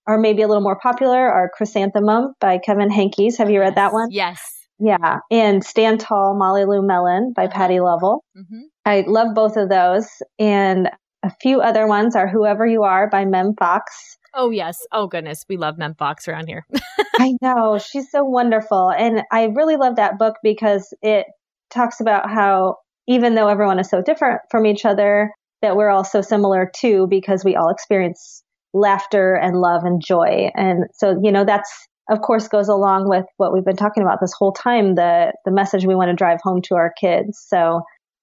are 0.08 0.18
maybe 0.18 0.42
a 0.42 0.48
little 0.48 0.64
more 0.64 0.80
popular 0.80 1.18
are 1.18 1.52
Chrysanthemum 1.56 2.34
by 2.40 2.58
Kevin 2.58 2.90
Henkes. 2.90 3.38
Have 3.38 3.50
you 3.50 3.60
read 3.60 3.76
that 3.76 3.94
one? 3.94 4.10
Yes. 4.12 4.42
Yeah. 4.80 5.20
And 5.32 5.64
Stand 5.64 6.00
Tall, 6.00 6.36
Molly 6.38 6.66
Lou 6.66 6.86
Melon 6.86 7.34
by 7.36 7.46
uh-huh. 7.46 7.54
Patty 7.54 7.80
Lovell. 7.80 8.24
Mm-hmm. 8.38 8.62
I 8.86 9.04
love 9.08 9.34
both 9.34 9.58
of 9.58 9.70
those. 9.70 10.08
And 10.38 10.90
a 11.26 11.32
few 11.42 11.60
other 11.60 11.88
ones 11.88 12.16
are 12.16 12.28
Whoever 12.28 12.68
You 12.68 12.84
Are 12.84 13.10
by 13.10 13.26
Mem 13.26 13.56
Fox. 13.58 14.18
Oh, 14.36 14.52
yes. 14.52 14.78
Oh, 14.92 15.08
goodness. 15.08 15.44
We 15.50 15.58
love 15.58 15.78
Mem 15.78 15.96
Fox 15.96 16.28
around 16.28 16.48
here. 16.48 16.66
I 17.20 17.34
know. 17.42 17.80
She's 17.80 18.12
so 18.12 18.24
wonderful. 18.24 18.92
And 18.92 19.24
I 19.32 19.46
really 19.46 19.76
love 19.76 19.96
that 19.96 20.20
book 20.20 20.36
because 20.44 20.94
it 21.02 21.26
talks 21.72 22.00
about 22.00 22.30
how 22.30 22.76
even 23.08 23.34
though 23.34 23.48
everyone 23.48 23.80
is 23.80 23.90
so 23.90 24.02
different 24.02 24.42
from 24.52 24.66
each 24.66 24.86
other, 24.86 25.32
that 25.62 25.76
we're 25.76 25.90
all 25.90 26.04
so 26.04 26.22
similar 26.22 26.70
too 26.76 27.08
because 27.10 27.44
we 27.44 27.56
all 27.56 27.70
experience 27.70 28.44
laughter 28.74 29.34
and 29.34 29.62
love 29.62 29.84
and 29.84 30.02
joy. 30.06 30.52
And 30.54 30.86
so, 30.94 31.20
you 31.24 31.32
know, 31.32 31.44
that's 31.46 31.72
of 32.08 32.22
course 32.22 32.48
goes 32.48 32.68
along 32.68 33.10
with 33.10 33.26
what 33.38 33.52
we've 33.52 33.66
been 33.66 33.76
talking 33.76 34.04
about 34.04 34.20
this 34.22 34.34
whole 34.38 34.52
time, 34.52 34.94
the 34.94 35.34
the 35.44 35.52
message 35.52 35.86
we 35.86 35.96
want 35.96 36.10
to 36.10 36.16
drive 36.16 36.40
home 36.44 36.62
to 36.64 36.76
our 36.76 36.94
kids. 37.00 37.44
So 37.48 37.82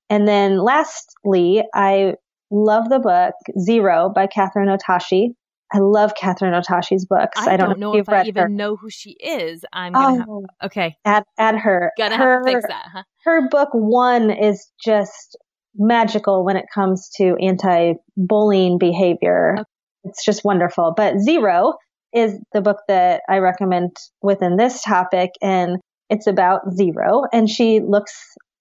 and 0.09 0.29
then 0.29 0.59
lastly, 0.59 1.65
I 1.75 2.15
love 2.53 2.89
the 2.89 3.01
book 3.01 3.35
Zero 3.59 4.13
by 4.15 4.27
Kathryn 4.29 4.77
Otoshi. 4.77 5.31
I 5.75 5.79
love 5.79 6.13
Kathryn 6.15 6.53
Otoshi's 6.53 7.07
books. 7.07 7.39
I, 7.39 7.55
I 7.55 7.57
don't, 7.57 7.71
don't 7.71 7.81
know, 7.81 7.93
know 7.93 7.99
if, 7.99 8.09
if 8.09 8.09
I 8.11 8.25
even 8.25 8.43
her. 8.43 8.49
know 8.49 8.77
who 8.77 8.91
she 8.91 9.13
is. 9.13 9.65
I'm 9.73 9.95
gonna 9.95 10.27
oh, 10.29 10.45
have, 10.61 10.67
okay. 10.71 10.97
Add 11.05 11.25
add 11.39 11.57
her. 11.57 11.93
Gonna 11.97 12.19
her, 12.19 12.35
have 12.35 12.45
to 12.45 12.53
fix 12.53 12.67
that. 12.69 12.85
Huh? 12.93 13.03
Her 13.25 13.49
book 13.49 13.71
one 13.73 14.31
is 14.31 14.71
just 14.85 15.37
magical 15.75 16.45
when 16.45 16.57
it 16.57 16.67
comes 16.75 17.09
to 17.17 17.37
anti-bullying 17.41 18.79
behavior. 18.79 19.55
Okay. 19.55 19.65
It's 20.05 20.25
just 20.25 20.45
wonderful. 20.45 20.93
But 20.95 21.21
Zero 21.21 21.75
is 22.13 22.39
the 22.53 22.61
book 22.61 22.79
that 22.89 23.23
I 23.29 23.39
recommend 23.39 23.97
within 24.21 24.57
this 24.57 24.83
topic, 24.83 25.31
and 25.41 25.79
it's 26.11 26.27
about 26.27 26.61
Zero. 26.75 27.23
And 27.33 27.49
she 27.49 27.81
looks 27.81 28.13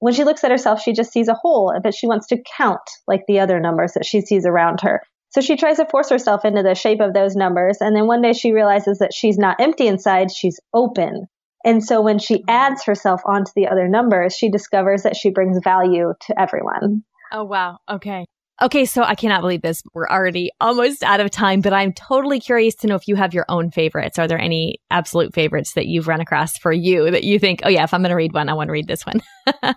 when 0.01 0.13
she 0.13 0.23
looks 0.23 0.43
at 0.43 0.49
herself, 0.49 0.81
she 0.81 0.93
just 0.93 1.13
sees 1.13 1.27
a 1.27 1.35
hole, 1.35 1.71
but 1.81 1.93
she 1.93 2.07
wants 2.07 2.25
to 2.27 2.41
count 2.57 2.81
like 3.07 3.21
the 3.27 3.39
other 3.39 3.59
numbers 3.59 3.93
that 3.93 4.05
she 4.05 4.21
sees 4.21 4.47
around 4.47 4.81
her. 4.81 4.99
So 5.29 5.41
she 5.41 5.55
tries 5.55 5.77
to 5.77 5.85
force 5.85 6.09
herself 6.09 6.43
into 6.43 6.63
the 6.63 6.73
shape 6.73 6.99
of 6.99 7.13
those 7.13 7.35
numbers. 7.35 7.77
And 7.79 7.95
then 7.95 8.07
one 8.07 8.23
day 8.23 8.33
she 8.33 8.51
realizes 8.51 8.97
that 8.97 9.13
she's 9.13 9.37
not 9.37 9.61
empty 9.61 9.85
inside, 9.85 10.31
she's 10.31 10.59
open. 10.73 11.27
And 11.63 11.83
so 11.83 12.01
when 12.01 12.17
she 12.17 12.43
adds 12.47 12.83
herself 12.83 13.21
onto 13.25 13.51
the 13.55 13.67
other 13.67 13.87
numbers, 13.87 14.35
she 14.35 14.49
discovers 14.49 15.03
that 15.03 15.15
she 15.15 15.29
brings 15.29 15.59
value 15.63 16.13
to 16.27 16.41
everyone. 16.41 17.03
Oh, 17.31 17.43
wow. 17.43 17.77
Okay. 17.87 18.25
Okay, 18.61 18.85
so 18.85 19.01
I 19.01 19.15
cannot 19.15 19.41
believe 19.41 19.63
this. 19.63 19.81
We're 19.95 20.07
already 20.07 20.51
almost 20.61 21.01
out 21.01 21.19
of 21.19 21.31
time, 21.31 21.61
but 21.61 21.73
I'm 21.73 21.93
totally 21.93 22.39
curious 22.39 22.75
to 22.75 22.87
know 22.87 22.93
if 22.93 23.07
you 23.07 23.15
have 23.15 23.33
your 23.33 23.45
own 23.49 23.71
favorites. 23.71 24.19
Are 24.19 24.27
there 24.27 24.39
any 24.39 24.79
absolute 24.91 25.33
favorites 25.33 25.73
that 25.73 25.87
you've 25.87 26.07
run 26.07 26.21
across 26.21 26.59
for 26.59 26.71
you 26.71 27.09
that 27.09 27.23
you 27.23 27.39
think, 27.39 27.61
oh, 27.63 27.69
yeah, 27.69 27.83
if 27.83 27.91
I'm 27.91 28.01
going 28.01 28.11
to 28.11 28.15
read 28.15 28.33
one, 28.33 28.49
I 28.49 28.53
want 28.53 28.67
to 28.67 28.71
read 28.73 28.87
this 28.87 29.03
one? 29.03 29.21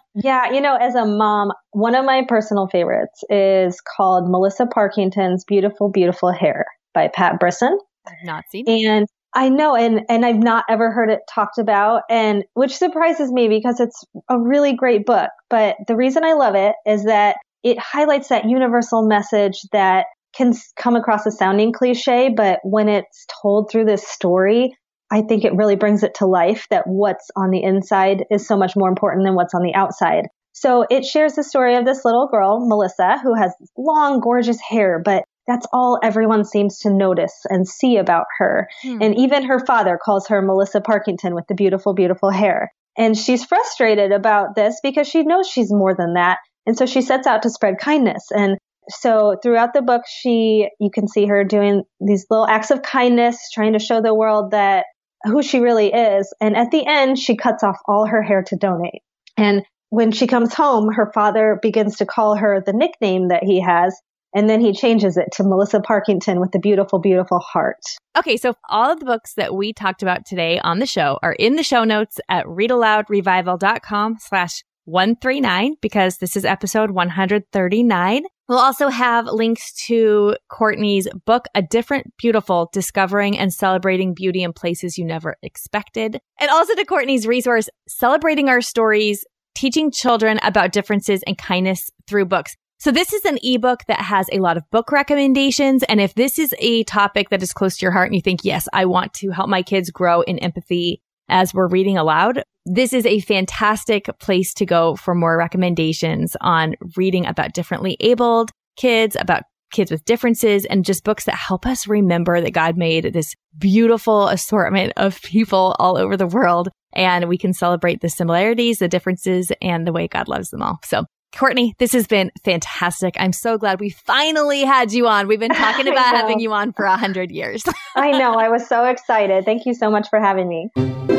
yeah, 0.14 0.52
you 0.52 0.60
know, 0.60 0.76
as 0.76 0.94
a 0.94 1.06
mom, 1.06 1.52
one 1.70 1.94
of 1.94 2.04
my 2.04 2.24
personal 2.28 2.68
favorites 2.68 3.24
is 3.30 3.80
called 3.96 4.30
Melissa 4.30 4.66
Parkington's 4.66 5.44
Beautiful, 5.44 5.90
Beautiful 5.90 6.30
Hair 6.30 6.66
by 6.92 7.08
Pat 7.08 7.40
Brisson. 7.40 7.78
I've 8.06 8.12
not 8.24 8.44
seen 8.50 8.68
it. 8.68 8.86
And 8.86 9.06
I 9.34 9.48
know, 9.48 9.74
and, 9.74 10.02
and 10.10 10.26
I've 10.26 10.42
not 10.42 10.64
ever 10.68 10.92
heard 10.92 11.10
it 11.10 11.20
talked 11.28 11.56
about, 11.56 12.02
and 12.10 12.44
which 12.52 12.76
surprises 12.76 13.32
me 13.32 13.48
because 13.48 13.80
it's 13.80 14.04
a 14.28 14.38
really 14.38 14.74
great 14.74 15.06
book. 15.06 15.30
But 15.48 15.76
the 15.88 15.96
reason 15.96 16.22
I 16.22 16.34
love 16.34 16.54
it 16.54 16.74
is 16.86 17.04
that 17.04 17.36
it 17.64 17.78
highlights 17.78 18.28
that 18.28 18.44
universal 18.44 19.08
message 19.08 19.62
that 19.72 20.06
can 20.36 20.52
come 20.76 20.96
across 20.96 21.26
as 21.26 21.38
sounding 21.38 21.72
cliche, 21.72 22.28
but 22.28 22.60
when 22.62 22.88
it's 22.88 23.26
told 23.42 23.70
through 23.70 23.86
this 23.86 24.06
story, 24.06 24.76
I 25.10 25.22
think 25.22 25.44
it 25.44 25.54
really 25.54 25.76
brings 25.76 26.02
it 26.02 26.14
to 26.16 26.26
life 26.26 26.66
that 26.70 26.84
what's 26.86 27.30
on 27.36 27.50
the 27.50 27.62
inside 27.62 28.24
is 28.30 28.46
so 28.46 28.56
much 28.56 28.74
more 28.76 28.88
important 28.88 29.24
than 29.24 29.34
what's 29.34 29.54
on 29.54 29.62
the 29.62 29.74
outside. 29.74 30.26
So 30.52 30.84
it 30.88 31.04
shares 31.04 31.34
the 31.34 31.42
story 31.42 31.76
of 31.76 31.84
this 31.84 32.04
little 32.04 32.28
girl, 32.28 32.66
Melissa, 32.66 33.18
who 33.22 33.34
has 33.34 33.52
long, 33.76 34.20
gorgeous 34.20 34.60
hair, 34.60 35.00
but 35.04 35.24
that's 35.46 35.66
all 35.72 35.98
everyone 36.02 36.44
seems 36.44 36.78
to 36.80 36.90
notice 36.90 37.34
and 37.48 37.66
see 37.68 37.96
about 37.96 38.26
her. 38.38 38.68
Hmm. 38.82 38.98
And 39.02 39.18
even 39.18 39.44
her 39.44 39.64
father 39.64 39.98
calls 40.02 40.28
her 40.28 40.42
Melissa 40.42 40.80
Parkington 40.80 41.34
with 41.34 41.46
the 41.48 41.54
beautiful, 41.54 41.94
beautiful 41.94 42.30
hair. 42.30 42.70
And 42.96 43.16
she's 43.16 43.44
frustrated 43.44 44.12
about 44.12 44.54
this 44.54 44.78
because 44.82 45.08
she 45.08 45.22
knows 45.22 45.48
she's 45.48 45.72
more 45.72 45.94
than 45.94 46.14
that. 46.14 46.38
And 46.66 46.76
so 46.76 46.86
she 46.86 47.02
sets 47.02 47.26
out 47.26 47.42
to 47.42 47.50
spread 47.50 47.78
kindness. 47.78 48.28
And 48.30 48.56
so 48.88 49.36
throughout 49.42 49.72
the 49.74 49.82
book, 49.82 50.02
she, 50.06 50.68
you 50.80 50.90
can 50.90 51.08
see 51.08 51.26
her 51.26 51.44
doing 51.44 51.84
these 52.00 52.26
little 52.30 52.46
acts 52.46 52.70
of 52.70 52.82
kindness, 52.82 53.50
trying 53.52 53.72
to 53.72 53.78
show 53.78 54.00
the 54.00 54.14
world 54.14 54.50
that 54.52 54.86
who 55.24 55.42
she 55.42 55.60
really 55.60 55.92
is. 55.92 56.32
And 56.40 56.56
at 56.56 56.70
the 56.70 56.86
end, 56.86 57.18
she 57.18 57.36
cuts 57.36 57.62
off 57.62 57.78
all 57.88 58.06
her 58.06 58.22
hair 58.22 58.42
to 58.48 58.56
donate. 58.56 59.02
And 59.36 59.62
when 59.88 60.12
she 60.12 60.26
comes 60.26 60.52
home, 60.52 60.92
her 60.92 61.10
father 61.14 61.58
begins 61.62 61.96
to 61.96 62.06
call 62.06 62.36
her 62.36 62.62
the 62.64 62.72
nickname 62.72 63.28
that 63.28 63.44
he 63.44 63.60
has. 63.60 63.98
And 64.34 64.50
then 64.50 64.60
he 64.60 64.72
changes 64.72 65.16
it 65.16 65.28
to 65.34 65.44
Melissa 65.44 65.78
Parkington 65.78 66.40
with 66.40 66.50
the 66.50 66.58
beautiful, 66.58 66.98
beautiful 66.98 67.38
heart. 67.38 67.78
Okay, 68.18 68.36
so 68.36 68.54
all 68.68 68.90
of 68.90 68.98
the 68.98 69.06
books 69.06 69.34
that 69.34 69.54
we 69.54 69.72
talked 69.72 70.02
about 70.02 70.26
today 70.26 70.58
on 70.58 70.80
the 70.80 70.86
show 70.86 71.18
are 71.22 71.34
in 71.34 71.54
the 71.54 71.62
show 71.62 71.84
notes 71.84 72.18
at 72.28 72.44
readaloudrevival.com 72.46 74.16
slash 74.18 74.64
139 74.84 75.76
because 75.80 76.18
this 76.18 76.36
is 76.36 76.44
episode 76.44 76.90
139. 76.90 78.24
We'll 78.48 78.58
also 78.58 78.88
have 78.88 79.26
links 79.26 79.72
to 79.86 80.36
Courtney's 80.50 81.08
book, 81.24 81.46
A 81.54 81.62
Different 81.62 82.12
Beautiful, 82.18 82.68
Discovering 82.72 83.38
and 83.38 83.52
Celebrating 83.52 84.12
Beauty 84.12 84.42
in 84.42 84.52
Places 84.52 84.98
You 84.98 85.06
Never 85.06 85.36
Expected. 85.42 86.20
And 86.38 86.50
also 86.50 86.74
to 86.74 86.84
Courtney's 86.84 87.26
resource, 87.26 87.70
Celebrating 87.88 88.50
Our 88.50 88.60
Stories, 88.60 89.24
Teaching 89.54 89.90
Children 89.90 90.40
About 90.42 90.72
Differences 90.72 91.22
and 91.26 91.38
Kindness 91.38 91.90
Through 92.06 92.26
Books. 92.26 92.54
So 92.78 92.90
this 92.90 93.14
is 93.14 93.24
an 93.24 93.38
ebook 93.42 93.80
that 93.88 94.00
has 94.00 94.28
a 94.30 94.40
lot 94.40 94.58
of 94.58 94.70
book 94.70 94.92
recommendations. 94.92 95.82
And 95.84 96.02
if 96.02 96.14
this 96.14 96.38
is 96.38 96.54
a 96.58 96.84
topic 96.84 97.30
that 97.30 97.42
is 97.42 97.54
close 97.54 97.78
to 97.78 97.82
your 97.82 97.92
heart 97.92 98.08
and 98.08 98.14
you 98.14 98.20
think, 98.20 98.40
yes, 98.44 98.68
I 98.74 98.84
want 98.84 99.14
to 99.14 99.30
help 99.30 99.48
my 99.48 99.62
kids 99.62 99.90
grow 99.90 100.20
in 100.20 100.38
empathy 100.40 101.00
as 101.28 101.54
we're 101.54 101.68
reading 101.68 101.98
aloud, 101.98 102.42
this 102.66 102.92
is 102.92 103.06
a 103.06 103.20
fantastic 103.20 104.08
place 104.18 104.54
to 104.54 104.66
go 104.66 104.96
for 104.96 105.14
more 105.14 105.36
recommendations 105.36 106.36
on 106.40 106.74
reading 106.96 107.26
about 107.26 107.52
differently 107.52 107.96
abled 108.00 108.50
kids, 108.76 109.16
about 109.18 109.42
kids 109.70 109.90
with 109.90 110.04
differences, 110.04 110.64
and 110.64 110.84
just 110.84 111.04
books 111.04 111.24
that 111.24 111.34
help 111.34 111.66
us 111.66 111.86
remember 111.86 112.40
that 112.40 112.52
God 112.52 112.76
made 112.76 113.12
this 113.12 113.34
beautiful 113.58 114.28
assortment 114.28 114.92
of 114.96 115.20
people 115.22 115.76
all 115.78 115.98
over 115.98 116.16
the 116.16 116.26
world. 116.26 116.68
And 116.92 117.28
we 117.28 117.36
can 117.36 117.52
celebrate 117.52 118.00
the 118.00 118.08
similarities, 118.08 118.78
the 118.78 118.88
differences, 118.88 119.50
and 119.60 119.86
the 119.86 119.92
way 119.92 120.06
God 120.06 120.28
loves 120.28 120.50
them 120.50 120.62
all. 120.62 120.78
So 120.84 121.04
Courtney, 121.36 121.74
this 121.78 121.92
has 121.92 122.06
been 122.06 122.30
fantastic. 122.44 123.16
I'm 123.18 123.32
so 123.32 123.58
glad 123.58 123.80
we 123.80 123.90
finally 123.90 124.62
had 124.62 124.92
you 124.92 125.08
on. 125.08 125.26
We've 125.26 125.40
been 125.40 125.50
talking 125.54 125.88
about 125.88 126.14
having 126.14 126.38
you 126.38 126.52
on 126.52 126.72
for 126.72 126.84
a 126.84 126.96
hundred 126.96 127.32
years. 127.32 127.64
I 127.96 128.12
know. 128.12 128.34
I 128.34 128.48
was 128.48 128.66
so 128.68 128.84
excited. 128.84 129.44
Thank 129.44 129.66
you 129.66 129.74
so 129.74 129.90
much 129.90 130.08
for 130.08 130.20
having 130.20 130.48
me. 130.48 131.13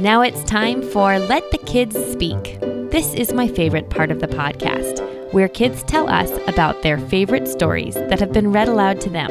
Now 0.00 0.22
it's 0.22 0.42
time 0.44 0.80
for 0.80 1.18
Let 1.18 1.50
the 1.50 1.58
Kids 1.58 1.94
Speak. 2.10 2.58
This 2.90 3.12
is 3.12 3.34
my 3.34 3.46
favorite 3.46 3.90
part 3.90 4.10
of 4.10 4.20
the 4.20 4.28
podcast, 4.28 5.00
where 5.32 5.46
kids 5.46 5.82
tell 5.82 6.08
us 6.08 6.30
about 6.48 6.82
their 6.82 6.96
favorite 6.96 7.46
stories 7.46 7.94
that 7.94 8.18
have 8.18 8.32
been 8.32 8.50
read 8.50 8.66
aloud 8.68 9.00
to 9.02 9.10
them. 9.10 9.30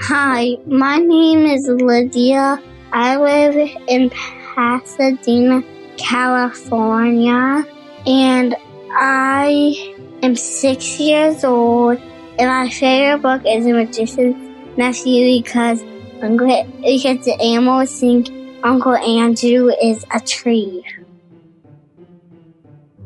Hi, 0.00 0.56
my 0.66 0.98
name 0.98 1.44
is 1.44 1.66
Lydia. 1.66 2.62
I 2.92 3.16
live 3.16 3.56
in 3.88 4.10
Pasadena, 4.54 5.64
California, 5.96 7.66
and 8.06 8.54
I 8.92 9.94
am 10.22 10.36
six 10.36 10.98
years 10.98 11.44
old. 11.44 11.98
And 12.38 12.48
my 12.48 12.68
favorite 12.70 13.22
book 13.22 13.42
is 13.46 13.64
The 13.64 13.72
Magician's 13.72 14.78
Nephew 14.78 15.42
because 15.42 15.82
Uncle, 16.22 16.64
because 16.82 17.24
the 17.24 17.36
animals 17.40 17.98
think 17.98 18.30
Uncle 18.62 18.94
Andrew 18.94 19.70
is 19.82 20.04
a 20.14 20.20
tree. 20.20 20.84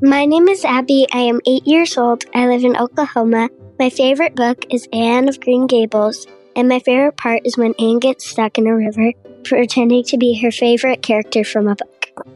My 0.03 0.27
name 0.27 0.49
is 0.49 0.65
Abby. 0.65 1.07
I 1.13 1.21
am 1.21 1.41
eight 1.47 1.67
years 1.67 1.97
old. 1.97 2.25
I 2.35 2.47
live 2.47 2.65
in 2.65 2.77
Oklahoma. 2.77 3.49
My 3.79 3.91
favorite 3.91 4.37
book 4.37 4.67
is 4.71 4.87
Anne 4.93 5.29
of 5.29 5.41
Green 5.41 5.67
Gables, 5.67 6.27
and 6.55 6.69
my 6.69 6.79
favorite 6.81 7.17
part 7.17 7.43
is 7.45 7.57
when 7.57 7.75
Anne 7.79 7.99
gets 7.99 8.29
stuck 8.29 8.59
in 8.59 8.67
a 8.67 8.77
river 8.77 9.13
pretending 9.43 10.05
to 10.05 10.19
be 10.19 10.39
her 10.41 10.51
favorite 10.51 11.03
character 11.03 11.45
from 11.45 11.69
a 11.69 11.77
book. 11.77 12.27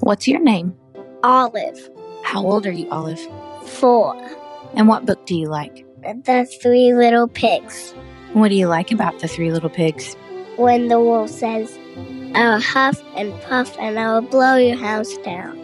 What's 0.00 0.28
your 0.28 0.40
name? 0.40 0.76
Olive. 1.22 1.90
How 2.26 2.44
old 2.44 2.66
are 2.66 2.72
you, 2.72 2.90
Olive? 2.90 3.20
Four. 3.66 4.16
And 4.74 4.88
what 4.88 5.06
book 5.06 5.24
do 5.26 5.36
you 5.36 5.46
like? 5.46 5.86
The 6.02 6.44
Three 6.60 6.92
Little 6.92 7.28
Pigs. 7.28 7.92
What 8.32 8.48
do 8.48 8.56
you 8.56 8.66
like 8.66 8.90
about 8.90 9.20
the 9.20 9.28
Three 9.28 9.52
Little 9.52 9.70
Pigs? 9.70 10.14
When 10.56 10.88
the 10.88 10.98
wolf 10.98 11.30
says, 11.30 11.78
I'll 12.34 12.60
huff 12.60 13.00
and 13.14 13.32
puff 13.42 13.78
and 13.78 13.96
I'll 13.96 14.22
blow 14.22 14.56
your 14.56 14.76
house 14.76 15.16
down. 15.18 15.56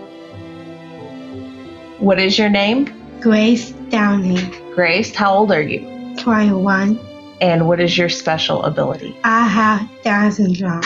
What 1.99 2.21
is 2.21 2.39
your 2.39 2.49
name? 2.49 2.89
Grace 3.21 3.73
Downey, 3.91 4.41
Grace, 4.73 5.13
how 5.13 5.35
old 5.35 5.51
are 5.51 5.63
you? 5.63 6.15
21. 6.19 6.97
And 7.41 7.67
what 7.67 7.81
is 7.81 7.99
your 7.99 8.09
special 8.09 8.63
ability? 8.63 9.17
I 9.25 9.49
have 9.49 9.91
Down 10.05 10.31
syndrome. 10.31 10.83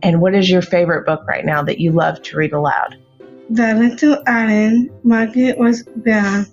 And 0.00 0.20
what 0.20 0.36
is 0.36 0.48
your 0.48 0.62
favorite 0.62 1.06
book 1.06 1.26
right 1.26 1.44
now 1.44 1.60
that 1.64 1.80
you 1.80 1.90
love 1.90 2.22
to 2.22 2.36
read 2.36 2.52
aloud? 2.52 2.96
The 3.50 3.74
Little 3.74 4.22
Island, 4.26 4.90
Margaret 5.04 5.58
Wise 5.58 5.82
Brown. 5.96 6.46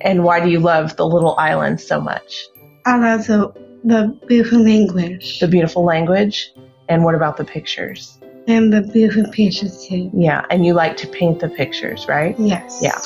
And 0.00 0.24
why 0.24 0.40
do 0.40 0.48
you 0.50 0.58
love 0.60 0.96
The 0.96 1.06
Little 1.06 1.36
Island 1.38 1.80
so 1.80 2.00
much? 2.00 2.46
I 2.86 2.98
love 2.98 3.26
the, 3.26 3.52
the 3.84 4.18
beautiful 4.26 4.64
language 4.64 5.38
The 5.40 5.48
beautiful 5.48 5.84
language? 5.84 6.52
And 6.88 7.04
what 7.04 7.14
about 7.14 7.36
the 7.36 7.44
pictures? 7.44 8.18
and 8.48 8.72
the 8.72 8.80
beautiful 8.82 9.30
pictures 9.30 9.86
too. 9.86 10.10
Yeah, 10.12 10.44
and 10.50 10.64
you 10.66 10.74
like 10.74 10.96
to 10.96 11.06
paint 11.06 11.38
the 11.38 11.48
pictures, 11.48 12.08
right? 12.08 12.34
Yes. 12.38 12.80
Yeah. 12.82 12.98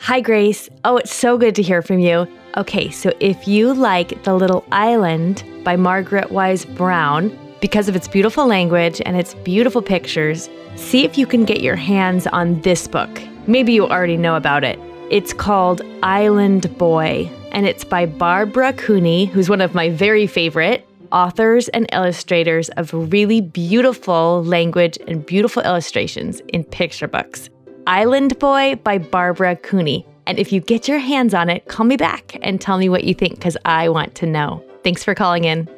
Hi, 0.00 0.20
Grace. 0.20 0.68
Oh, 0.84 0.98
it's 0.98 1.12
so 1.12 1.36
good 1.36 1.54
to 1.56 1.62
hear 1.62 1.82
from 1.82 1.98
you. 1.98 2.28
Okay, 2.56 2.90
so 2.90 3.12
if 3.18 3.48
you 3.48 3.72
like 3.72 4.22
The 4.24 4.34
Little 4.34 4.64
Island 4.70 5.42
by 5.64 5.74
Margaret 5.76 6.30
Wise 6.30 6.64
Brown, 6.64 7.36
because 7.62 7.88
of 7.88 7.94
its 7.94 8.08
beautiful 8.08 8.46
language 8.46 9.00
and 9.06 9.16
its 9.16 9.34
beautiful 9.34 9.80
pictures, 9.80 10.50
see 10.74 11.04
if 11.04 11.16
you 11.16 11.26
can 11.26 11.44
get 11.44 11.60
your 11.60 11.76
hands 11.76 12.26
on 12.26 12.60
this 12.62 12.88
book. 12.88 13.22
Maybe 13.46 13.72
you 13.72 13.86
already 13.86 14.16
know 14.16 14.34
about 14.34 14.64
it. 14.64 14.78
It's 15.10 15.32
called 15.32 15.80
Island 16.02 16.76
Boy, 16.76 17.30
and 17.52 17.64
it's 17.64 17.84
by 17.84 18.04
Barbara 18.04 18.72
Cooney, 18.72 19.26
who's 19.26 19.48
one 19.48 19.60
of 19.60 19.74
my 19.74 19.90
very 19.90 20.26
favorite 20.26 20.86
authors 21.12 21.68
and 21.68 21.86
illustrators 21.92 22.68
of 22.70 22.90
really 22.92 23.40
beautiful 23.40 24.42
language 24.42 24.98
and 25.06 25.24
beautiful 25.24 25.62
illustrations 25.62 26.40
in 26.48 26.64
picture 26.64 27.06
books. 27.06 27.48
Island 27.86 28.38
Boy 28.40 28.74
by 28.76 28.98
Barbara 28.98 29.54
Cooney. 29.56 30.04
And 30.26 30.38
if 30.38 30.52
you 30.52 30.60
get 30.60 30.88
your 30.88 30.98
hands 30.98 31.32
on 31.32 31.48
it, 31.48 31.66
call 31.66 31.86
me 31.86 31.96
back 31.96 32.38
and 32.42 32.60
tell 32.60 32.78
me 32.78 32.88
what 32.88 33.04
you 33.04 33.14
think 33.14 33.36
because 33.36 33.56
I 33.64 33.88
want 33.88 34.14
to 34.16 34.26
know. 34.26 34.64
Thanks 34.82 35.04
for 35.04 35.14
calling 35.14 35.44
in. 35.44 35.68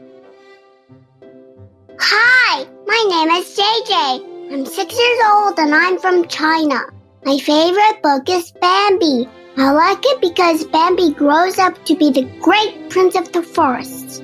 Hi, 2.01 2.65
my 2.87 3.05
name 3.09 3.31
is 3.41 3.57
JJ. 3.57 4.53
I'm 4.53 4.67
six 4.67 4.95
years 4.99 5.19
old 5.33 5.59
and 5.59 5.75
I'm 5.75 5.99
from 5.99 6.27
China. 6.29 6.81
My 7.25 7.39
favorite 7.39 8.03
book 8.03 8.29
is 8.29 8.53
Bambi. 8.61 9.29
I 9.57 9.71
like 9.71 10.01
it 10.03 10.21
because 10.21 10.65
Bambi 10.65 11.13
grows 11.15 11.59
up 11.59 11.83
to 11.87 11.95
be 11.97 12.11
the 12.11 12.25
great 12.41 12.91
prince 12.91 13.15
of 13.17 13.31
the 13.33 13.43
forest. 13.43 14.23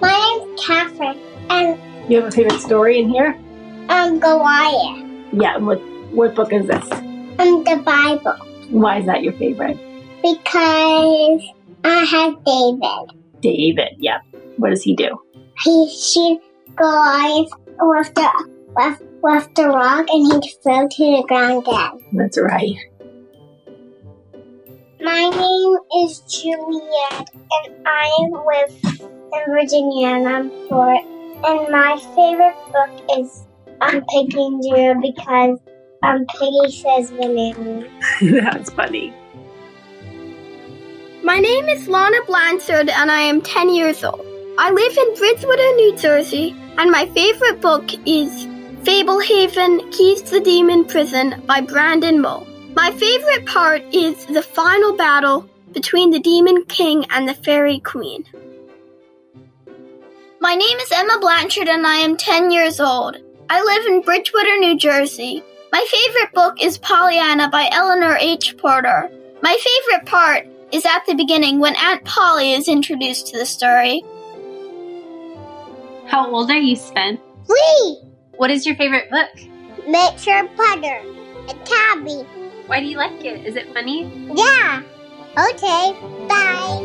My 0.00 0.12
name's 0.12 0.60
Catherine, 0.64 1.18
and 1.50 1.78
You 2.10 2.18
have 2.18 2.26
a 2.28 2.30
favorite 2.30 2.60
story 2.60 2.98
in 2.98 3.08
here? 3.08 3.38
I'm 3.88 4.18
Goliath. 4.20 5.06
Yeah. 5.32 5.56
What 5.58 5.80
what 6.12 6.34
book 6.34 6.52
is 6.52 6.66
this? 6.66 6.88
I'm 7.38 7.64
the 7.64 7.80
Bible 7.84 8.36
Why 8.70 8.98
is 8.98 9.06
that 9.06 9.22
your 9.22 9.32
favorite? 9.34 9.78
because 10.22 11.42
I 11.84 12.04
have 12.04 12.44
David. 12.44 13.18
David. 13.40 13.96
Yeah. 13.98 14.20
What 14.58 14.70
does 14.70 14.82
he 14.82 14.94
do? 14.94 15.20
He 15.60 15.88
shoots 15.88 16.44
Goliath 16.76 17.50
with 17.78 18.14
the 18.14 18.46
with, 18.76 18.98
with 19.22 19.48
the 19.54 19.68
rock, 19.68 20.06
and 20.08 20.32
he 20.32 20.52
fell 20.64 20.88
to 20.88 21.04
the 21.04 21.24
ground 21.28 21.64
dead. 21.64 21.90
That's 22.12 22.38
right. 22.38 22.76
My 25.00 25.30
name 25.30 26.04
is 26.04 26.20
Juliet, 26.20 27.28
and 27.50 27.86
I 27.86 28.28
live 28.46 29.00
in 29.34 29.52
Virginia, 29.52 30.08
and 30.08 30.28
I'm 30.28 30.50
four. 30.68 30.94
And 31.44 31.72
my 31.72 31.98
favorite 32.14 32.54
book 32.72 33.18
is 33.18 33.46
um, 33.80 34.02
Piggy 34.10 34.44
and 34.44 34.62
Zero 34.62 34.94
because 35.00 35.58
um, 36.04 36.24
Piggy 36.38 36.70
says 36.70 37.10
banana. 37.10 37.88
That's 38.42 38.70
funny. 38.70 39.12
My 41.24 41.38
name 41.38 41.68
is 41.68 41.86
Lana 41.88 42.16
Blanchard 42.26 42.88
and 42.88 43.10
I 43.10 43.20
am 43.20 43.40
10 43.40 43.70
years 43.70 44.02
old. 44.02 44.31
I 44.58 44.70
live 44.70 44.98
in 44.98 45.14
Bridgewater, 45.14 45.76
New 45.76 45.96
Jersey, 45.96 46.54
and 46.76 46.90
my 46.90 47.06
favorite 47.06 47.62
book 47.62 47.90
is 48.06 48.46
Fablehaven 48.82 49.90
Keys 49.92 50.20
to 50.22 50.32
the 50.32 50.40
Demon 50.40 50.84
Prison 50.84 51.42
by 51.46 51.62
Brandon 51.62 52.20
Mull. 52.20 52.46
My 52.76 52.90
favorite 52.90 53.46
part 53.46 53.82
is 53.94 54.26
the 54.26 54.42
final 54.42 54.94
battle 54.94 55.48
between 55.72 56.10
the 56.10 56.20
Demon 56.20 56.66
King 56.66 57.06
and 57.08 57.26
the 57.26 57.32
Fairy 57.32 57.80
Queen. 57.80 58.26
My 60.38 60.54
name 60.54 60.78
is 60.78 60.92
Emma 60.92 61.18
Blanchard 61.18 61.68
and 61.68 61.86
I 61.86 61.96
am 61.96 62.18
10 62.18 62.50
years 62.50 62.78
old. 62.78 63.16
I 63.48 63.62
live 63.62 63.86
in 63.86 64.02
Bridgewater, 64.02 64.58
New 64.58 64.76
Jersey. 64.76 65.42
My 65.72 65.84
favorite 65.88 66.34
book 66.34 66.62
is 66.62 66.76
Pollyanna 66.76 67.48
by 67.48 67.70
Eleanor 67.72 68.16
H. 68.16 68.58
Porter. 68.58 69.10
My 69.42 69.56
favorite 69.56 70.06
part 70.06 70.46
is 70.72 70.84
at 70.84 71.06
the 71.06 71.14
beginning 71.14 71.58
when 71.58 71.74
Aunt 71.76 72.04
Polly 72.04 72.52
is 72.52 72.68
introduced 72.68 73.28
to 73.28 73.38
the 73.38 73.46
story. 73.46 74.02
How 76.12 76.30
old 76.30 76.50
are 76.50 76.58
you, 76.58 76.76
Sven? 76.76 77.18
Three! 77.46 77.96
What 78.36 78.50
is 78.50 78.66
your 78.66 78.76
favorite 78.76 79.08
book? 79.08 79.30
Mister 79.88 80.46
Putter. 80.54 81.00
A 81.48 81.54
tabby. 81.64 82.26
Why 82.66 82.80
do 82.80 82.86
you 82.86 82.98
like 82.98 83.24
it? 83.24 83.46
Is 83.46 83.56
it 83.56 83.72
funny? 83.72 84.12
Yeah. 84.34 84.82
Okay. 85.38 85.96
Bye. 86.28 86.82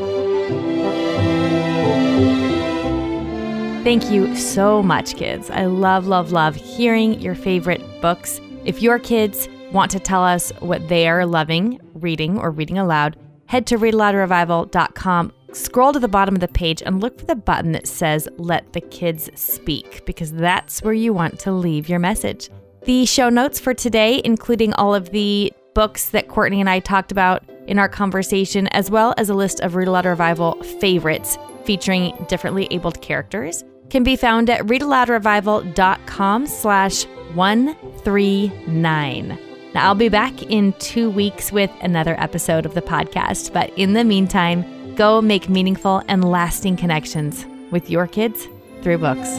Thank 3.84 4.10
you 4.10 4.34
so 4.34 4.82
much, 4.82 5.18
kids. 5.18 5.50
I 5.50 5.66
love, 5.66 6.08
love, 6.08 6.32
love 6.32 6.56
hearing 6.56 7.20
your 7.20 7.36
favorite 7.36 7.84
books. 8.02 8.40
If 8.64 8.82
your 8.82 8.98
kids 8.98 9.50
want 9.74 9.92
to 9.92 10.00
tell 10.00 10.24
us 10.24 10.54
what 10.60 10.88
they 10.88 11.06
are 11.10 11.26
loving, 11.26 11.82
reading, 11.96 12.40
or 12.40 12.50
reading 12.50 12.78
aloud, 12.78 13.18
head 13.48 13.68
to 13.68 13.78
readaloudrevival.com, 13.78 15.34
scroll 15.58 15.94
to 15.94 16.00
the 16.00 16.08
bottom 16.08 16.36
of 16.36 16.42
the 16.42 16.48
page, 16.48 16.82
and 16.86 17.02
look 17.02 17.20
for 17.20 17.26
the 17.26 17.36
button 17.36 17.72
that 17.74 17.88
says 17.88 18.28
Let 18.38 18.74
the 18.74 18.82
Kids 18.82 19.30
Speak, 19.36 20.06
because 20.06 20.32
that's 20.32 20.82
where 20.82 20.94
you 20.94 21.14
want 21.14 21.40
to 21.40 21.52
leave 21.52 21.90
your 21.90 22.00
message. 22.00 22.50
The 22.86 23.06
show 23.06 23.30
notes 23.30 23.60
for 23.60 23.74
today, 23.74 24.22
including 24.24 24.74
all 24.74 24.96
of 24.96 25.12
the 25.12 25.52
books 25.74 26.10
that 26.10 26.28
Courtney 26.28 26.60
and 26.60 26.70
I 26.70 26.80
talked 26.80 27.12
about 27.12 27.44
in 27.68 27.80
our 27.80 27.90
conversation, 27.90 28.68
as 28.68 28.90
well 28.90 29.14
as 29.18 29.30
a 29.30 29.34
list 29.34 29.60
of 29.60 29.76
Read 29.76 29.88
Aloud 29.88 30.06
Revival 30.06 30.62
favorites 30.80 31.38
featuring 31.66 32.16
differently 32.30 32.68
abled 32.72 33.02
characters, 33.02 33.64
can 33.90 34.04
be 34.04 34.16
found 34.16 34.50
at 34.50 34.62
readaloudrevival.com 34.62 36.48
slash 36.48 37.06
139. 37.34 39.40
Now, 39.74 39.88
I'll 39.88 39.96
be 39.96 40.10
back 40.10 40.44
in 40.44 40.74
two 40.80 41.10
weeks 41.12 41.52
with 41.52 41.72
another 41.82 42.16
episode 42.20 42.66
of 42.66 42.74
the 42.74 42.82
podcast, 42.82 43.54
but 43.54 43.72
in 43.78 43.94
the 43.94 44.04
meantime, 44.04 44.66
Go 44.98 45.22
make 45.22 45.48
meaningful 45.48 46.02
and 46.08 46.28
lasting 46.28 46.76
connections 46.76 47.46
with 47.70 47.88
your 47.88 48.08
kids 48.08 48.48
through 48.82 48.98
books. 48.98 49.30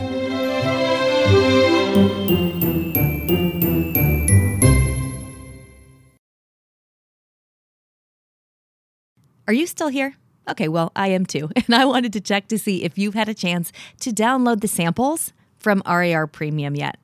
Are 9.48 9.52
you 9.52 9.66
still 9.66 9.88
here? 9.88 10.14
Okay, 10.48 10.68
well, 10.68 10.92
I 10.94 11.08
am 11.08 11.26
too. 11.26 11.50
And 11.56 11.74
I 11.74 11.84
wanted 11.86 12.12
to 12.12 12.20
check 12.20 12.46
to 12.48 12.58
see 12.58 12.84
if 12.84 12.96
you've 12.96 13.14
had 13.14 13.28
a 13.28 13.34
chance 13.34 13.72
to 14.00 14.12
download 14.12 14.60
the 14.60 14.68
samples 14.68 15.32
from 15.58 15.82
RAR 15.84 16.28
Premium 16.28 16.76
yet. 16.76 16.98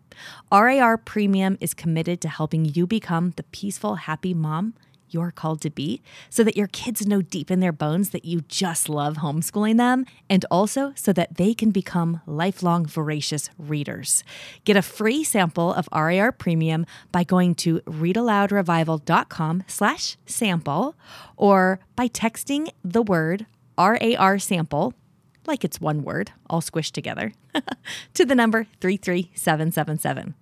RAR 0.52 0.96
Premium 0.96 1.58
is 1.60 1.74
committed 1.74 2.20
to 2.20 2.28
helping 2.28 2.66
you 2.66 2.86
become 2.86 3.32
the 3.32 3.42
peaceful, 3.42 3.96
happy 3.96 4.32
mom 4.32 4.74
you're 5.14 5.30
called 5.30 5.60
to 5.62 5.70
be 5.70 6.02
so 6.28 6.44
that 6.44 6.56
your 6.56 6.66
kids 6.66 7.06
know 7.06 7.22
deep 7.22 7.50
in 7.50 7.60
their 7.60 7.72
bones 7.72 8.10
that 8.10 8.24
you 8.24 8.42
just 8.48 8.88
love 8.88 9.18
homeschooling 9.18 9.76
them 9.76 10.04
and 10.28 10.44
also 10.50 10.92
so 10.96 11.12
that 11.12 11.36
they 11.36 11.54
can 11.54 11.70
become 11.70 12.20
lifelong 12.26 12.84
voracious 12.84 13.48
readers. 13.58 14.24
Get 14.64 14.76
a 14.76 14.82
free 14.82 15.24
sample 15.24 15.72
of 15.72 15.88
RAR 15.92 16.32
Premium 16.32 16.84
by 17.12 17.24
going 17.24 17.54
to 17.56 17.80
readaloudrevival.com 17.80 19.64
slash 19.68 20.16
sample 20.26 20.96
or 21.36 21.78
by 21.96 22.08
texting 22.08 22.68
the 22.84 23.02
word 23.02 23.46
RAR 23.78 24.38
sample 24.38 24.92
like 25.46 25.64
it's 25.64 25.80
one 25.80 26.02
word, 26.02 26.32
all 26.48 26.62
squished 26.62 26.92
together, 26.92 27.32
to 28.14 28.24
the 28.24 28.34
number 28.34 28.66
33777. 28.80 30.34